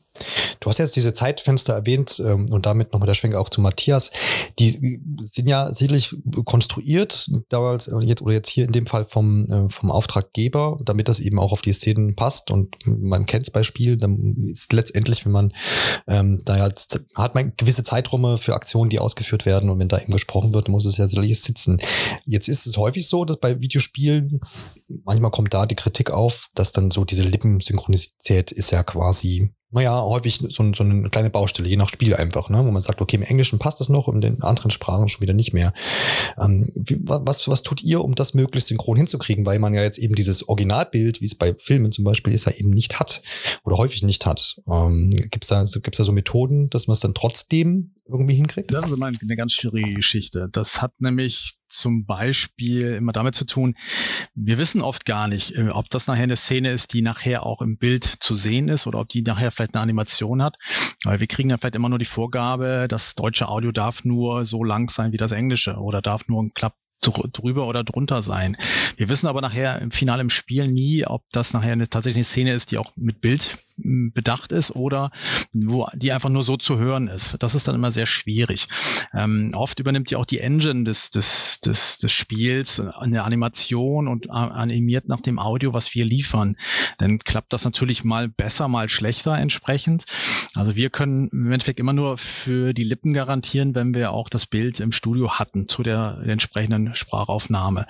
Du 0.59 0.69
hast 0.69 0.77
jetzt 0.77 0.95
diese 0.95 1.13
Zeitfenster 1.13 1.73
erwähnt 1.73 2.21
ähm, 2.25 2.49
und 2.49 2.65
damit 2.65 2.93
nochmal 2.93 3.07
der 3.07 3.15
Schwenk 3.15 3.35
auch 3.35 3.49
zu 3.49 3.61
Matthias. 3.61 4.11
Die 4.59 5.01
sind 5.21 5.49
ja 5.49 5.73
sicherlich 5.73 6.15
konstruiert, 6.45 7.29
damals 7.49 7.87
äh, 7.87 7.97
jetzt, 8.01 8.21
oder 8.21 8.33
jetzt 8.33 8.49
hier 8.49 8.65
in 8.65 8.71
dem 8.71 8.85
Fall 8.85 9.05
vom, 9.05 9.45
äh, 9.47 9.69
vom 9.69 9.91
Auftraggeber, 9.91 10.77
damit 10.85 11.07
das 11.07 11.19
eben 11.19 11.39
auch 11.39 11.51
auf 11.51 11.61
die 11.61 11.73
Szenen 11.73 12.15
passt. 12.15 12.51
Und 12.51 12.77
man 12.85 13.25
kennt 13.25 13.47
es 13.47 13.51
bei 13.51 13.63
Spielen, 13.63 13.99
dann 13.99 14.35
ist 14.51 14.71
letztendlich, 14.71 15.25
wenn 15.25 15.31
man 15.31 15.53
ähm, 16.07 16.39
da 16.45 16.57
ja, 16.57 16.69
hat 17.15 17.35
man 17.35 17.53
gewisse 17.57 17.83
Zeiträume 17.83 18.37
für 18.37 18.53
Aktionen, 18.53 18.89
die 18.89 18.99
ausgeführt 18.99 19.45
werden 19.45 19.69
und 19.69 19.79
wenn 19.79 19.89
da 19.89 19.99
eben 19.99 20.13
gesprochen 20.13 20.53
wird, 20.53 20.69
muss 20.69 20.85
es 20.85 20.97
ja 20.97 21.07
sicherlich 21.07 21.41
sitzen. 21.41 21.81
Jetzt 22.25 22.47
ist 22.47 22.67
es 22.67 22.77
häufig 22.77 23.07
so, 23.07 23.25
dass 23.25 23.37
bei 23.37 23.59
Videospielen 23.59 24.39
manchmal 25.03 25.31
kommt 25.31 25.53
da 25.53 25.65
die 25.65 25.75
Kritik 25.75 26.11
auf, 26.11 26.49
dass 26.55 26.71
dann 26.71 26.91
so 26.91 27.03
diese 27.03 27.23
Lippensynchronizität 27.23 28.51
ist 28.51 28.71
ja 28.71 28.83
quasi 28.83 29.53
naja, 29.73 30.01
häufig 30.01 30.37
so, 30.49 30.73
so 30.73 30.83
eine 30.83 31.09
kleine 31.09 31.29
Baustelle, 31.29 31.67
je 31.67 31.77
nach 31.77 31.89
Spiel 31.89 32.15
einfach, 32.15 32.49
ne? 32.49 32.63
wo 32.63 32.71
man 32.71 32.81
sagt, 32.81 33.01
okay, 33.01 33.15
im 33.15 33.23
Englischen 33.23 33.59
passt 33.59 33.79
das 33.79 33.89
noch, 33.89 34.07
in 34.07 34.21
den 34.21 34.41
anderen 34.43 34.71
Sprachen 34.71 35.07
schon 35.07 35.21
wieder 35.21 35.33
nicht 35.33 35.53
mehr. 35.53 35.73
Ähm, 36.39 36.69
wie, 36.75 36.99
was, 37.01 37.47
was 37.47 37.63
tut 37.63 37.83
ihr, 37.83 38.03
um 38.03 38.15
das 38.15 38.33
möglichst 38.33 38.69
synchron 38.69 38.97
hinzukriegen, 38.97 39.45
weil 39.45 39.59
man 39.59 39.73
ja 39.73 39.81
jetzt 39.81 39.97
eben 39.97 40.15
dieses 40.15 40.47
Originalbild, 40.47 41.21
wie 41.21 41.25
es 41.25 41.35
bei 41.35 41.55
Filmen 41.55 41.91
zum 41.91 42.03
Beispiel 42.03 42.33
ist, 42.33 42.45
ja 42.45 42.51
eben 42.53 42.69
nicht 42.69 42.99
hat 42.99 43.21
oder 43.63 43.77
häufig 43.77 44.03
nicht 44.03 44.25
hat. 44.25 44.61
Ähm, 44.67 45.11
Gibt 45.31 45.43
es 45.43 45.49
da, 45.49 45.63
gibt's 45.63 45.97
da 45.97 46.03
so 46.03 46.11
Methoden, 46.11 46.69
dass 46.69 46.87
man 46.87 46.93
es 46.93 46.99
dann 46.99 47.13
trotzdem 47.13 47.95
irgendwie 48.07 48.35
hinkriegt? 48.35 48.71
Das 48.73 48.85
ist 48.85 48.91
immer 48.91 49.07
eine 49.07 49.35
ganz 49.35 49.53
schwierige 49.53 49.93
Geschichte. 49.93 50.49
Das 50.51 50.81
hat 50.81 50.93
nämlich 50.99 51.55
zum 51.73 52.05
Beispiel 52.05 52.93
immer 52.95 53.11
damit 53.11 53.35
zu 53.35 53.45
tun, 53.45 53.75
wir 54.35 54.57
wissen 54.57 54.81
oft 54.81 55.05
gar 55.05 55.27
nicht, 55.27 55.55
äh, 55.57 55.69
ob 55.69 55.89
das 55.89 56.07
nachher 56.07 56.23
eine 56.23 56.35
Szene 56.35 56.71
ist, 56.71 56.93
die 56.93 57.01
nachher 57.01 57.45
auch 57.45 57.61
im 57.61 57.77
Bild 57.77 58.05
zu 58.05 58.35
sehen 58.35 58.69
ist 58.69 58.87
oder 58.87 58.99
ob 58.99 59.09
die 59.09 59.21
nachher 59.21 59.51
vielleicht 59.51 59.75
eine 59.75 59.81
Animation 59.81 60.41
hat. 60.41 60.57
Weil 61.03 61.19
wir 61.19 61.27
kriegen 61.27 61.49
dann 61.49 61.59
vielleicht 61.59 61.75
immer 61.75 61.89
nur 61.89 61.99
die 61.99 62.05
Vorgabe, 62.05 62.87
das 62.89 63.15
deutsche 63.15 63.47
Audio 63.47 63.71
darf 63.71 64.05
nur 64.05 64.45
so 64.45 64.63
lang 64.63 64.89
sein 64.89 65.11
wie 65.11 65.17
das 65.17 65.31
englische 65.31 65.75
oder 65.77 66.01
darf 66.01 66.27
nur 66.27 66.41
ein 66.41 66.53
Klapp 66.53 66.75
drüber 67.03 67.67
oder 67.67 67.83
drunter 67.83 68.21
sein. 68.21 68.57
Wir 68.97 69.09
wissen 69.09 69.27
aber 69.27 69.41
nachher 69.41 69.81
im 69.81 69.91
Finale 69.91 70.21
im 70.21 70.29
Spiel 70.29 70.67
nie, 70.67 71.05
ob 71.05 71.23
das 71.31 71.53
nachher 71.53 71.73
eine 71.73 71.89
tatsächliche 71.89 72.25
Szene 72.25 72.53
ist, 72.53 72.71
die 72.71 72.77
auch 72.77 72.91
mit 72.95 73.21
Bild 73.21 73.63
bedacht 73.77 74.51
ist 74.51 74.75
oder 74.75 75.11
wo 75.51 75.87
die 75.93 76.11
einfach 76.11 76.29
nur 76.29 76.43
so 76.43 76.57
zu 76.57 76.77
hören 76.77 77.07
ist. 77.07 77.37
Das 77.39 77.55
ist 77.55 77.67
dann 77.67 77.75
immer 77.75 77.91
sehr 77.91 78.05
schwierig. 78.05 78.67
Ähm, 79.13 79.51
oft 79.55 79.79
übernimmt 79.79 80.11
ja 80.11 80.19
auch 80.19 80.25
die 80.25 80.39
Engine 80.39 80.83
des, 80.83 81.09
des, 81.09 81.59
des, 81.59 81.97
des 81.97 82.11
Spiels 82.11 82.79
eine 82.79 83.23
Animation 83.23 84.07
und 84.07 84.29
animiert 84.29 85.07
nach 85.07 85.21
dem 85.21 85.39
Audio, 85.39 85.73
was 85.73 85.93
wir 85.95 86.05
liefern. 86.05 86.55
Dann 86.99 87.19
klappt 87.19 87.51
das 87.51 87.65
natürlich 87.65 88.03
mal 88.03 88.29
besser, 88.29 88.67
mal 88.67 88.89
schlechter 88.89 89.37
entsprechend. 89.37 90.05
Also 90.53 90.75
wir 90.75 90.91
können 90.91 91.29
im 91.29 91.51
Endeffekt 91.51 91.79
immer 91.79 91.93
nur 91.93 92.17
für 92.19 92.73
die 92.73 92.83
Lippen 92.83 93.13
garantieren, 93.13 93.73
wenn 93.73 93.95
wir 93.95 94.11
auch 94.11 94.29
das 94.29 94.45
Bild 94.45 94.79
im 94.79 94.91
Studio 94.91 95.39
hatten 95.39 95.67
zu 95.67 95.81
der 95.81 96.21
entsprechenden 96.25 96.92
Sprachaufnahme. 96.95 97.85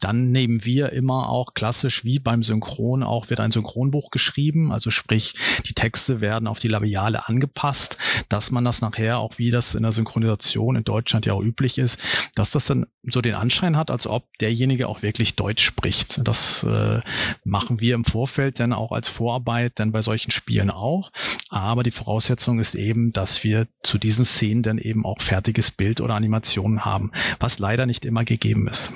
Dann 0.00 0.30
nehmen 0.30 0.64
wir 0.64 0.92
immer 0.92 1.30
auch 1.30 1.54
klassisch 1.54 2.04
wie 2.04 2.18
beim 2.18 2.42
Synchron 2.42 3.02
auch 3.02 3.30
wird 3.30 3.40
ein 3.40 3.52
Synchronbuch 3.52 4.10
geschrieben, 4.10 4.72
also 4.72 4.90
sprich 4.90 5.34
die 5.66 5.74
Texte 5.74 6.20
werden 6.20 6.46
auf 6.48 6.58
die 6.58 6.68
Labiale 6.68 7.28
angepasst, 7.28 7.96
dass 8.28 8.50
man 8.50 8.64
das 8.64 8.82
nachher 8.82 9.18
auch, 9.18 9.38
wie 9.38 9.50
das 9.50 9.74
in 9.74 9.82
der 9.82 9.92
Synchronisation 9.92 10.76
in 10.76 10.84
Deutschland 10.84 11.26
ja 11.26 11.32
auch 11.32 11.42
üblich 11.42 11.78
ist, 11.78 11.98
dass 12.34 12.50
das 12.50 12.66
dann 12.66 12.86
so 13.02 13.20
den 13.20 13.34
Anschein 13.34 13.76
hat, 13.76 13.90
als 13.90 14.06
ob 14.06 14.26
derjenige 14.38 14.88
auch 14.88 15.02
wirklich 15.02 15.34
Deutsch 15.34 15.64
spricht. 15.64 16.20
Das 16.24 16.62
äh, 16.64 17.00
machen 17.44 17.80
wir 17.80 17.94
im 17.94 18.04
Vorfeld 18.04 18.60
dann 18.60 18.72
auch 18.72 18.92
als 18.92 19.08
Vorarbeit 19.08 19.72
dann 19.76 19.92
bei 19.92 20.02
solchen 20.02 20.30
Spielen 20.30 20.70
auch. 20.70 21.10
Aber 21.48 21.82
die 21.82 21.90
Voraussetzung 21.90 22.58
ist 22.58 22.74
eben, 22.74 23.12
dass 23.12 23.44
wir 23.44 23.66
zu 23.82 23.98
diesen 23.98 24.24
Szenen 24.24 24.62
dann 24.62 24.78
eben 24.78 25.04
auch 25.04 25.20
fertiges 25.20 25.70
Bild 25.70 26.00
oder 26.00 26.14
Animationen 26.14 26.84
haben, 26.84 27.12
was 27.38 27.58
leider 27.58 27.86
nicht 27.86 28.04
immer 28.04 28.24
gegeben 28.24 28.45
ist. 28.68 28.90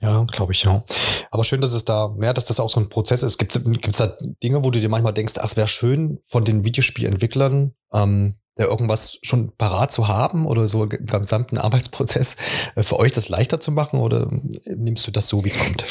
Ja, 0.00 0.24
glaube 0.24 0.52
ich, 0.52 0.62
ja. 0.64 0.84
Aber 1.30 1.44
schön, 1.44 1.60
dass 1.60 1.72
es 1.72 1.84
da, 1.84 2.14
ja, 2.20 2.32
dass 2.32 2.44
das 2.44 2.60
auch 2.60 2.70
so 2.70 2.80
ein 2.80 2.88
Prozess 2.88 3.22
ist. 3.22 3.38
Gibt 3.38 3.54
es 3.54 3.96
da 3.96 4.16
Dinge, 4.42 4.64
wo 4.64 4.70
du 4.70 4.80
dir 4.80 4.88
manchmal 4.88 5.14
denkst, 5.14 5.34
ach, 5.38 5.44
es 5.44 5.56
wäre 5.56 5.68
schön 5.68 6.18
von 6.24 6.44
den 6.44 6.64
Videospielentwicklern, 6.64 7.74
ähm, 7.92 8.34
da 8.56 8.64
irgendwas 8.64 9.18
schon 9.22 9.52
parat 9.56 9.92
zu 9.92 10.08
haben 10.08 10.46
oder 10.46 10.68
so 10.68 10.84
im 10.84 11.06
gesamten 11.06 11.56
Arbeitsprozess 11.56 12.36
äh, 12.74 12.82
für 12.82 12.98
euch 12.98 13.12
das 13.12 13.28
leichter 13.28 13.60
zu 13.60 13.72
machen 13.72 14.00
oder 14.00 14.30
nimmst 14.66 15.06
du 15.06 15.10
das 15.10 15.28
so, 15.28 15.44
wie 15.44 15.48
es 15.48 15.58
kommt? 15.58 15.84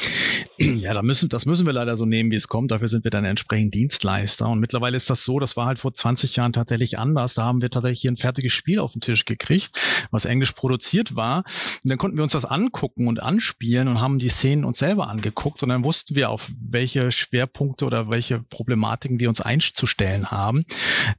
Ja, 0.62 0.93
da 0.93 1.02
müssen, 1.02 1.30
das 1.30 1.45
müssen 1.45 1.65
wir 1.65 1.72
leider 1.72 1.95
so 1.95 2.06
nehmen, 2.06 2.32
wie 2.32 2.36
es 2.36 2.50
kommt. 2.50 2.72
Dafür 2.72 2.89
sind 2.89 3.06
wir 3.06 3.12
dann 3.12 3.24
entsprechend 3.24 3.74
Dienstleister. 3.74 4.48
Und 4.50 4.60
mittlerweile 4.60 4.98
ist 4.98 5.10
das 5.10 5.24
so, 5.24 5.39
das 5.39 5.56
war 5.56 5.67
halt 5.67 5.80
vor 5.80 5.93
20 5.93 6.36
Jahren 6.36 6.52
tatsächlich 6.52 7.00
anders. 7.00 7.34
Da 7.34 7.43
haben 7.43 7.62
wir 7.62 7.69
tatsächlich 7.69 8.02
hier 8.02 8.12
ein 8.12 8.17
fertiges 8.17 8.52
Spiel 8.52 8.80
auf 8.80 8.91
den 8.91 9.00
Tisch 9.00 9.24
gekriegt, 9.24 9.72
was 10.12 10.26
englisch 10.26 10.52
produziert 10.52 11.15
war. 11.15 11.45
Und 11.84 11.89
dann 11.89 11.98
konnten 11.98 12.17
wir 12.17 12.24
uns 12.24 12.34
das 12.34 12.43
angucken 12.43 13.08
und 13.08 13.24
anspielen 13.24 13.88
und 13.88 14.02
haben 14.02 14.19
die 14.19 14.28
Szenen 14.28 14.65
uns 14.65 14.80
selber 14.80 15.08
angeguckt. 15.08 15.63
Und 15.63 15.69
dann 15.69 15.86
wussten 15.86 16.15
wir, 16.15 16.30
auf 16.30 16.52
welche 16.60 17.12
Schwerpunkte 17.13 17.86
oder 17.86 18.10
welche 18.10 18.39
Problematiken 18.39 19.19
wir 19.19 19.30
uns 19.30 19.39
einzustellen 19.39 20.30
haben. 20.30 20.65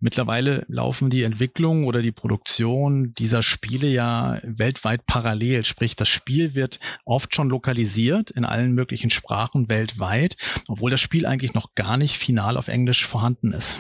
Mittlerweile 0.00 0.66
laufen 0.68 1.08
die 1.08 1.22
Entwicklung 1.30 1.84
oder 1.84 2.02
die 2.02 2.12
Produktion 2.12 3.14
dieser 3.14 3.42
Spiele 3.42 3.86
ja 3.86 4.40
weltweit 4.42 5.06
parallel. 5.06 5.64
Sprich, 5.64 5.94
das 5.94 6.08
Spiel 6.08 6.54
wird 6.54 6.80
oft 7.04 7.34
schon 7.34 7.48
lokalisiert 7.48 8.30
in 8.30 8.44
allen 8.44 8.72
möglichen 8.72 9.10
Sprachen 9.10 9.68
weltweit, 9.68 10.36
obwohl 10.66 10.90
das 10.90 11.00
Spiel 11.00 11.26
eigentlich 11.26 11.54
noch 11.54 11.74
gar 11.74 11.96
nicht 11.96 12.16
final 12.16 12.56
auf 12.56 12.68
Englisch 12.68 13.06
vorhanden 13.06 13.52
ist. 13.52 13.78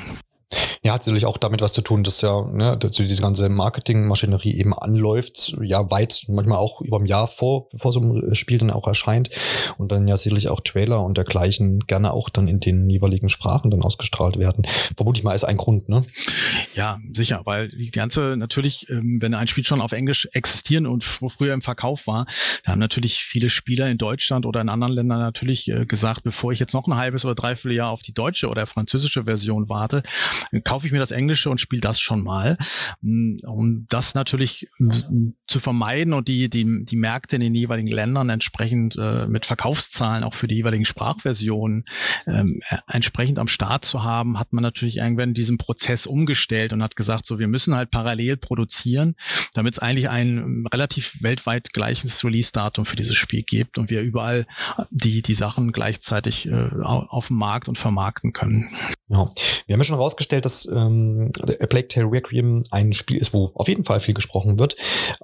Ja, 0.82 0.94
hat 0.94 1.02
natürlich 1.02 1.26
auch 1.26 1.36
damit 1.36 1.60
was 1.60 1.74
zu 1.74 1.82
tun, 1.82 2.04
dass 2.04 2.22
ja 2.22 2.42
ne, 2.42 2.74
dass 2.78 2.92
diese 2.92 3.20
ganze 3.20 3.50
Marketingmaschinerie 3.50 4.54
eben 4.54 4.72
anläuft, 4.72 5.54
ja 5.60 5.90
weit, 5.90 6.24
manchmal 6.28 6.56
auch 6.56 6.80
über 6.80 6.98
ein 6.98 7.04
Jahr 7.04 7.28
vor, 7.28 7.68
bevor 7.68 7.92
so 7.92 8.00
ein 8.00 8.34
Spiel 8.34 8.56
dann 8.56 8.70
auch 8.70 8.86
erscheint 8.86 9.28
und 9.76 9.92
dann 9.92 10.08
ja 10.08 10.16
sicherlich 10.16 10.48
auch 10.48 10.60
Trailer 10.60 11.04
und 11.04 11.18
dergleichen 11.18 11.80
gerne 11.80 12.14
auch 12.14 12.30
dann 12.30 12.48
in 12.48 12.60
den 12.60 12.88
jeweiligen 12.88 13.28
Sprachen 13.28 13.70
dann 13.70 13.82
ausgestrahlt 13.82 14.38
werden. 14.38 14.64
Vermute 14.96 15.18
ich 15.18 15.24
mal 15.24 15.34
ist 15.34 15.44
ein 15.44 15.58
Grund, 15.58 15.90
ne? 15.90 16.02
Ja, 16.74 16.98
sicher, 17.12 17.42
weil 17.44 17.68
die 17.68 17.90
ganze 17.90 18.38
natürlich, 18.38 18.88
ähm, 18.88 19.18
wenn 19.20 19.34
ein 19.34 19.48
Spiel 19.48 19.64
schon 19.64 19.82
auf 19.82 19.92
Englisch 19.92 20.28
existieren 20.32 20.86
und 20.86 21.04
früher 21.04 21.52
im 21.52 21.60
Verkauf 21.60 22.06
war, 22.06 22.24
da 22.64 22.72
haben 22.72 22.78
natürlich 22.78 23.18
viele 23.18 23.50
Spieler 23.50 23.88
in 23.88 23.98
Deutschland 23.98 24.46
oder 24.46 24.62
in 24.62 24.70
anderen 24.70 24.94
Ländern 24.94 25.20
natürlich 25.20 25.70
äh, 25.70 25.84
gesagt, 25.84 26.22
bevor 26.22 26.52
ich 26.52 26.58
jetzt 26.58 26.72
noch 26.72 26.86
ein 26.86 26.96
halbes 26.96 27.26
oder 27.26 27.34
dreiviertel 27.34 27.76
Jahr 27.76 27.90
auf 27.90 28.00
die 28.00 28.14
deutsche 28.14 28.48
oder 28.48 28.66
französische 28.66 29.24
Version 29.24 29.68
warte, 29.68 30.02
kaufe 30.70 30.86
ich 30.86 30.92
mir 30.92 31.00
das 31.00 31.10
Englische 31.10 31.50
und 31.50 31.60
spiele 31.60 31.80
das 31.80 31.98
schon 31.98 32.22
mal. 32.22 32.56
Mm, 33.00 33.38
um 33.44 33.86
das 33.88 34.14
natürlich 34.14 34.68
zu 35.48 35.58
vermeiden 35.58 36.12
und 36.12 36.28
die, 36.28 36.48
die, 36.48 36.84
die 36.84 36.96
Märkte 36.96 37.34
in 37.34 37.42
den 37.42 37.56
jeweiligen 37.56 37.90
Ländern 37.90 38.30
entsprechend 38.30 38.96
äh, 38.96 39.26
mit 39.26 39.46
Verkaufszahlen 39.46 40.22
auch 40.22 40.32
für 40.32 40.46
die 40.46 40.54
jeweiligen 40.54 40.84
Sprachversionen 40.84 41.86
ähm, 42.28 42.60
äh, 42.68 42.76
entsprechend 42.86 43.40
am 43.40 43.48
Start 43.48 43.84
zu 43.84 44.04
haben, 44.04 44.38
hat 44.38 44.52
man 44.52 44.62
natürlich 44.62 44.98
irgendwann 44.98 45.34
diesen 45.34 45.58
Prozess 45.58 46.06
umgestellt 46.06 46.72
und 46.72 46.84
hat 46.84 46.94
gesagt, 46.94 47.26
so 47.26 47.40
wir 47.40 47.48
müssen 47.48 47.74
halt 47.74 47.90
parallel 47.90 48.36
produzieren, 48.36 49.16
damit 49.54 49.74
es 49.74 49.78
eigentlich 49.80 50.08
ein 50.08 50.66
relativ 50.72 51.16
weltweit 51.20 51.72
gleiches 51.72 52.24
Release-Datum 52.24 52.86
für 52.86 52.94
dieses 52.94 53.16
Spiel 53.16 53.42
gibt 53.42 53.76
und 53.76 53.90
wir 53.90 54.02
überall 54.02 54.46
die, 54.90 55.22
die 55.22 55.34
Sachen 55.34 55.72
gleichzeitig 55.72 56.48
äh, 56.48 56.70
auf 56.84 57.26
dem 57.26 57.38
Markt 57.38 57.68
und 57.68 57.76
vermarkten 57.76 58.32
können. 58.32 58.70
Ja. 59.08 59.28
Wir 59.66 59.74
haben 59.74 59.80
ja 59.80 59.84
schon 59.84 59.96
herausgestellt, 59.96 60.44
dass 60.44 60.59
ähm, 60.66 61.30
A 61.60 61.66
Plague 61.66 61.88
Tale 61.88 62.10
Requiem 62.10 62.64
ein 62.70 62.92
Spiel 62.92 63.18
ist, 63.18 63.32
wo 63.32 63.52
auf 63.54 63.68
jeden 63.68 63.84
Fall 63.84 64.00
viel 64.00 64.14
gesprochen 64.14 64.58
wird. 64.58 64.76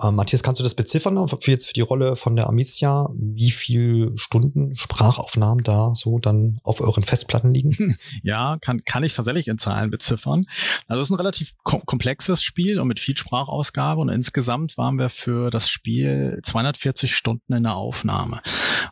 Ähm, 0.02 0.16
Matthias, 0.16 0.42
kannst 0.42 0.60
du 0.60 0.62
das 0.62 0.74
beziffern 0.74 1.26
für 1.28 1.50
jetzt 1.50 1.66
für 1.66 1.72
die 1.72 1.80
Rolle 1.80 2.16
von 2.16 2.36
der 2.36 2.48
Amicia? 2.48 3.08
Wie 3.14 3.50
viel 3.50 4.12
Stunden 4.16 4.76
Sprachaufnahmen 4.76 5.64
da 5.64 5.92
so 5.94 6.18
dann 6.18 6.60
auf 6.62 6.80
euren 6.80 7.02
Festplatten 7.02 7.54
liegen? 7.54 7.96
Ja, 8.22 8.56
kann, 8.60 8.84
kann 8.84 9.04
ich 9.04 9.14
tatsächlich 9.14 9.46
in 9.48 9.58
Zahlen 9.58 9.90
beziffern. 9.90 10.46
Also 10.88 11.02
es 11.02 11.08
ist 11.08 11.12
ein 11.12 11.16
relativ 11.16 11.52
kom 11.62 11.84
komplexes 11.84 12.42
Spiel 12.42 12.80
und 12.80 12.88
mit 12.88 13.00
viel 13.00 13.16
Sprachausgabe 13.16 14.00
und 14.00 14.08
insgesamt 14.08 14.76
waren 14.76 14.98
wir 14.98 15.10
für 15.10 15.50
das 15.50 15.68
Spiel 15.68 16.40
240 16.42 17.14
Stunden 17.14 17.52
in 17.52 17.62
der 17.62 17.74
Aufnahme. 17.74 18.40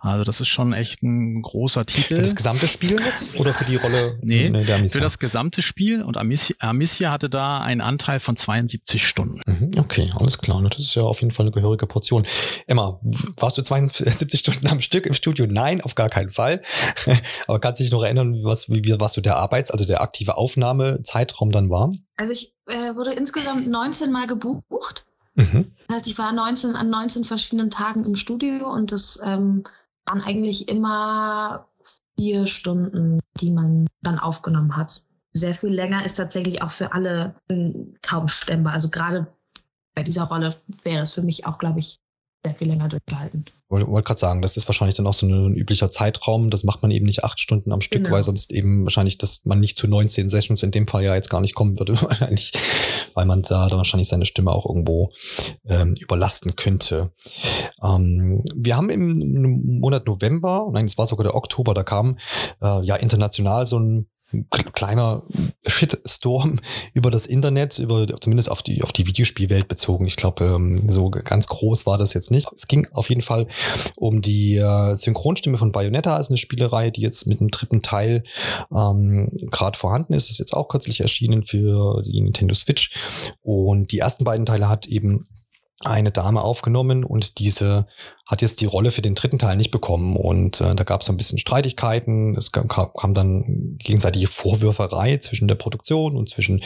Also 0.05 0.25
das 0.25 0.41
ist 0.43 0.49
schon 0.49 0.75
echt 0.75 1.03
ein 1.03 1.41
großer 1.41 1.87
Titel. 1.87 2.17
Für 2.17 2.23
das 2.23 2.37
gesamte 2.37 2.67
Spiel 2.67 3.01
jetzt 3.01 3.41
oder 3.41 3.55
für 3.55 3.65
die 3.65 3.77
Rolle 3.77 4.19
nee, 4.21 4.51
der 4.51 4.77
Amicia? 4.77 4.99
Für 4.99 5.01
das 5.01 5.19
gesamte 5.19 5.63
Spiel 5.63 6.03
und 6.03 6.19
Amicia, 6.19 6.57
Amicia 6.59 7.11
hatte 7.11 7.31
da 7.31 7.61
einen 7.61 7.81
Anteil 7.81 8.21
von 8.21 8.37
72 8.37 9.07
Stunden. 9.07 9.41
Mhm, 9.47 9.71
okay, 9.79 10.11
alles 10.17 10.37
klar. 10.37 10.63
Das 10.63 10.79
ist 10.79 10.95
ja 10.95 11.03
auf 11.03 11.23
jeden 11.23 11.31
Fall 11.31 11.47
eine 11.47 11.53
gehörige 11.53 11.87
Portion. 11.87 12.25
Emma, 12.67 13.01
warst 13.39 13.57
du 13.57 13.63
72 13.63 14.41
Stunden 14.41 14.67
am 14.67 14.83
Stück 14.83 15.07
im 15.07 15.15
Studio? 15.15 15.47
Nein, 15.47 15.81
auf 15.81 15.95
gar 15.95 16.11
keinen 16.11 16.31
Fall. 16.31 16.61
Aber 17.47 17.59
kannst 17.59 17.81
du 17.81 17.85
dich 17.85 17.93
noch 17.93 18.03
erinnern, 18.03 18.45
was, 18.45 18.69
wie, 18.69 18.95
was 19.01 19.15
so 19.15 19.23
der 19.23 19.37
Arbeits-, 19.37 19.71
also 19.71 19.87
der 19.87 20.03
aktive 20.03 20.37
Aufnahmezeitraum 20.37 21.51
dann 21.51 21.71
war? 21.71 21.93
Also 22.19 22.35
ich 22.35 22.53
äh, 22.67 22.95
wurde 22.95 23.15
insgesamt 23.15 23.69
19 23.69 24.13
Mal 24.13 24.27
gebucht. 24.27 25.07
Mhm. 25.35 25.73
Das 25.89 25.97
heißt, 25.97 26.07
ich 26.09 26.19
war 26.19 26.31
19 26.31 26.77
an 26.77 26.91
19 26.91 27.25
verschiedenen 27.25 27.71
Tagen 27.71 28.05
im 28.05 28.17
Studio 28.17 28.71
und 28.71 28.93
das 28.93 29.19
ähm, 29.25 29.65
waren 30.07 30.21
eigentlich 30.23 30.69
immer 30.69 31.69
vier 32.17 32.47
Stunden, 32.47 33.21
die 33.41 33.51
man 33.51 33.87
dann 34.03 34.19
aufgenommen 34.19 34.77
hat. 34.77 35.05
Sehr 35.33 35.55
viel 35.55 35.71
länger 35.71 36.05
ist 36.05 36.17
tatsächlich 36.17 36.63
auch 36.63 36.71
für 36.71 36.93
alle 36.93 37.35
ähm, 37.49 37.97
kaum 38.03 38.29
stemmbar. 38.29 38.75
Also 38.75 38.89
gerade 38.91 39.27
bei 39.95 40.03
dieser 40.03 40.25
Rolle 40.25 40.55
wäre 40.83 41.03
es 41.03 41.13
für 41.13 41.23
mich 41.23 41.47
auch, 41.47 41.59
glaube 41.59 41.81
ich, 41.81 41.99
sehr 42.45 42.55
viel 42.55 42.69
länger 42.69 42.89
durchgehalten. 42.89 43.45
Wollte 43.75 43.91
wollt 43.91 44.05
gerade 44.05 44.21
sagen, 44.21 44.41
das 44.41 44.57
ist 44.57 44.69
wahrscheinlich 44.69 44.97
dann 44.97 45.07
auch 45.09 45.15
so 45.15 45.27
ein, 45.27 45.55
üblicher 45.55 45.91
Zeitraum. 45.91 46.51
Das 46.51 46.63
macht 46.63 46.83
man 46.83 46.93
eben 46.93 47.07
nicht 47.07 47.25
acht 47.25 47.41
Stunden 47.41 47.73
am 47.73 47.81
Stück, 47.81 48.05
genau. 48.05 48.15
weil 48.15 48.23
sonst 48.23 48.53
eben 48.53 48.85
wahrscheinlich, 48.85 49.19
dass 49.19 49.45
man 49.45 49.59
nicht 49.59 49.77
zu 49.77 49.89
19 49.89 50.29
Sessions 50.29 50.63
in 50.63 50.71
dem 50.71 50.87
Fall 50.87 51.03
ja 51.03 51.15
jetzt 51.15 51.29
gar 51.29 51.41
nicht 51.41 51.55
kommen 51.55 51.79
würde, 51.79 52.01
wahrscheinlich, 52.03 52.53
weil 53.15 53.27
man 53.27 53.43
da 53.43 53.69
dann 53.69 53.79
wahrscheinlich 53.79 54.09
seine 54.09 54.27
Stimme 54.27 54.53
auch 54.53 54.65
irgendwo 54.67 55.11
ähm, 55.67 55.95
überlasten 55.99 56.55
könnte. 56.55 57.11
Ähm, 57.83 58.45
wir 58.55 58.77
haben 58.77 58.91
im 58.91 59.81
Monat 59.81 60.07
November, 60.07 60.69
nein, 60.73 60.85
es 60.85 60.97
war 60.97 61.09
sogar 61.09 61.25
der 61.25 61.35
Oktober, 61.35 61.75
da 61.75 61.83
kam 61.83 62.19
äh, 62.63 62.85
ja 62.85 62.95
international 62.97 63.67
so 63.67 63.79
ein 63.81 64.07
kleiner 64.51 65.23
Shitstorm 65.67 66.61
über 66.95 67.11
das 67.11 67.27
Internet, 67.27 67.79
über 67.79 68.07
zumindest 68.21 68.51
auf 68.51 68.63
die, 68.63 68.83
auf 68.83 68.93
die 68.93 69.07
Videospielwelt 69.07 69.69
bezogen. 69.69 70.07
Ich 70.07 70.17
glaube, 70.17 70.45
ähm, 70.45 70.89
so 70.89 71.11
ganz 71.11 71.47
groß 71.47 71.87
war 71.87 71.99
das 71.99 72.15
jetzt 72.15 72.31
nicht. 72.31 72.49
Es 72.55 72.67
ging 72.67 72.87
auf 72.93 73.09
jeden 73.09 73.23
Fall 73.23 73.47
um 73.97 74.21
die 74.21 74.57
äh, 74.57 74.95
Synchronstimme 74.95 75.59
von 75.59 75.73
Bayonetta, 75.73 76.17
ist 76.19 76.31
eine 76.31 76.39
Spielerei, 76.39 76.91
die 76.91 77.01
jetzt 77.01 77.27
mit 77.27 77.41
dem 77.41 77.51
dritten 77.51 77.83
Teil 77.83 78.23
ähm, 78.75 79.31
gerade 79.51 79.79
vorhanden 79.79 80.13
ist. 80.13 80.31
Ist 80.31 80.39
jetzt 80.39 80.55
auch 80.55 80.69
kürzlich 80.69 81.01
erschienen 81.01 81.43
für 81.43 82.03
die 82.03 82.21
Nintendo 82.21 82.55
Switch. 82.55 82.93
Und 83.43 83.93
die 83.93 83.99
ersten 83.99 84.25
beiden 84.25 84.47
Teile 84.47 84.69
hat 84.69 84.87
eben 84.87 85.29
eine 85.85 86.11
Dame 86.11 86.43
aufgenommen 86.43 87.05
und 87.05 87.39
diese 87.39 87.87
hat 88.27 88.41
jetzt 88.41 88.61
die 88.61 88.67
Rolle 88.67 88.91
für 88.91 89.03
den 89.03 89.15
dritten 89.15 89.39
Teil 89.39 89.57
nicht 89.57 89.71
bekommen. 89.71 90.17
Und 90.17 90.61
äh, 90.61 90.75
da 90.75 90.85
gab 90.85 91.01
es 91.01 91.07
so 91.07 91.13
ein 91.13 91.17
bisschen 91.17 91.39
Streitigkeiten. 91.39 92.35
Es 92.37 92.53
kam, 92.53 92.69
kam 92.69 93.13
dann 93.13 93.77
gegenseitige 93.79 94.29
Vorwürferei 94.29 95.19
zwischen 95.19 95.47
der 95.47 95.57
Produktion 95.57 96.17
und 96.17 96.31
zwischen 96.31 96.63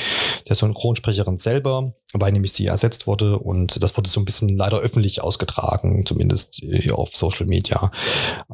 der 0.49 0.55
Synchronsprecherin 0.55 1.39
selber, 1.39 1.95
weil 2.13 2.33
nämlich 2.33 2.53
sie 2.53 2.67
ersetzt 2.67 3.07
wurde. 3.07 3.39
Und 3.39 3.83
das 3.83 3.97
wurde 3.97 4.09
so 4.09 4.21
ein 4.21 4.25
bisschen 4.25 4.51
leider 4.51 4.79
öffentlich 4.79 5.23
ausgetragen, 5.23 6.07
zumindest 6.07 6.63
äh, 6.63 6.93
auf 6.93 7.17
Social 7.17 7.47
Media. 7.47 7.91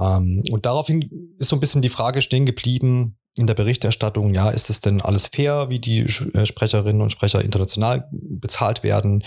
Ähm, 0.01 0.43
und 0.51 0.65
daraufhin 0.65 1.37
ist 1.39 1.49
so 1.49 1.57
ein 1.57 1.61
bisschen 1.61 1.83
die 1.83 1.91
Frage 1.91 2.23
stehen 2.23 2.47
geblieben, 2.47 3.19
in 3.37 3.47
der 3.47 3.55
Berichterstattung, 3.55 4.33
ja, 4.33 4.51
ist 4.51 4.71
es 4.71 4.81
denn 4.81 5.01
alles 5.01 5.27
fair, 5.27 5.69
wie 5.69 5.81
die 5.81 6.01
äh, 6.01 6.47
Sprecherinnen 6.47 7.03
und 7.03 7.11
Sprecher 7.11 7.43
international 7.43 8.09
bezahlt 8.13 8.85
werden? 8.85 9.25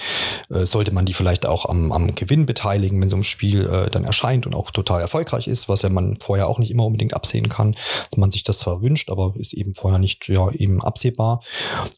Äh, 0.50 0.66
sollte 0.66 0.94
man 0.94 1.06
die 1.06 1.14
vielleicht 1.14 1.46
auch 1.46 1.66
am, 1.66 1.92
am 1.92 2.16
Gewinn 2.16 2.46
beteiligen, 2.46 3.02
wenn 3.02 3.10
so 3.10 3.18
ein 3.18 3.24
Spiel 3.24 3.68
äh, 3.68 3.90
dann 3.90 4.06
erscheint 4.06 4.46
und 4.46 4.56
auch 4.56 4.72
total 4.72 5.02
erfolgreich 5.02 5.48
ist, 5.48 5.68
was 5.68 5.82
ja 5.82 5.90
man 5.90 6.18
vorher 6.22 6.48
auch 6.48 6.58
nicht 6.58 6.72
immer 6.72 6.86
unbedingt 6.86 7.14
absehen 7.14 7.50
kann, 7.50 7.74
dass 8.10 8.18
man 8.18 8.32
sich 8.32 8.44
das 8.44 8.60
zwar 8.60 8.82
wünscht, 8.82 9.10
aber 9.10 9.34
ist 9.38 9.54
eben 9.54 9.76
vorher 9.76 10.00
nicht 10.00 10.28
ja 10.30 10.50
eben 10.52 10.82
absehbar. 10.82 11.42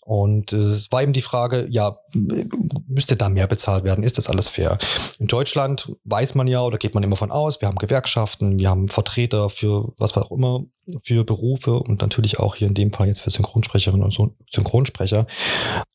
Und 0.01 0.51
äh, 0.51 0.55
es 0.55 0.91
war 0.91 1.03
eben 1.03 1.13
die 1.13 1.21
Frage, 1.21 1.67
ja, 1.69 1.93
müsste 2.87 3.15
da 3.15 3.29
mehr 3.29 3.47
bezahlt 3.47 3.83
werden? 3.83 4.03
Ist 4.03 4.17
das 4.17 4.29
alles 4.29 4.47
fair? 4.47 4.79
In 5.19 5.27
Deutschland 5.27 5.93
weiß 6.05 6.33
man 6.33 6.47
ja 6.47 6.61
oder 6.63 6.79
geht 6.79 6.95
man 6.95 7.03
immer 7.03 7.15
von 7.15 7.29
aus, 7.29 7.61
wir 7.61 7.67
haben 7.67 7.77
Gewerkschaften, 7.77 8.59
wir 8.59 8.69
haben 8.69 8.87
Vertreter 8.87 9.49
für 9.49 9.93
was 9.97 10.17
auch 10.17 10.31
immer 10.31 10.65
für 11.03 11.23
Berufe 11.23 11.79
und 11.79 12.01
natürlich 12.01 12.39
auch 12.39 12.55
hier 12.55 12.67
in 12.67 12.73
dem 12.73 12.91
Fall 12.91 13.07
jetzt 13.07 13.21
für 13.21 13.31
Synchronsprecherinnen 13.31 14.03
und 14.03 14.33
Synchronsprecher. 14.51 15.27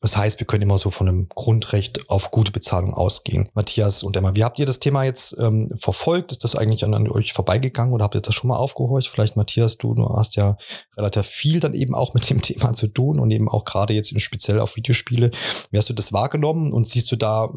Das 0.01 0.17
heißt, 0.17 0.39
wir 0.39 0.47
können 0.47 0.63
immer 0.63 0.77
so 0.77 0.91
von 0.91 1.07
einem 1.07 1.29
Grundrecht 1.29 2.09
auf 2.09 2.31
gute 2.31 2.51
Bezahlung 2.51 2.93
ausgehen. 2.93 3.49
Matthias 3.53 4.03
und 4.03 4.15
Emma, 4.15 4.35
wie 4.35 4.43
habt 4.43 4.59
ihr 4.59 4.65
das 4.65 4.79
Thema 4.79 5.03
jetzt 5.03 5.35
ähm, 5.39 5.69
verfolgt? 5.77 6.31
Ist 6.31 6.43
das 6.43 6.55
eigentlich 6.55 6.83
an, 6.83 6.93
an, 6.93 7.07
euch 7.09 7.33
vorbeigegangen 7.33 7.93
oder 7.93 8.03
habt 8.03 8.15
ihr 8.15 8.21
das 8.21 8.35
schon 8.35 8.47
mal 8.47 8.57
aufgehorcht? 8.57 9.07
Vielleicht 9.07 9.35
Matthias, 9.35 9.77
du, 9.77 9.93
du 9.93 10.07
hast 10.15 10.35
ja 10.35 10.57
relativ 10.97 11.25
viel 11.25 11.59
dann 11.59 11.73
eben 11.73 11.95
auch 11.95 12.13
mit 12.13 12.29
dem 12.29 12.41
Thema 12.43 12.73
zu 12.73 12.87
tun 12.87 13.19
und 13.19 13.31
eben 13.31 13.49
auch 13.49 13.65
gerade 13.65 13.93
jetzt 13.93 14.19
speziell 14.21 14.59
auf 14.59 14.75
Videospiele. 14.75 15.31
Wie 15.71 15.77
hast 15.77 15.89
du 15.89 15.93
das 15.93 16.13
wahrgenommen 16.13 16.71
und 16.73 16.87
siehst 16.87 17.11
du 17.11 17.15
da 17.15 17.49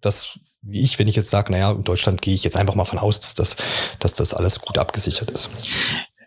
das 0.00 0.38
wie 0.66 0.82
ich, 0.82 0.98
wenn 0.98 1.08
ich 1.08 1.16
jetzt 1.16 1.30
sage, 1.30 1.52
naja, 1.52 1.72
in 1.72 1.84
Deutschland 1.84 2.22
gehe 2.22 2.34
ich 2.34 2.44
jetzt 2.44 2.56
einfach 2.56 2.74
mal 2.74 2.84
von 2.84 2.98
aus, 2.98 3.20
dass 3.20 3.34
das, 3.34 3.56
dass 3.98 4.14
das 4.14 4.34
alles 4.34 4.60
gut 4.60 4.78
abgesichert 4.78 5.30
ist. 5.30 5.50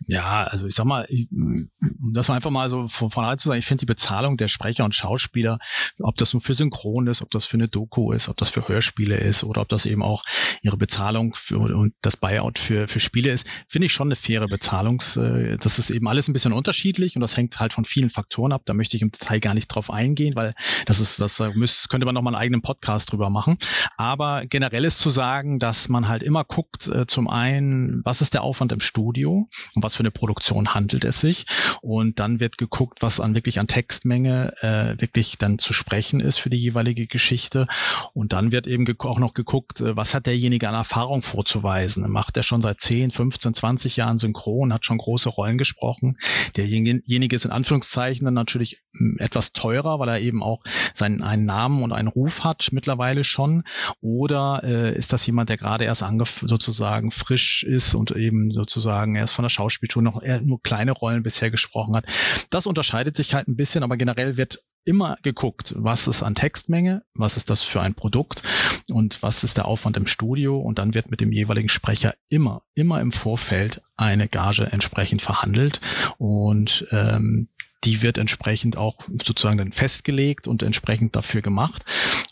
Ja, 0.10 0.46
also 0.46 0.68
ich 0.68 0.74
sag 0.74 0.86
mal, 0.86 1.06
um 1.32 1.70
das 2.14 2.30
einfach 2.30 2.50
mal 2.50 2.70
so 2.70 2.88
von 2.88 3.12
vornherein 3.12 3.40
zu 3.40 3.50
sagen, 3.50 3.60
ich 3.60 3.66
finde 3.66 3.82
die 3.82 3.88
Bezahlung 3.88 4.38
der 4.38 4.48
Sprecher 4.48 4.86
und 4.86 4.96
Schauspieler, 4.96 5.60
ob 6.00 6.16
das 6.16 6.34
nun 6.34 6.40
für 6.40 6.54
Synchron 6.54 7.08
ist, 7.08 7.22
ob 7.22 7.30
das 7.30 7.46
für 7.46 7.58
eine 7.58 7.68
Doku 7.68 8.14
ist, 8.14 8.30
ob 8.30 8.38
das 8.38 8.50
für 8.50 8.66
Hörspiele 8.70 9.18
ist 9.18 9.44
oder 9.44 9.62
ob 9.62 9.68
das 9.68 9.86
eben 9.86 10.02
auch 10.02 10.24
ihre 10.62 10.78
Bezahlung 10.78 11.36
für, 11.36 11.60
und 11.60 11.94
das 12.02 12.16
Buyout 12.16 12.58
für, 12.58 12.88
für 12.88 13.02
Spiele 13.02 13.32
ist, 13.32 13.46
finde 13.68 13.88
ich 13.88 13.94
schon 13.94 14.08
eine 14.08 14.16
faire 14.16 14.48
Bezahlung. 14.48 15.04
Äh, 15.18 15.58
das 15.58 15.78
ist 15.78 15.90
eben 15.90 16.08
alles 16.08 16.30
ein 16.30 16.34
bisschen 16.34 16.54
unterschiedlich 16.54 17.18
und 17.18 17.22
das 17.22 17.36
hängt 17.36 17.60
halt 17.60 17.74
von 17.74 17.84
vielen 17.84 18.10
Faktoren 18.10 18.54
ab. 18.54 18.62
Da 18.64 18.74
möchte 18.74 18.96
ich 18.96 19.02
im 19.02 19.12
Detail 19.12 19.42
gar 19.42 19.56
nicht 19.56 19.68
drauf 19.68 19.92
eingehen, 19.92 20.36
weil 20.36 20.56
das 20.86 21.02
ist, 21.02 21.20
das 21.20 21.44
müsste, 21.54 21.90
könnte 21.90 22.06
man 22.06 22.16
nochmal 22.16 22.34
einen 22.34 22.42
eigenen 22.42 22.62
Podcast 22.62 23.12
drüber 23.12 23.30
machen. 23.30 23.58
Aber 23.98 24.46
generell 24.46 24.86
ist 24.86 25.00
zu 25.00 25.10
sagen, 25.10 25.60
dass 25.60 25.90
man 25.90 26.08
halt 26.08 26.24
immer 26.24 26.46
guckt, 26.46 26.88
äh, 26.88 27.06
zum 27.08 27.30
einen, 27.30 28.06
was 28.06 28.22
ist 28.22 28.34
der 28.34 28.44
Aufwand 28.44 28.72
im 28.72 28.80
Studio 28.80 29.50
und 29.76 29.84
was 29.84 29.97
für 29.98 30.04
eine 30.04 30.12
Produktion 30.12 30.74
handelt 30.74 31.04
es 31.04 31.20
sich. 31.20 31.46
Und 31.82 32.20
dann 32.20 32.40
wird 32.40 32.58
geguckt, 32.58 33.02
was 33.02 33.20
an 33.20 33.36
wirklich 33.36 33.60
an 33.60 33.68
Textmenge 33.68 34.54
äh, 34.62 35.02
wirklich 35.02 35.38
dann 35.38 35.60
zu 35.60 35.74
sprechen 35.74 36.20
ist 36.20 36.38
für 36.38 36.50
die 36.50 36.58
jeweilige 36.58 37.08
Geschichte. 37.08 37.68
Und 38.14 38.34
dann 38.34 38.52
wird 38.52 38.68
eben 38.68 38.88
auch 39.00 39.20
noch 39.20 39.34
geguckt, 39.34 39.82
äh, 39.82 39.98
was 39.98 40.14
hat 40.14 40.28
derjenige 40.28 40.70
an 40.70 40.76
Erfahrung 40.76 41.24
vorzuweisen. 41.24 42.10
Macht 42.12 42.38
er 42.38 42.44
schon 42.44 42.62
seit 42.62 42.80
10, 42.80 43.12
15, 43.12 43.54
20 43.54 43.98
Jahren 43.98 44.20
Synchron, 44.20 44.72
hat 44.72 44.86
schon 44.86 44.98
große 44.98 45.30
Rollen 45.30 45.58
gesprochen. 45.58 46.18
Derjenige 46.56 47.36
ist 47.36 47.46
in 47.46 47.52
Anführungszeichen 47.52 48.26
dann 48.26 48.34
natürlich 48.34 48.84
hm, 48.98 49.18
etwas 49.20 49.54
teurer, 49.54 50.00
weil 50.00 50.10
er 50.10 50.20
eben 50.20 50.44
auch 50.44 50.64
seinen 50.94 51.24
einen 51.24 51.46
Namen 51.46 51.84
und 51.84 51.92
einen 51.92 52.08
Ruf 52.08 52.44
hat 52.44 52.70
mittlerweile 52.72 53.24
schon. 53.24 53.64
Oder 54.02 54.62
äh, 54.64 54.96
ist 54.96 55.12
das 55.12 55.26
jemand, 55.26 55.50
der 55.50 55.58
gerade 55.58 55.86
erst 55.86 56.04
sozusagen 56.42 57.12
frisch 57.12 57.64
ist 57.64 57.96
und 57.96 58.12
eben 58.12 58.52
sozusagen 58.52 59.16
erst 59.16 59.34
von 59.34 59.44
der 59.44 59.50
Schauspiel 59.50 59.87
Schauspieltour 59.88 60.02
noch 60.02 60.22
eher 60.22 60.42
nur 60.42 60.62
kleine 60.62 60.92
Rollen 60.92 61.24
bisher 61.24 61.52
gesprochen 61.52 61.96
hat. 61.96 62.06
Das 62.50 62.68
unterscheidet 62.68 63.16
sich 63.18 63.34
halt 63.34 63.48
ein 63.48 63.56
bisschen, 63.56 63.84
aber 63.84 63.98
generell 63.98 64.38
wird 64.38 64.60
immer 64.86 65.18
geguckt, 65.22 65.74
was 65.78 66.08
ist 66.08 66.24
an 66.24 66.36
Textmenge, 66.36 67.04
was 67.14 67.36
ist 67.36 67.50
das 67.50 67.62
für 67.62 67.82
ein 67.82 67.94
Produkt 67.94 68.44
und 68.90 69.22
was 69.22 69.44
ist 69.44 69.58
der 69.58 69.66
Aufwand 69.66 69.98
im 69.98 70.08
Studio 70.08 70.60
und 70.60 70.80
dann 70.80 70.94
wird 70.94 71.12
mit 71.12 71.20
dem 71.20 71.32
jeweiligen 71.32 71.70
Sprecher 71.70 72.14
immer, 72.30 72.62
immer 72.74 73.02
im 73.02 73.12
Vorfeld 73.12 73.82
eine 73.98 74.30
Gage 74.30 74.70
entsprechend 74.72 75.22
verhandelt 75.22 75.82
und 76.18 76.88
ähm, 76.92 77.50
die 77.84 78.02
wird 78.02 78.18
entsprechend 78.18 78.78
auch 78.78 78.96
sozusagen 79.08 79.58
dann 79.58 79.72
festgelegt 79.72 80.48
und 80.48 80.64
entsprechend 80.64 81.16
dafür 81.16 81.42
gemacht. 81.42 81.84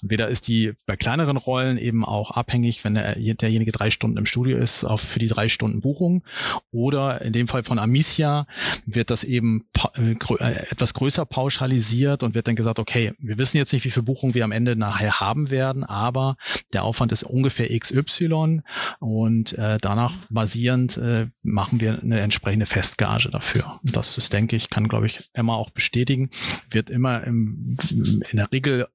Weder 0.01 0.27
ist 0.27 0.47
die 0.47 0.73
bei 0.85 0.95
kleineren 0.95 1.37
Rollen 1.37 1.77
eben 1.77 2.03
auch 2.03 2.31
abhängig, 2.31 2.83
wenn 2.83 2.95
der, 2.95 3.15
derjenige 3.15 3.71
drei 3.71 3.91
Stunden 3.91 4.17
im 4.17 4.25
Studio 4.25 4.57
ist, 4.57 4.83
auf 4.83 5.01
für 5.01 5.19
die 5.19 5.27
drei 5.27 5.49
Stunden 5.49 5.81
Buchung. 5.81 6.23
Oder 6.71 7.21
in 7.21 7.33
dem 7.33 7.47
Fall 7.47 7.63
von 7.63 7.79
Amicia 7.79 8.47
wird 8.85 9.09
das 9.09 9.23
eben 9.23 9.65
äh, 9.97 10.11
äh, 10.11 10.71
etwas 10.71 10.93
größer 10.93 11.25
pauschalisiert 11.25 12.23
und 12.23 12.35
wird 12.35 12.47
dann 12.47 12.55
gesagt, 12.55 12.79
okay, 12.79 13.13
wir 13.19 13.37
wissen 13.37 13.57
jetzt 13.57 13.73
nicht, 13.73 13.85
wie 13.85 13.91
viel 13.91 14.03
Buchung 14.03 14.33
wir 14.33 14.43
am 14.43 14.51
Ende 14.51 14.75
nachher 14.75 15.19
haben 15.19 15.49
werden, 15.49 15.83
aber 15.83 16.37
der 16.73 16.83
Aufwand 16.83 17.11
ist 17.11 17.23
ungefähr 17.23 17.67
XY 17.67 18.61
und 18.99 19.53
äh, 19.57 19.77
danach 19.79 20.13
basierend 20.29 20.97
äh, 20.97 21.27
machen 21.43 21.79
wir 21.79 21.99
eine 22.01 22.19
entsprechende 22.19 22.65
Festgage 22.65 23.29
dafür. 23.29 23.79
Das 23.83 24.17
ist, 24.17 24.33
denke 24.33 24.55
ich, 24.55 24.69
kann, 24.69 24.87
glaube 24.87 25.05
ich, 25.05 25.29
Emma 25.35 25.55
auch 25.55 25.69
bestätigen, 25.69 26.29
wird 26.71 26.89
immer 26.89 27.23
im, 27.23 27.77
in 27.91 28.37
der 28.37 28.51
Regel 28.51 28.87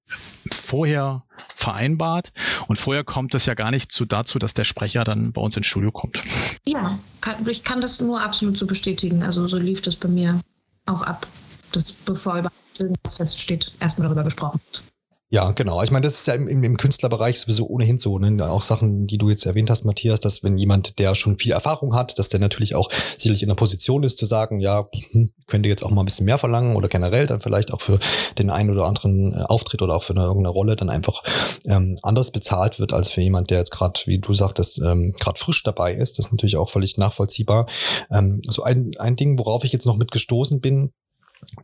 vorher 0.50 1.24
vereinbart. 1.56 2.32
Und 2.68 2.76
vorher 2.76 3.04
kommt 3.04 3.34
es 3.34 3.46
ja 3.46 3.54
gar 3.54 3.70
nicht 3.70 3.92
zu, 3.92 4.04
dazu, 4.04 4.38
dass 4.38 4.54
der 4.54 4.64
Sprecher 4.64 5.04
dann 5.04 5.32
bei 5.32 5.40
uns 5.40 5.56
ins 5.56 5.66
Studio 5.66 5.92
kommt. 5.92 6.22
Ja, 6.66 6.98
kann, 7.20 7.46
ich 7.48 7.64
kann 7.64 7.80
das 7.80 8.00
nur 8.00 8.22
absolut 8.22 8.58
so 8.58 8.66
bestätigen. 8.66 9.22
Also 9.22 9.46
so 9.48 9.58
lief 9.58 9.82
das 9.82 9.96
bei 9.96 10.08
mir 10.08 10.40
auch 10.86 11.02
ab, 11.02 11.26
dass 11.72 11.92
bevor 11.92 12.38
überhaupt 12.38 12.54
irgendwas 12.78 13.16
feststeht, 13.16 13.72
erstmal 13.80 14.08
darüber 14.08 14.24
gesprochen 14.24 14.60
wird. 14.66 14.89
Ja, 15.32 15.52
genau. 15.52 15.80
Ich 15.84 15.92
meine, 15.92 16.02
das 16.02 16.14
ist 16.14 16.26
ja 16.26 16.34
im, 16.34 16.48
im, 16.48 16.76
Künstlerbereich 16.76 17.38
sowieso 17.38 17.68
ohnehin 17.68 17.98
so. 17.98 18.18
Ne? 18.18 18.50
Auch 18.50 18.64
Sachen, 18.64 19.06
die 19.06 19.16
du 19.16 19.30
jetzt 19.30 19.46
erwähnt 19.46 19.70
hast, 19.70 19.84
Matthias, 19.84 20.18
dass 20.18 20.42
wenn 20.42 20.58
jemand, 20.58 20.98
der 20.98 21.14
schon 21.14 21.38
viel 21.38 21.52
Erfahrung 21.52 21.94
hat, 21.94 22.18
dass 22.18 22.28
der 22.30 22.40
natürlich 22.40 22.74
auch 22.74 22.90
sicherlich 23.16 23.44
in 23.44 23.48
der 23.48 23.54
Position 23.54 24.02
ist 24.02 24.18
zu 24.18 24.26
sagen, 24.26 24.58
ja, 24.58 24.88
hm, 25.12 25.30
könnte 25.46 25.68
jetzt 25.68 25.84
auch 25.84 25.90
mal 25.92 26.02
ein 26.02 26.06
bisschen 26.06 26.26
mehr 26.26 26.38
verlangen 26.38 26.74
oder 26.74 26.88
generell 26.88 27.28
dann 27.28 27.40
vielleicht 27.40 27.72
auch 27.72 27.80
für 27.80 28.00
den 28.38 28.50
einen 28.50 28.70
oder 28.70 28.86
anderen 28.86 29.32
äh, 29.32 29.42
Auftritt 29.42 29.82
oder 29.82 29.94
auch 29.94 30.02
für 30.02 30.14
eine, 30.14 30.22
irgendeine 30.22 30.48
Rolle 30.48 30.74
dann 30.74 30.90
einfach 30.90 31.22
ähm, 31.64 31.94
anders 32.02 32.32
bezahlt 32.32 32.80
wird 32.80 32.92
als 32.92 33.08
für 33.08 33.20
jemand, 33.20 33.50
der 33.50 33.58
jetzt 33.58 33.70
gerade, 33.70 34.00
wie 34.06 34.18
du 34.18 34.34
sagtest, 34.34 34.80
ähm, 34.84 35.14
gerade 35.20 35.38
frisch 35.38 35.62
dabei 35.62 35.94
ist. 35.94 36.18
Das 36.18 36.26
ist 36.26 36.32
natürlich 36.32 36.56
auch 36.56 36.70
völlig 36.70 36.98
nachvollziehbar. 36.98 37.66
Ähm, 38.10 38.42
so 38.48 38.64
ein, 38.64 38.90
ein 38.98 39.14
Ding, 39.14 39.38
worauf 39.38 39.62
ich 39.62 39.72
jetzt 39.72 39.86
noch 39.86 39.96
mitgestoßen 39.96 40.60
bin, 40.60 40.90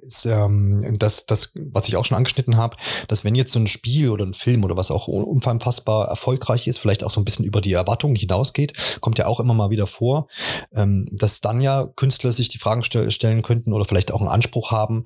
ist 0.03 0.25
ähm, 0.27 0.99
das, 0.99 1.27
das, 1.27 1.53
was 1.55 1.89
ich 1.89 1.97
auch 1.97 2.05
schon 2.05 2.17
angeschnitten 2.17 2.57
habe, 2.57 2.77
dass 3.09 3.25
wenn 3.25 3.35
jetzt 3.35 3.53
so 3.53 3.59
ein 3.59 3.67
Spiel 3.67 4.11
oder 4.11 4.25
ein 4.25 4.35
Film 4.35 4.65
oder 4.65 4.77
was 4.77 4.91
auch 4.91 5.09
unfassbar 5.09 6.09
erfolgreich 6.09 6.67
ist, 6.67 6.79
vielleicht 6.79 7.05
auch 7.05 7.11
so 7.11 7.21
ein 7.21 7.25
bisschen 7.25 7.45
über 7.45 7.61
die 7.61 7.73
Erwartungen 7.73 8.17
hinausgeht, 8.17 8.99
kommt 9.01 9.19
ja 9.19 9.27
auch 9.27 9.41
immer 9.41 9.55
mal 9.55 9.71
wieder 9.71 9.87
vor, 9.87 10.29
ähm, 10.75 11.09
dass 11.13 11.41
dann 11.41 11.61
ja 11.61 11.87
Künstler 11.97 12.33
sich 12.33 12.49
die 12.49 12.59
Fragen 12.59 12.85
stell 12.85 13.11
stellen 13.11 13.43
könnten 13.43 13.73
oder 13.73 13.85
vielleicht 13.85 14.13
auch 14.13 14.21
einen 14.21 14.31
Anspruch 14.31 14.71
haben 14.71 15.05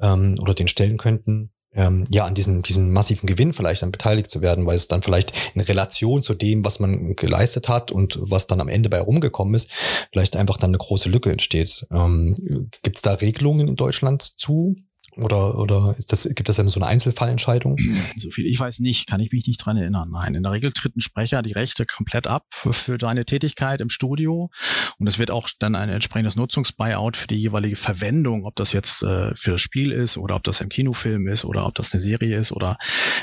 ähm, 0.00 0.36
oder 0.40 0.54
den 0.54 0.68
stellen 0.68 0.98
könnten, 0.98 1.52
ähm, 1.74 2.04
ja, 2.10 2.24
an 2.24 2.34
diesem, 2.34 2.62
diesem 2.62 2.92
massiven 2.92 3.26
Gewinn 3.26 3.52
vielleicht 3.52 3.82
dann 3.82 3.92
beteiligt 3.92 4.30
zu 4.30 4.40
werden, 4.40 4.66
weil 4.66 4.76
es 4.76 4.88
dann 4.88 5.02
vielleicht 5.02 5.32
in 5.54 5.60
Relation 5.60 6.22
zu 6.22 6.34
dem, 6.34 6.64
was 6.64 6.80
man 6.80 7.14
geleistet 7.14 7.68
hat 7.68 7.92
und 7.92 8.18
was 8.20 8.46
dann 8.46 8.60
am 8.60 8.68
Ende 8.68 8.88
bei 8.88 9.00
rumgekommen 9.00 9.54
ist, 9.54 9.70
vielleicht 10.12 10.36
einfach 10.36 10.56
dann 10.56 10.70
eine 10.70 10.78
große 10.78 11.08
Lücke 11.08 11.30
entsteht. 11.30 11.86
Ähm, 11.92 12.36
Gibt 12.82 12.96
es 12.96 13.02
da 13.02 13.14
Regelungen 13.14 13.68
in 13.68 13.76
Deutschland 13.76 14.22
zu? 14.22 14.76
Oder, 15.16 15.58
oder 15.58 15.96
das, 16.08 16.28
gibt 16.34 16.48
es 16.48 16.56
so 16.56 16.62
eine 16.62 16.86
Einzelfallentscheidung? 16.86 17.76
So 18.18 18.30
viel 18.30 18.46
ich 18.46 18.60
weiß 18.60 18.78
nicht, 18.78 19.08
kann 19.08 19.20
ich 19.20 19.32
mich 19.32 19.46
nicht 19.46 19.58
dran 19.58 19.76
erinnern. 19.76 20.08
Nein, 20.10 20.34
in 20.34 20.42
der 20.42 20.52
Regel 20.52 20.72
tritt 20.72 20.96
ein 20.96 21.00
Sprecher 21.00 21.42
die 21.42 21.52
Rechte 21.52 21.84
komplett 21.84 22.26
ab 22.26 22.46
für, 22.50 22.96
deine 22.96 23.24
Tätigkeit 23.24 23.80
im 23.80 23.90
Studio. 23.90 24.50
Und 24.98 25.06
es 25.06 25.18
wird 25.18 25.30
auch 25.30 25.48
dann 25.58 25.74
ein 25.74 25.88
entsprechendes 25.88 26.36
Nutzungsbuyout 26.36 27.16
für 27.16 27.26
die 27.26 27.36
jeweilige 27.36 27.76
Verwendung, 27.76 28.44
ob 28.44 28.56
das 28.56 28.72
jetzt 28.72 29.02
äh, 29.02 29.34
für 29.34 29.52
das 29.52 29.60
Spiel 29.60 29.90
ist 29.92 30.16
oder 30.16 30.36
ob 30.36 30.44
das 30.44 30.60
im 30.60 30.68
Kinofilm 30.68 31.26
ist 31.28 31.44
oder 31.44 31.66
ob 31.66 31.74
das 31.74 31.92
eine 31.92 32.00
Serie 32.02 32.38
ist 32.38 32.52
oder 32.52 32.78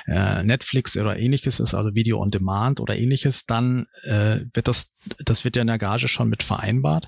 äh, 0.08 0.44
Netflix 0.44 0.98
oder 0.98 1.18
ähnliches 1.18 1.60
ist, 1.60 1.74
also 1.74 1.96
Video 1.96 2.22
on 2.22 2.32
Demand 2.32 2.80
oder 2.80 2.98
ähnliches, 2.98 3.46
dann 3.46 3.88
äh, 4.04 4.42
wird 4.54 4.68
das, 4.68 4.88
das 5.24 5.46
wird 5.46 5.56
ja 5.56 5.62
in 5.62 5.68
der 5.68 5.78
Gage 5.78 6.08
schon 6.08 6.30
mit 6.30 6.44
vereinbart. 6.44 7.08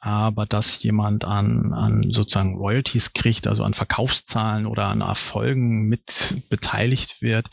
Aber 0.00 0.46
dass 0.46 0.82
jemand 0.82 1.24
an, 1.24 1.72
an 1.72 2.10
sozusagen 2.12 2.56
Royalties 2.56 3.12
kriegt, 3.14 3.48
also 3.48 3.64
an 3.64 3.74
Verkaufszahlen 4.18 4.66
oder 4.66 4.86
an 4.86 5.00
Erfolgen 5.00 5.82
mit 5.84 6.42
beteiligt 6.48 7.22
wird, 7.22 7.46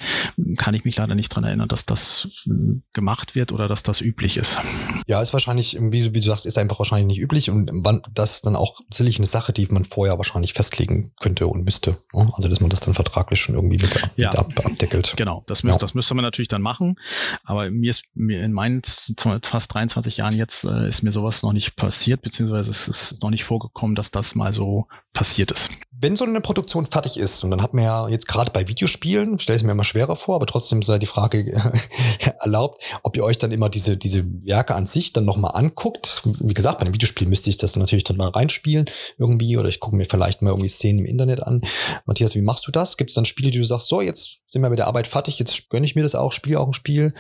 kann 0.57 0.74
ich 0.74 0.86
mich 0.86 0.97
leider 0.97 1.16
nicht 1.16 1.30
dran 1.30 1.43
erinnern, 1.43 1.68
dass 1.68 1.86
das 1.86 2.30
gemacht 2.93 3.36
wird 3.36 3.51
oder 3.51 3.68
dass 3.68 3.84
das 3.84 4.01
üblich 4.01 4.38
ist. 4.38 4.57
Ja, 5.07 5.22
ist 5.22 5.34
wahrscheinlich, 5.34 5.78
wie, 5.80 6.13
wie 6.13 6.20
du 6.20 6.26
sagst, 6.26 6.45
ist 6.45 6.57
einfach 6.57 6.80
wahrscheinlich 6.80 7.07
nicht 7.07 7.20
üblich 7.20 7.49
und 7.49 7.70
wann 7.74 8.01
das 8.13 8.41
dann 8.41 8.55
auch 8.55 8.80
sicherlich 8.91 9.18
eine 9.18 9.28
Sache, 9.28 9.53
die 9.53 9.68
man 9.68 9.86
vorher 9.86 10.18
wahrscheinlich 10.18 10.53
festlegen 10.53 11.11
könnte 11.20 11.47
und 11.47 11.63
müsste. 11.66 11.97
Ne? 12.13 12.32
Also 12.34 12.47
dass 12.47 12.59
man 12.59 12.70
das 12.70 12.80
dann 12.80 12.93
vertraglich 12.93 13.39
schon 13.39 13.55
irgendwie 13.55 13.78
mit, 13.78 14.09
ja, 14.16 14.32
ab, 14.32 14.51
abdeckelt. 14.63 15.13
Genau, 15.18 15.43
das, 15.47 15.63
müsste, 15.63 15.76
ja. 15.76 15.80
das 15.80 15.93
müsste 15.93 16.16
man 16.16 16.24
natürlich 16.24 16.49
dann 16.49 16.61
machen. 16.61 16.95
Aber 17.43 17.70
mir 17.70 17.91
ist 17.91 18.05
mir 18.13 18.43
in 18.43 18.53
meinen 18.53 18.82
fast 18.84 19.74
23 19.74 20.18
Jahren 20.18 20.36
jetzt 20.36 20.63
äh, 20.63 20.88
ist 20.88 21.03
mir 21.03 21.11
sowas 21.11 21.43
noch 21.43 21.53
nicht 21.53 21.76
passiert, 21.76 22.22
beziehungsweise 22.22 22.72
es 22.72 22.88
ist 22.88 23.22
noch 23.22 23.30
nicht 23.30 23.43
vorgekommen, 23.43 23.95
dass 23.95 24.11
das 24.11 24.36
mal 24.36 24.53
so 24.53 24.88
passiert 25.13 25.51
ist. 25.51 25.70
Wenn 25.98 26.16
so 26.16 26.26
eine 26.26 26.41
Produktion 26.41 26.86
fertig 26.86 27.18
ist, 27.18 27.43
und 27.43 27.52
dann 27.52 27.62
hat 27.62 27.74
man 27.74 27.86
ja 27.86 28.10
jetzt 28.10 28.28
gerade 28.28 28.52
bei 28.52 28.68
Videospielen, 28.68 29.39
stelle 29.39 29.58
ich 29.58 29.64
mir 29.64 29.72
immer 29.72 29.84
schwerer 29.84 30.16
vor, 30.16 30.36
aber 30.36 30.46
trotzdem 30.46 30.82
sei 30.82 31.00
die 31.00 31.06
Frage 31.06 31.54
erlaubt, 32.41 32.84
ob 33.04 33.16
ihr 33.16 33.24
euch 33.24 33.38
dann 33.38 33.52
immer 33.52 33.70
diese, 33.70 33.96
diese 33.96 34.26
Werke 34.43 34.76
an 34.76 34.88
sich 34.88 35.14
dann 35.14 35.26
nochmal 35.26 35.52
anguckt. 35.54 36.22
Wie 36.41 36.54
gesagt, 36.54 36.80
bei 36.80 36.86
einem 36.86 36.93
Videospiel 36.93 37.28
müsste 37.28 37.50
ich 37.50 37.58
das 37.58 37.76
natürlich 37.76 38.04
dann 38.04 38.18
mal 38.18 38.30
reinspielen 38.30 38.86
irgendwie 39.18 39.58
oder 39.58 39.70
ich 39.70 39.80
gucke 39.80 39.96
mir 39.96 40.06
vielleicht 40.06 40.41
mal 40.41 40.50
irgendwie 40.50 40.70
Szenen 40.70 41.00
im 41.00 41.06
Internet 41.06 41.43
an. 41.43 41.62
Matthias, 42.06 42.36
wie 42.36 42.41
machst 42.41 42.68
du 42.68 42.72
das? 42.72 42.98
Gibt 42.98 43.12
es 43.12 43.16
dann 43.16 43.26
Spiele, 43.26 43.52
die 43.52 43.60
du 43.60 43.66
sagst, 43.66 43.88
so, 43.88 44.02
jetzt 44.02 44.39
sind 44.48 44.62
wir 44.62 44.70
mit 44.70 44.80
der 44.80 44.88
Arbeit 44.88 45.08
fertig, 45.08 45.39
jetzt 45.39 45.70
gönne 45.70 45.86
ich 45.86 45.96
mir 45.96 46.04
das 46.04 46.16
auch, 46.16 46.32
spiele 46.32 46.60
auch 46.60 46.68
ein 46.68 46.74
Spiel? 46.74 47.14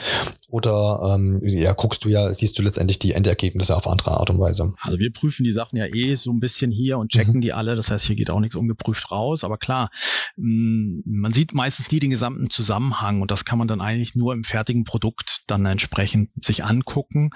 Oder 0.47 1.15
ähm, 1.15 1.41
ja, 1.43 1.73
guckst 1.73 2.05
du 2.05 2.09
ja, 2.09 2.31
siehst 2.31 2.57
du 2.57 2.61
letztendlich 2.61 2.99
die 2.99 3.13
Endergebnisse 3.13 3.75
auf 3.75 3.87
andere 3.87 4.11
Art 4.11 4.29
und 4.29 4.39
Weise? 4.39 4.73
Also 4.81 4.99
wir 4.99 5.11
prüfen 5.11 5.43
die 5.43 5.51
Sachen 5.51 5.77
ja 5.77 5.85
eh 5.87 6.15
so 6.15 6.31
ein 6.31 6.39
bisschen 6.39 6.71
hier 6.71 6.99
und 6.99 7.11
checken 7.11 7.37
mhm. 7.37 7.41
die 7.41 7.51
alle. 7.51 7.75
Das 7.75 7.89
heißt, 7.89 8.05
hier 8.05 8.15
geht 8.15 8.29
auch 8.29 8.39
nichts 8.39 8.55
ungeprüft 8.55 9.11
raus. 9.11 9.43
Aber 9.43 9.57
klar, 9.57 9.89
mm, 10.37 10.99
man 11.05 11.33
sieht 11.33 11.53
meistens 11.53 11.91
nie 11.91 11.99
den 11.99 12.11
gesamten 12.11 12.49
Zusammenhang 12.49 13.21
und 13.21 13.31
das 13.31 13.43
kann 13.43 13.57
man 13.57 13.67
dann 13.67 13.81
eigentlich 13.81 14.15
nur 14.15 14.33
im 14.33 14.43
fertigen 14.43 14.83
Produkt 14.83 15.41
dann 15.47 15.65
entsprechend 15.65 16.29
sich 16.43 16.63
angucken. 16.63 17.31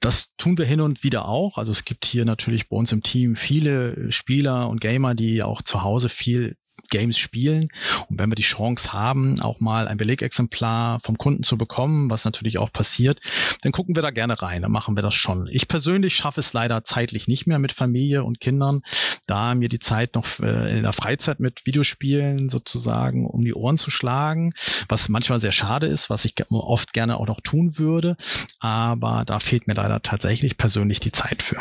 Das 0.00 0.36
tun 0.36 0.58
wir 0.58 0.66
hin 0.66 0.82
und 0.82 1.02
wieder 1.02 1.26
auch. 1.26 1.56
Also 1.56 1.72
es 1.72 1.84
gibt 1.84 2.04
hier 2.04 2.26
natürlich 2.26 2.68
bei 2.68 2.76
uns 2.76 2.92
im 2.92 3.02
Team 3.02 3.36
viele 3.36 4.12
Spieler 4.12 4.68
und 4.68 4.80
Gamer, 4.80 5.14
die 5.14 5.42
auch 5.42 5.62
zu 5.62 5.82
Hause 5.82 6.10
viel 6.10 6.56
Games 6.88 7.18
spielen. 7.18 7.68
Und 8.08 8.18
wenn 8.18 8.30
wir 8.30 8.36
die 8.36 8.42
Chance 8.42 8.92
haben, 8.92 9.40
auch 9.40 9.60
mal 9.60 9.88
ein 9.88 9.98
Belegexemplar 9.98 11.00
vom 11.00 11.18
Kunden 11.18 11.42
zu 11.42 11.56
bekommen, 11.58 12.10
was 12.10 12.24
natürlich 12.24 12.58
auch 12.58 12.72
passiert, 12.72 13.20
dann 13.62 13.72
gucken 13.72 13.94
wir 13.94 14.02
da 14.02 14.10
gerne 14.10 14.40
rein. 14.40 14.62
Dann 14.62 14.72
machen 14.72 14.96
wir 14.96 15.02
das 15.02 15.14
schon. 15.14 15.48
Ich 15.50 15.68
persönlich 15.68 16.14
schaffe 16.14 16.40
es 16.40 16.52
leider 16.52 16.84
zeitlich 16.84 17.28
nicht 17.28 17.46
mehr 17.46 17.58
mit 17.58 17.72
Familie 17.72 18.24
und 18.24 18.40
Kindern, 18.40 18.82
da 19.26 19.54
mir 19.54 19.68
die 19.68 19.80
Zeit 19.80 20.14
noch 20.14 20.26
äh, 20.40 20.76
in 20.76 20.82
der 20.82 20.92
Freizeit 20.92 21.40
mit 21.40 21.66
Videospielen 21.66 22.48
sozusagen 22.48 23.26
um 23.26 23.44
die 23.44 23.54
Ohren 23.54 23.78
zu 23.78 23.90
schlagen, 23.90 24.52
was 24.88 25.08
manchmal 25.08 25.40
sehr 25.40 25.52
schade 25.52 25.86
ist, 25.86 26.10
was 26.10 26.24
ich 26.24 26.34
oft 26.50 26.92
gerne 26.92 27.18
auch 27.18 27.26
noch 27.26 27.40
tun 27.40 27.78
würde. 27.78 28.16
Aber 28.58 29.24
da 29.26 29.40
fehlt 29.40 29.66
mir 29.66 29.74
leider 29.74 30.02
tatsächlich 30.02 30.58
persönlich 30.58 31.00
die 31.00 31.12
Zeit 31.12 31.42
für. 31.42 31.60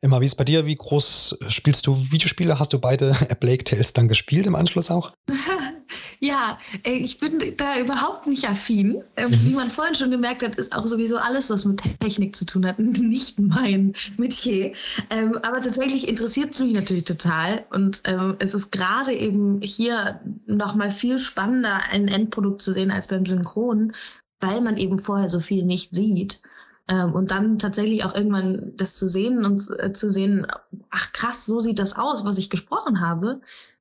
Immer, 0.00 0.20
wie 0.20 0.26
ist 0.26 0.36
bei 0.36 0.44
dir? 0.44 0.66
Wie 0.66 0.76
groß 0.76 1.38
spielst 1.48 1.86
du 1.86 2.10
Videospiele? 2.10 2.58
Hast 2.58 2.72
du 2.72 2.78
beide 2.78 3.14
Blake 3.40 3.64
Tales 3.64 3.92
dann 3.92 4.08
gespielt? 4.08 4.39
Im 4.46 4.54
Anschluss 4.54 4.90
auch? 4.90 5.12
ja, 6.20 6.58
ich 6.84 7.18
bin 7.18 7.56
da 7.56 7.78
überhaupt 7.78 8.26
nicht 8.26 8.48
affin. 8.48 9.02
Ähm, 9.16 9.30
mhm. 9.30 9.44
Wie 9.44 9.54
man 9.54 9.70
vorhin 9.70 9.94
schon 9.94 10.10
gemerkt 10.10 10.42
hat, 10.42 10.56
ist 10.56 10.76
auch 10.76 10.86
sowieso 10.86 11.16
alles, 11.16 11.50
was 11.50 11.64
mit 11.64 11.82
Technik 12.00 12.36
zu 12.36 12.44
tun 12.44 12.66
hat, 12.66 12.78
nicht 12.78 13.38
mein 13.38 13.94
Metier. 14.16 14.72
Ähm, 15.10 15.38
aber 15.42 15.60
tatsächlich 15.60 16.08
interessiert 16.08 16.52
es 16.52 16.60
mich 16.60 16.74
natürlich 16.74 17.04
total. 17.04 17.64
Und 17.70 18.02
ähm, 18.04 18.36
es 18.38 18.54
ist 18.54 18.70
gerade 18.70 19.12
eben 19.12 19.60
hier 19.62 20.20
nochmal 20.46 20.90
viel 20.90 21.18
spannender, 21.18 21.80
ein 21.90 22.08
Endprodukt 22.08 22.62
zu 22.62 22.72
sehen 22.72 22.90
als 22.90 23.08
beim 23.08 23.24
Synchron, 23.24 23.92
weil 24.40 24.60
man 24.60 24.76
eben 24.76 24.98
vorher 24.98 25.28
so 25.28 25.40
viel 25.40 25.64
nicht 25.64 25.94
sieht. 25.94 26.40
und 26.88 27.30
dann 27.30 27.58
tatsächlich 27.58 28.04
auch 28.04 28.14
irgendwann 28.14 28.72
das 28.76 28.94
zu 28.94 29.06
sehen 29.06 29.44
und 29.44 29.62
äh, 29.78 29.92
zu 29.92 30.10
sehen, 30.10 30.46
ach 30.90 31.12
krass, 31.12 31.46
so 31.46 31.60
sieht 31.60 31.78
das 31.78 31.96
aus, 31.96 32.24
was 32.24 32.38
ich 32.38 32.50
gesprochen 32.50 33.00
habe 33.00 33.40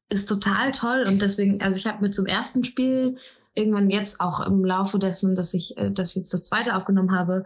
ist 0.09 0.27
total 0.27 0.71
toll 0.71 1.03
und 1.07 1.21
deswegen, 1.21 1.61
also 1.61 1.77
ich 1.77 1.87
habe 1.87 2.01
mir 2.01 2.09
zum 2.09 2.25
ersten 2.25 2.63
Spiel 2.63 3.17
irgendwann 3.55 3.89
jetzt 3.89 4.21
auch 4.21 4.45
im 4.45 4.65
Laufe 4.65 4.99
dessen, 4.99 5.35
dass 5.35 5.53
ich 5.53 5.77
äh, 5.77 5.91
das 5.91 6.15
jetzt 6.15 6.33
das 6.33 6.45
zweite 6.45 6.75
aufgenommen 6.75 7.11
habe, 7.11 7.45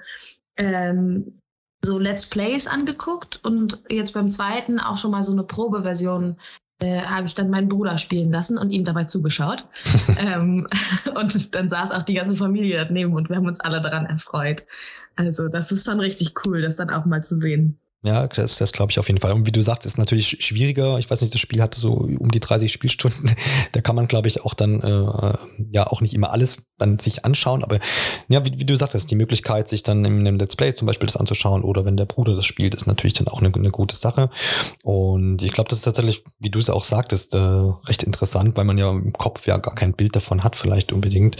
ähm, 0.57 1.39
so 1.83 1.99
Let's 1.99 2.25
Plays 2.25 2.67
angeguckt 2.67 3.41
und 3.43 3.83
jetzt 3.89 4.13
beim 4.13 4.29
zweiten 4.29 4.79
auch 4.79 4.97
schon 4.97 5.11
mal 5.11 5.23
so 5.23 5.33
eine 5.33 5.43
Probeversion 5.43 6.37
äh, 6.81 7.01
habe 7.01 7.27
ich 7.27 7.35
dann 7.35 7.49
meinen 7.49 7.67
Bruder 7.69 7.97
spielen 7.97 8.31
lassen 8.31 8.57
und 8.57 8.71
ihm 8.71 8.83
dabei 8.83 9.03
zugeschaut. 9.05 9.65
ähm, 10.19 10.67
und 11.15 11.55
dann 11.55 11.67
saß 11.67 11.91
auch 11.91 12.03
die 12.03 12.15
ganze 12.15 12.35
Familie 12.35 12.85
daneben 12.85 13.13
und 13.13 13.29
wir 13.29 13.35
haben 13.35 13.47
uns 13.47 13.59
alle 13.59 13.81
daran 13.81 14.05
erfreut. 14.05 14.65
Also 15.15 15.47
das 15.47 15.71
ist 15.71 15.85
schon 15.85 15.99
richtig 15.99 16.33
cool, 16.45 16.61
das 16.61 16.77
dann 16.77 16.89
auch 16.89 17.05
mal 17.05 17.21
zu 17.21 17.35
sehen. 17.35 17.77
Ja, 18.05 18.27
das, 18.27 18.57
das 18.57 18.73
glaube 18.73 18.91
ich 18.91 18.99
auf 18.99 19.07
jeden 19.07 19.21
Fall. 19.21 19.31
Und 19.31 19.47
wie 19.47 19.51
du 19.53 19.61
sagst, 19.61 19.85
ist 19.85 19.97
natürlich 19.97 20.37
schwieriger. 20.41 20.99
Ich 20.99 21.09
weiß 21.09 21.21
nicht, 21.21 21.33
das 21.33 21.39
Spiel 21.39 21.61
hat 21.61 21.73
so 21.75 21.93
um 21.93 22.29
die 22.31 22.41
30 22.41 22.71
Spielstunden. 22.71 23.31
Da 23.71 23.81
kann 23.81 23.95
man, 23.95 24.07
glaube 24.07 24.27
ich, 24.27 24.43
auch 24.45 24.53
dann 24.53 24.81
äh, 24.81 25.37
ja 25.71 25.87
auch 25.87 26.01
nicht 26.01 26.13
immer 26.13 26.31
alles 26.31 26.67
dann 26.77 26.99
sich 26.99 27.25
anschauen. 27.25 27.63
Aber 27.63 27.79
ja, 28.27 28.45
wie, 28.45 28.59
wie 28.59 28.65
du 28.65 28.75
sagtest, 28.75 29.09
die 29.09 29.15
Möglichkeit, 29.15 29.67
sich 29.67 29.81
dann 29.81 30.05
in 30.05 30.19
einem 30.19 30.37
Let's 30.37 30.55
Play 30.55 30.75
zum 30.75 30.85
Beispiel 30.85 31.07
das 31.07 31.17
anzuschauen 31.17 31.63
oder 31.63 31.85
wenn 31.85 31.97
der 31.97 32.05
Bruder 32.05 32.35
das 32.35 32.45
spielt, 32.45 32.75
ist 32.75 32.85
natürlich 32.85 33.13
dann 33.13 33.27
auch 33.27 33.39
eine, 33.39 33.51
eine 33.53 33.71
gute 33.71 33.95
Sache. 33.95 34.29
Und 34.83 35.41
ich 35.41 35.53
glaube, 35.53 35.69
das 35.69 35.79
ist 35.79 35.85
tatsächlich, 35.85 36.23
wie 36.39 36.51
du 36.51 36.59
es 36.59 36.69
auch 36.69 36.83
sagtest, 36.83 37.33
äh, 37.33 37.37
recht 37.37 38.03
interessant, 38.03 38.55
weil 38.57 38.65
man 38.65 38.77
ja 38.77 38.91
im 38.91 39.13
Kopf 39.13 39.47
ja 39.47 39.57
gar 39.57 39.75
kein 39.75 39.93
Bild 39.93 40.15
davon 40.15 40.43
hat, 40.43 40.55
vielleicht 40.55 40.91
unbedingt 40.91 41.37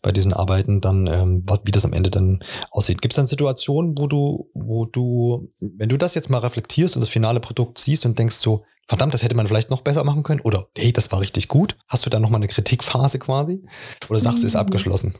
bei 0.00 0.12
diesen 0.12 0.32
Arbeiten 0.32 0.80
dann, 0.80 1.06
ähm, 1.06 1.44
wie 1.64 1.72
das 1.72 1.84
am 1.84 1.92
Ende 1.92 2.10
dann 2.10 2.42
aussieht. 2.70 3.02
Gibt 3.02 3.12
es 3.12 3.16
dann 3.16 3.26
Situationen, 3.26 3.98
wo 3.98 4.06
du, 4.06 4.50
wo 4.54 4.86
du, 4.86 5.52
wenn 5.60 5.88
du 5.88 5.96
das 6.04 6.14
jetzt 6.14 6.30
mal 6.30 6.38
reflektierst 6.38 6.96
und 6.96 7.00
das 7.00 7.08
finale 7.08 7.40
Produkt 7.40 7.78
siehst 7.78 8.06
und 8.06 8.18
denkst 8.18 8.36
so, 8.36 8.64
verdammt, 8.86 9.14
das 9.14 9.22
hätte 9.22 9.34
man 9.34 9.46
vielleicht 9.46 9.70
noch 9.70 9.80
besser 9.80 10.04
machen 10.04 10.22
können 10.22 10.40
oder 10.40 10.68
hey, 10.76 10.92
das 10.92 11.10
war 11.10 11.20
richtig 11.20 11.48
gut. 11.48 11.76
Hast 11.88 12.06
du 12.06 12.10
da 12.10 12.20
nochmal 12.20 12.38
eine 12.38 12.48
Kritikphase 12.48 13.18
quasi? 13.18 13.64
Oder 14.08 14.20
sagst 14.20 14.42
du, 14.42 14.46
ist 14.46 14.54
mm. 14.54 14.58
abgeschlossen? 14.58 15.14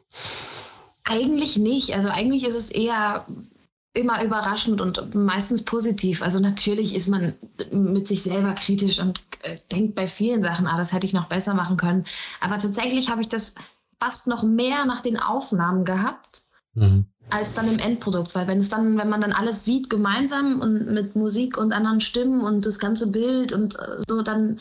Eigentlich 1.05 1.59
nicht. 1.59 1.95
Also 1.95 2.09
eigentlich 2.09 2.47
ist 2.47 2.55
es 2.55 2.71
eher 2.71 3.27
immer 3.95 4.23
überraschend 4.25 4.81
und 4.81 5.15
meistens 5.15 5.63
positiv. 5.63 6.23
Also 6.23 6.41
natürlich 6.41 6.95
ist 6.95 7.09
man 7.09 7.35
mit 7.71 8.09
sich 8.09 8.23
selber 8.23 8.53
kritisch 8.55 8.99
und 9.01 9.21
äh, 9.43 9.59
denkt 9.71 9.95
bei 9.95 10.07
vielen 10.07 10.43
Sachen, 10.43 10.67
ah, 10.67 10.77
das 10.77 10.93
hätte 10.93 11.07
ich 11.07 11.13
noch 11.13 11.29
besser 11.29 11.55
machen 11.55 11.77
können. 11.77 12.05
Aber 12.41 12.59
tatsächlich 12.59 13.09
habe 13.09 13.21
ich 13.21 13.29
das 13.29 13.55
fast 14.01 14.27
noch 14.27 14.43
mehr 14.43 14.85
nach 14.85 15.01
den 15.01 15.19
Aufnahmen 15.19 15.85
gehabt. 15.85 16.43
Mhm 16.75 17.07
als 17.31 17.55
dann 17.55 17.69
im 17.69 17.79
Endprodukt, 17.79 18.35
weil 18.35 18.47
wenn 18.47 18.59
es 18.59 18.69
dann, 18.69 18.97
wenn 18.99 19.09
man 19.09 19.21
dann 19.21 19.33
alles 19.33 19.65
sieht 19.65 19.91
gemeinsam 19.91 20.61
und 20.61 20.93
mit 20.93 21.17
Musik 21.17 21.57
und 21.57 21.73
anderen 21.73 22.01
Stimmen 22.01 22.43
und 22.43 22.67
das 22.67 22.79
ganze 22.79 23.11
Bild 23.11 23.53
und 23.53 23.79
äh, 23.79 23.99
so, 24.07 24.23
dann 24.23 24.61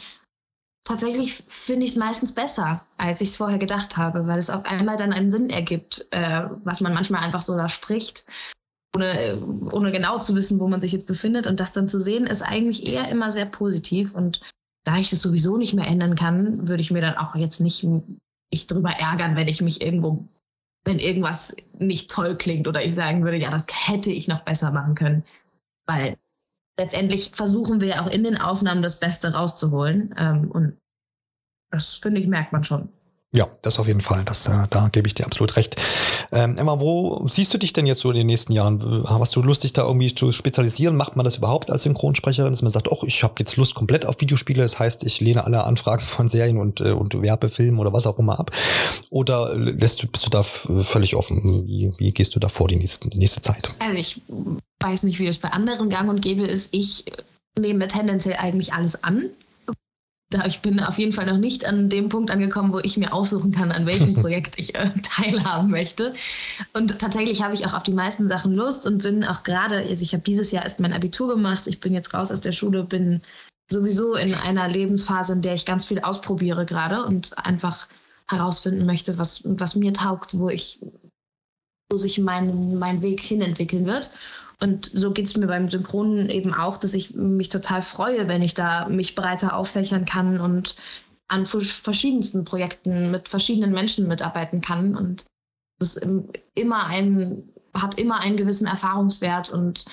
tatsächlich 0.86 1.34
finde 1.48 1.86
ich 1.86 1.92
es 1.92 1.98
meistens 1.98 2.32
besser, 2.34 2.86
als 2.98 3.22
ich 3.22 3.30
es 3.30 3.36
vorher 3.36 3.60
gedacht 3.60 3.98
habe, 3.98 4.28
weil 4.28 4.40
es 4.40 4.50
auf 4.50 4.66
einmal 4.66 4.98
dann 4.98 5.14
einen 5.14 5.32
Sinn 5.32 5.50
ergibt, 5.50 6.06
äh, 6.12 6.44
was 6.64 6.82
man 6.82 6.94
manchmal 6.94 7.24
einfach 7.24 7.42
so 7.42 7.56
da 7.56 7.70
spricht, 7.70 8.26
ohne, 8.96 9.42
ohne 9.72 9.92
genau 9.92 10.20
zu 10.20 10.36
wissen, 10.36 10.60
wo 10.60 10.68
man 10.68 10.82
sich 10.82 10.92
jetzt 10.92 11.08
befindet. 11.08 11.48
Und 11.48 11.60
das 11.60 11.74
dann 11.74 11.88
zu 11.88 12.00
sehen, 12.00 12.28
ist 12.28 12.42
eigentlich 12.42 12.88
eher 12.88 13.10
immer 13.10 13.32
sehr 13.32 13.46
positiv. 13.46 14.14
Und 14.14 14.42
da 14.86 14.98
ich 14.98 15.10
das 15.10 15.22
sowieso 15.22 15.58
nicht 15.58 15.74
mehr 15.74 15.88
ändern 15.88 16.16
kann, 16.16 16.68
würde 16.68 16.82
ich 16.82 16.92
mir 16.92 17.02
dann 17.02 17.18
auch 17.18 17.36
jetzt 17.36 17.60
nicht, 17.60 17.88
nicht 18.52 18.72
drüber 18.72 18.92
ärgern, 18.92 19.36
wenn 19.36 19.48
ich 19.48 19.62
mich 19.62 19.82
irgendwo 19.82 20.28
wenn 20.86 21.00
irgendwas 21.00 21.56
nicht 21.80 22.12
toll 22.12 22.38
klingt 22.38 22.68
oder 22.68 22.84
ich 22.84 22.96
sagen 22.96 23.24
würde, 23.24 23.38
ja, 23.38 23.50
das 23.50 23.68
hätte 23.88 24.12
ich 24.12 24.28
noch 24.28 24.42
besser 24.42 24.72
machen 24.72 24.96
können. 24.96 25.24
Weil 25.88 26.18
letztendlich 26.78 27.32
versuchen 27.32 27.82
wir 27.82 28.02
auch 28.02 28.08
in 28.08 28.24
den 28.24 28.40
Aufnahmen 28.40 28.84
das 28.84 29.00
Beste 29.00 29.34
rauszuholen. 29.34 30.14
Ähm, 30.18 30.52
und 30.52 30.78
das, 31.72 31.98
finde 31.98 32.20
ich, 32.20 32.28
merkt 32.28 32.52
man 32.52 32.64
schon. 32.64 32.90
Ja, 33.36 33.48
das 33.64 33.80
auf 33.80 33.88
jeden 33.88 34.02
Fall. 34.02 34.22
Das, 34.26 34.48
äh, 34.48 34.68
da 34.70 34.90
gebe 34.92 35.08
ich 35.08 35.16
dir 35.16 35.26
absolut 35.26 35.56
recht. 35.56 35.76
Ähm, 36.32 36.56
Emma, 36.56 36.80
wo 36.80 37.26
siehst 37.28 37.52
du 37.52 37.58
dich 37.58 37.74
denn 37.74 37.88
jetzt 37.88 38.02
so 38.02 38.12
in 38.12 38.16
den 38.16 38.28
nächsten 38.28 38.54
Jahren? 38.54 39.04
Hast 39.08 39.36
du 39.36 39.42
Lust, 39.42 39.64
dich 39.64 39.74
da 39.74 39.88
irgendwie 39.88 40.14
zu 40.14 40.32
spezialisieren? 40.32 40.96
Macht 40.96 41.16
man 41.16 41.24
das 41.24 41.38
überhaupt 41.38 41.72
als 41.72 41.82
Synchronsprecherin, 41.82 42.52
dass 42.52 42.62
man 42.62 42.70
sagt, 42.70 42.92
oh, 42.92 43.02
ich 43.08 43.24
habe 43.24 43.34
jetzt 43.40 43.56
Lust 43.56 43.74
komplett 43.74 44.06
auf 44.06 44.22
Videospiele, 44.22 44.62
das 44.62 44.78
heißt, 44.78 45.04
ich 45.04 45.20
lehne 45.20 45.46
alle 45.46 45.64
Anfragen 45.64 46.02
von 46.06 46.30
Serien 46.30 46.58
und, 46.58 46.80
äh, 46.82 46.92
und 46.92 47.20
Werbefilmen 47.20 47.80
oder 47.80 47.92
was 47.92 48.06
auch 48.06 48.20
immer 48.20 48.38
ab? 48.40 48.52
Oder 49.10 49.56
lässt 49.58 50.04
du, 50.04 50.08
bist 50.08 50.28
du 50.28 50.30
da 50.30 50.44
völlig 50.44 51.16
offen? 51.16 51.66
Wie, 51.66 51.92
wie 51.98 52.12
gehst 52.12 52.36
du 52.36 52.40
da 52.40 52.50
vor 52.50 52.68
die, 52.68 52.76
nächsten, 52.76 53.10
die 53.10 53.18
nächste 53.18 53.42
Zeit? 53.42 53.74
Also 53.80 53.98
ich 53.98 54.22
weiß 54.80 55.04
nicht, 55.04 55.20
wie 55.20 55.26
das 55.26 55.38
bei 55.38 55.50
anderen 55.50 55.90
gang 55.90 56.08
und 56.08 56.22
gäbe 56.22 56.44
ist. 56.44 56.72
Ich 56.72 57.06
nehme 57.60 57.88
tendenziell 57.88 58.36
eigentlich 58.40 58.74
alles 58.74 59.04
an 59.04 59.32
ich 60.46 60.62
bin 60.62 60.80
auf 60.80 60.98
jeden 60.98 61.12
Fall 61.12 61.26
noch 61.26 61.38
nicht 61.38 61.66
an 61.66 61.90
dem 61.90 62.10
Punkt 62.10 62.32
angekommen, 62.32 62.74
wo 62.74 62.80
ich 62.80 62.98
mir 62.98 63.14
aussuchen 63.14 63.52
kann, 63.52 63.72
an 63.72 63.86
welchem 63.86 64.14
Projekt 64.22 64.60
ich 64.60 64.76
äh, 64.76 64.92
teilhaben 65.04 65.70
möchte. 65.70 66.14
Und 66.74 67.00
tatsächlich 67.00 67.42
habe 67.44 67.54
ich 67.54 67.66
auch 67.66 67.74
auf 67.74 67.84
die 67.84 67.94
meisten 67.94 68.28
Sachen 68.28 68.54
Lust 68.54 68.86
und 68.86 69.04
bin 69.04 69.24
auch 69.24 69.44
gerade, 69.44 69.78
also 69.78 70.04
ich 70.04 70.14
habe 70.14 70.24
dieses 70.24 70.52
Jahr 70.52 70.64
erst 70.64 70.80
mein 70.80 70.94
Abitur 70.94 71.28
gemacht, 71.28 71.68
ich 71.68 71.80
bin 71.80 71.94
jetzt 71.94 72.14
raus 72.14 72.32
aus 72.32 72.42
der 72.42 72.52
Schule, 72.52 72.84
bin 72.84 73.22
sowieso 73.70 74.16
in 74.16 74.34
einer 74.34 74.68
Lebensphase, 74.68 75.34
in 75.34 75.42
der 75.42 75.56
ich 75.56 75.66
ganz 75.66 75.86
viel 75.86 76.00
ausprobiere 76.00 76.66
gerade 76.66 77.06
und 77.06 77.38
einfach 77.38 77.88
herausfinden 78.28 78.86
möchte, 78.86 79.18
was, 79.18 79.42
was 79.46 79.76
mir 79.76 79.94
taugt, 79.94 80.38
wo 80.38 80.50
ich, 80.50 80.80
wo 81.92 81.98
sich 81.98 82.20
mein, 82.20 82.78
mein 82.78 83.02
Weg 83.02 83.22
hinentwickeln 83.22 83.86
wird. 83.86 84.12
Und 84.64 84.86
so 84.86 85.12
geht 85.12 85.28
es 85.28 85.36
mir 85.36 85.48
beim 85.48 85.68
Synchronen 85.68 86.30
eben 86.30 86.54
auch, 86.54 86.78
dass 86.78 86.94
ich 86.94 87.14
mich 87.16 87.50
total 87.50 87.82
freue, 87.82 88.30
wenn 88.30 88.42
ich 88.42 88.54
da 88.54 88.88
mich 88.88 89.14
breiter 89.14 89.58
auffächern 89.58 90.06
kann 90.06 90.40
und 90.40 90.78
an 91.28 91.46
verschiedensten 91.46 92.46
Projekten 92.46 93.12
mit 93.12 93.28
verschiedenen 93.28 93.74
Menschen 93.74 94.08
mitarbeiten 94.08 94.62
kann. 94.62 94.96
Und 94.96 95.26
es 95.82 95.98
ist 95.98 96.08
immer 96.56 96.86
ein, 96.86 97.44
hat 97.74 98.00
immer 98.00 98.22
einen 98.22 98.38
gewissen 98.38 98.66
Erfahrungswert 98.66 99.50
und 99.50 99.84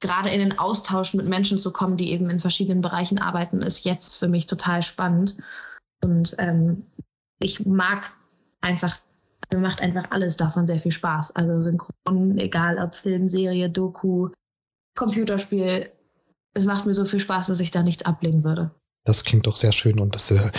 gerade 0.00 0.28
in 0.28 0.40
den 0.40 0.58
Austausch 0.58 1.14
mit 1.14 1.26
Menschen 1.26 1.58
zu 1.58 1.72
kommen, 1.72 1.96
die 1.96 2.12
eben 2.12 2.28
in 2.28 2.40
verschiedenen 2.40 2.82
Bereichen 2.82 3.18
arbeiten, 3.18 3.62
ist 3.62 3.86
jetzt 3.86 4.16
für 4.16 4.28
mich 4.28 4.44
total 4.44 4.82
spannend. 4.82 5.38
Und 6.04 6.34
ähm, 6.36 6.84
ich 7.38 7.64
mag 7.64 8.12
einfach 8.60 8.98
mir 9.52 9.60
macht 9.60 9.80
einfach 9.80 10.10
alles 10.10 10.36
davon 10.36 10.66
sehr 10.66 10.78
viel 10.78 10.92
Spaß. 10.92 11.36
Also 11.36 11.62
Synchron, 11.62 12.38
egal 12.38 12.78
ob 12.78 12.94
Film, 12.94 13.28
Serie, 13.28 13.70
Doku, 13.70 14.28
Computerspiel. 14.96 15.90
Es 16.54 16.64
macht 16.64 16.86
mir 16.86 16.94
so 16.94 17.04
viel 17.04 17.20
Spaß, 17.20 17.46
dass 17.48 17.60
ich 17.60 17.70
da 17.70 17.82
nichts 17.82 18.04
ablegen 18.04 18.44
würde. 18.44 18.70
Das 19.04 19.24
klingt 19.24 19.46
doch 19.46 19.56
sehr 19.56 19.72
schön 19.72 19.98
und 19.98 20.14
das 20.14 20.30
äh, 20.30 20.50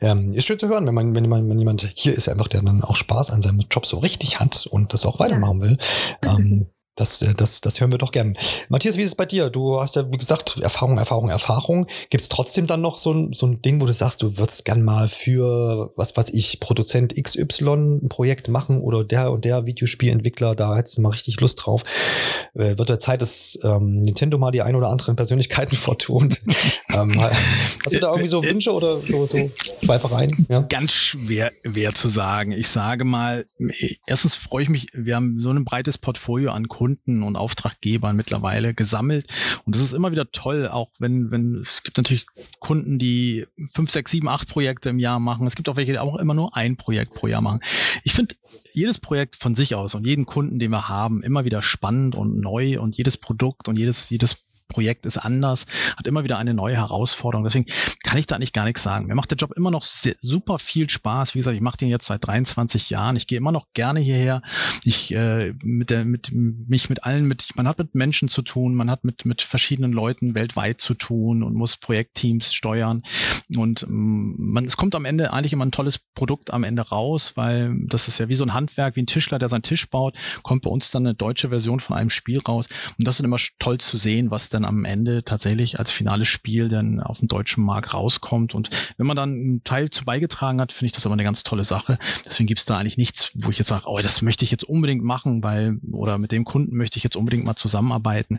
ähm, 0.00 0.32
ist 0.32 0.46
schön 0.46 0.58
zu 0.58 0.68
hören, 0.68 0.86
wenn 0.86 0.94
man, 0.94 1.14
wenn 1.14 1.28
man, 1.28 1.48
wenn 1.48 1.58
jemand 1.58 1.82
hier 1.82 2.14
ist, 2.14 2.28
einfach 2.28 2.46
der 2.46 2.62
dann 2.62 2.84
auch 2.84 2.94
Spaß 2.94 3.30
an 3.30 3.42
seinem 3.42 3.64
Job 3.68 3.84
so 3.84 3.98
richtig 3.98 4.38
hat 4.38 4.66
und 4.66 4.92
das 4.92 5.04
auch 5.04 5.18
weitermachen 5.18 5.62
will. 5.62 5.76
Ähm, 6.22 6.66
Das, 7.00 7.22
äh, 7.22 7.32
das, 7.34 7.62
das 7.62 7.80
hören 7.80 7.90
wir 7.90 7.98
doch 7.98 8.12
gern. 8.12 8.36
Matthias, 8.68 8.98
wie 8.98 9.02
ist 9.02 9.10
es 9.10 9.14
bei 9.14 9.24
dir? 9.24 9.48
Du 9.48 9.80
hast 9.80 9.96
ja, 9.96 10.12
wie 10.12 10.18
gesagt, 10.18 10.58
Erfahrung, 10.60 10.98
Erfahrung, 10.98 11.30
Erfahrung. 11.30 11.86
Gibt 12.10 12.22
es 12.22 12.28
trotzdem 12.28 12.66
dann 12.66 12.82
noch 12.82 12.98
so 12.98 13.12
ein, 13.12 13.32
so 13.32 13.46
ein 13.46 13.62
Ding, 13.62 13.80
wo 13.80 13.86
du 13.86 13.92
sagst, 13.92 14.20
du 14.20 14.36
würdest 14.36 14.66
gern 14.66 14.82
mal 14.82 15.08
für, 15.08 15.92
was 15.96 16.14
weiß 16.14 16.28
ich, 16.30 16.60
Produzent 16.60 17.14
XY 17.14 18.00
ein 18.02 18.08
Projekt 18.10 18.48
machen 18.48 18.82
oder 18.82 19.02
der 19.02 19.32
und 19.32 19.46
der 19.46 19.64
Videospielentwickler, 19.64 20.54
da 20.54 20.76
hättest 20.76 20.98
du 20.98 21.00
mal 21.00 21.10
richtig 21.10 21.40
Lust 21.40 21.64
drauf. 21.64 21.84
Äh, 22.54 22.76
wird 22.76 22.90
der 22.90 22.98
Zeit, 22.98 23.22
dass 23.22 23.58
ähm, 23.64 24.02
Nintendo 24.02 24.36
mal 24.36 24.50
die 24.50 24.60
ein 24.60 24.74
oder 24.76 24.88
anderen 24.88 25.16
Persönlichkeiten 25.16 25.76
vertont. 25.76 26.42
ähm, 26.92 27.18
hast 27.18 27.94
du 27.94 27.98
da 27.98 28.08
irgendwie 28.08 28.28
so 28.28 28.44
Wünsche 28.44 28.72
oder 28.72 28.98
so, 28.98 29.24
so 29.24 29.50
Schweifereien? 29.82 30.46
Ja? 30.50 30.60
Ganz 30.60 30.92
schwer, 30.92 31.50
schwer 31.64 31.94
zu 31.94 32.10
sagen. 32.10 32.52
Ich 32.52 32.68
sage 32.68 33.04
mal, 33.06 33.46
erstens 34.06 34.36
freue 34.36 34.64
ich 34.64 34.68
mich, 34.68 34.88
wir 34.92 35.16
haben 35.16 35.40
so 35.40 35.48
ein 35.48 35.64
breites 35.64 35.96
Portfolio 35.96 36.50
an 36.50 36.68
Kunden 36.68 36.89
Kunden 36.90 37.22
und 37.22 37.36
Auftraggebern 37.36 38.16
mittlerweile 38.16 38.74
gesammelt. 38.74 39.26
Und 39.64 39.76
das 39.76 39.82
ist 39.82 39.92
immer 39.92 40.10
wieder 40.10 40.32
toll, 40.32 40.66
auch 40.66 40.90
wenn, 40.98 41.30
wenn 41.30 41.56
es 41.56 41.84
gibt 41.84 41.96
natürlich 41.98 42.26
Kunden, 42.58 42.98
die 42.98 43.46
fünf, 43.72 43.90
sechs, 43.90 44.10
sieben, 44.10 44.28
acht 44.28 44.48
Projekte 44.48 44.88
im 44.88 44.98
Jahr 44.98 45.20
machen. 45.20 45.46
Es 45.46 45.54
gibt 45.54 45.68
auch 45.68 45.76
welche, 45.76 45.92
die 45.92 45.98
auch 45.98 46.16
immer 46.16 46.34
nur 46.34 46.56
ein 46.56 46.76
Projekt 46.76 47.14
pro 47.14 47.28
Jahr 47.28 47.42
machen. 47.42 47.60
Ich 48.02 48.12
finde 48.12 48.34
jedes 48.72 48.98
Projekt 48.98 49.36
von 49.36 49.54
sich 49.54 49.76
aus 49.76 49.94
und 49.94 50.04
jeden 50.04 50.26
Kunden, 50.26 50.58
den 50.58 50.72
wir 50.72 50.88
haben, 50.88 51.22
immer 51.22 51.44
wieder 51.44 51.62
spannend 51.62 52.16
und 52.16 52.40
neu 52.40 52.80
und 52.80 52.96
jedes 52.96 53.16
Produkt 53.16 53.68
und 53.68 53.78
jedes, 53.78 54.10
jedes 54.10 54.44
Projekt 54.70 55.04
ist 55.04 55.18
anders, 55.18 55.66
hat 55.96 56.06
immer 56.06 56.24
wieder 56.24 56.38
eine 56.38 56.54
neue 56.54 56.76
Herausforderung. 56.76 57.44
Deswegen 57.44 57.66
kann 58.02 58.18
ich 58.18 58.26
da 58.26 58.38
nicht 58.38 58.54
gar 58.54 58.64
nichts 58.64 58.82
sagen. 58.82 59.06
Mir 59.06 59.14
macht 59.14 59.30
der 59.30 59.36
Job 59.36 59.52
immer 59.56 59.70
noch 59.70 59.84
sehr, 59.84 60.14
super 60.20 60.58
viel 60.58 60.88
Spaß. 60.88 61.34
Wie 61.34 61.40
gesagt, 61.40 61.56
ich 61.56 61.62
mache 61.62 61.76
den 61.76 61.88
jetzt 61.88 62.06
seit 62.06 62.26
23 62.26 62.88
Jahren. 62.88 63.16
Ich 63.16 63.26
gehe 63.26 63.36
immer 63.36 63.52
noch 63.52 63.66
gerne 63.74 64.00
hierher. 64.00 64.40
Ich 64.84 65.14
äh, 65.14 65.52
mit 65.62 65.90
der 65.90 66.04
mit 66.04 66.30
mich 66.32 66.88
mit 66.88 67.04
allen 67.04 67.26
mit 67.26 67.56
man 67.56 67.68
hat 67.68 67.78
mit 67.78 67.94
Menschen 67.94 68.28
zu 68.28 68.42
tun, 68.42 68.74
man 68.74 68.90
hat 68.90 69.04
mit 69.04 69.26
mit 69.26 69.42
verschiedenen 69.42 69.92
Leuten 69.92 70.34
weltweit 70.34 70.80
zu 70.80 70.94
tun 70.94 71.42
und 71.42 71.54
muss 71.54 71.76
Projektteams 71.76 72.54
steuern 72.54 73.02
und 73.56 73.82
ähm, 73.82 74.36
man 74.38 74.64
es 74.64 74.76
kommt 74.76 74.94
am 74.94 75.04
Ende 75.04 75.32
eigentlich 75.32 75.52
immer 75.52 75.66
ein 75.66 75.72
tolles 75.72 75.98
Produkt 75.98 76.52
am 76.52 76.64
Ende 76.64 76.82
raus, 76.82 77.32
weil 77.36 77.76
das 77.86 78.08
ist 78.08 78.18
ja 78.18 78.28
wie 78.28 78.34
so 78.34 78.44
ein 78.44 78.54
Handwerk, 78.54 78.96
wie 78.96 79.02
ein 79.02 79.06
Tischler, 79.06 79.38
der 79.38 79.48
seinen 79.48 79.62
Tisch 79.62 79.88
baut, 79.90 80.16
kommt 80.42 80.62
bei 80.62 80.70
uns 80.70 80.90
dann 80.90 81.06
eine 81.06 81.14
deutsche 81.14 81.48
Version 81.48 81.80
von 81.80 81.96
einem 81.96 82.10
Spiel 82.10 82.38
raus 82.38 82.68
und 82.98 83.06
das 83.06 83.16
ist 83.16 83.24
immer 83.24 83.38
toll 83.58 83.78
zu 83.78 83.98
sehen, 83.98 84.30
was 84.30 84.48
dann 84.48 84.59
dann 84.60 84.68
am 84.68 84.84
Ende 84.84 85.24
tatsächlich 85.24 85.78
als 85.78 85.90
finales 85.90 86.28
Spiel 86.28 86.68
dann 86.68 87.00
auf 87.00 87.18
dem 87.18 87.28
deutschen 87.28 87.64
Markt 87.64 87.94
rauskommt. 87.94 88.54
Und 88.54 88.70
wenn 88.96 89.06
man 89.06 89.16
dann 89.16 89.32
einen 89.32 89.64
Teil 89.64 89.90
zu 89.90 90.04
beigetragen 90.04 90.60
hat, 90.60 90.72
finde 90.72 90.86
ich 90.86 90.92
das 90.92 91.06
aber 91.06 91.14
eine 91.14 91.24
ganz 91.24 91.42
tolle 91.42 91.64
Sache. 91.64 91.98
Deswegen 92.26 92.46
gibt 92.46 92.60
es 92.60 92.66
da 92.66 92.78
eigentlich 92.78 92.98
nichts, 92.98 93.32
wo 93.34 93.50
ich 93.50 93.58
jetzt 93.58 93.68
sage, 93.68 93.84
oh, 93.86 93.98
das 94.02 94.22
möchte 94.22 94.44
ich 94.44 94.50
jetzt 94.50 94.64
unbedingt 94.64 95.02
machen, 95.02 95.42
weil, 95.42 95.78
oder 95.92 96.18
mit 96.18 96.32
dem 96.32 96.44
Kunden 96.44 96.76
möchte 96.76 96.98
ich 96.98 97.04
jetzt 97.04 97.16
unbedingt 97.16 97.44
mal 97.44 97.56
zusammenarbeiten. 97.56 98.38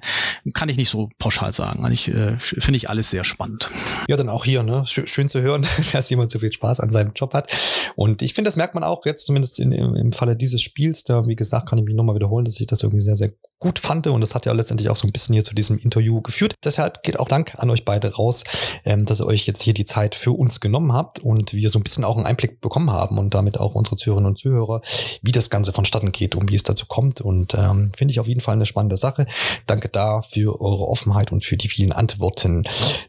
Kann 0.53 0.69
ich 0.69 0.77
nicht 0.77 0.89
so 0.89 1.09
pauschal 1.17 1.53
sagen. 1.53 1.83
Eigentlich 1.85 2.07
äh, 2.09 2.37
finde 2.39 2.77
ich 2.77 2.89
alles 2.89 3.09
sehr 3.09 3.23
spannend. 3.23 3.69
Ja, 4.07 4.17
dann 4.17 4.29
auch 4.29 4.45
hier, 4.45 4.63
ne? 4.63 4.83
Schön 4.85 5.29
zu 5.29 5.41
hören, 5.41 5.65
dass 5.91 6.09
jemand 6.09 6.31
so 6.31 6.39
viel 6.39 6.53
Spaß 6.53 6.79
an 6.79 6.91
seinem 6.91 7.13
Job 7.13 7.33
hat. 7.33 7.51
Und 7.95 8.21
ich 8.21 8.33
finde, 8.33 8.47
das 8.47 8.55
merkt 8.55 8.75
man 8.75 8.83
auch 8.83 9.05
jetzt 9.05 9.25
zumindest 9.25 9.59
in, 9.59 9.71
im, 9.71 9.95
im 9.95 10.11
Falle 10.11 10.35
dieses 10.35 10.61
Spiels. 10.61 11.03
Da, 11.03 11.25
wie 11.27 11.35
gesagt, 11.35 11.69
kann 11.69 11.79
ich 11.79 11.85
mich 11.85 11.95
nochmal 11.95 12.15
wiederholen, 12.15 12.45
dass 12.45 12.59
ich 12.59 12.67
das 12.67 12.83
irgendwie 12.83 13.01
sehr, 13.01 13.15
sehr 13.15 13.33
gut 13.61 13.79
fand. 13.79 14.07
Und 14.07 14.19
das 14.19 14.35
hat 14.35 14.45
ja 14.45 14.51
letztendlich 14.51 14.89
auch 14.89 14.97
so 14.97 15.07
ein 15.07 15.13
bisschen 15.13 15.33
hier 15.33 15.45
zu 15.45 15.55
diesem 15.55 15.77
Interview 15.77 16.19
geführt. 16.21 16.55
Deshalb 16.65 17.03
geht 17.03 17.17
auch 17.17 17.29
Dank 17.29 17.55
an 17.57 17.69
euch 17.69 17.85
beide 17.85 18.13
raus, 18.13 18.43
ähm, 18.83 19.05
dass 19.05 19.21
ihr 19.21 19.27
euch 19.27 19.45
jetzt 19.47 19.61
hier 19.61 19.73
die 19.73 19.85
Zeit 19.85 20.15
für 20.15 20.31
uns 20.31 20.59
genommen 20.59 20.91
habt 20.91 21.19
und 21.19 21.53
wir 21.53 21.69
so 21.69 21.79
ein 21.79 21.83
bisschen 21.83 22.03
auch 22.03 22.17
einen 22.17 22.25
Einblick 22.25 22.59
bekommen 22.59 22.91
haben 22.91 23.17
und 23.17 23.33
damit 23.33 23.59
auch 23.59 23.75
unsere 23.75 23.95
Zuhörerinnen 23.95 24.31
und 24.31 24.37
Zuhörer, 24.37 24.81
wie 25.21 25.31
das 25.31 25.49
Ganze 25.49 25.71
vonstatten 25.71 26.11
geht 26.11 26.35
und 26.35 26.51
wie 26.51 26.55
es 26.55 26.63
dazu 26.63 26.87
kommt. 26.87 27.21
Und 27.21 27.53
ähm, 27.53 27.91
finde 27.95 28.11
ich 28.11 28.19
auf 28.19 28.27
jeden 28.27 28.41
Fall 28.41 28.55
eine 28.55 28.65
spannende 28.65 28.97
Sache. 28.97 29.25
Danke 29.67 29.87
da 29.89 30.23
für 30.23 30.59
eure 30.59 30.87
Offenheit 30.87 31.31
und 31.31 31.45
für 31.45 31.55
die 31.55 31.67
vielen 31.67 31.91
Antworten. 31.91 32.63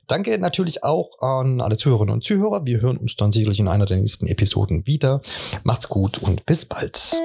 Danke 0.06 0.38
natürlich 0.38 0.84
auch 0.84 1.18
an 1.20 1.62
alle 1.62 1.78
Zuhörerinnen 1.78 2.14
und 2.14 2.24
Zuhörer. 2.24 2.66
Wir 2.66 2.82
hören 2.82 2.98
uns 2.98 3.16
dann 3.16 3.32
sicherlich 3.32 3.58
in 3.58 3.68
einer 3.68 3.86
der 3.86 3.96
nächsten 3.96 4.26
Episoden 4.26 4.86
wieder. 4.86 5.22
Macht's 5.64 5.88
gut 5.88 6.18
und 6.18 6.44
bis 6.44 6.66
bald. 6.66 7.16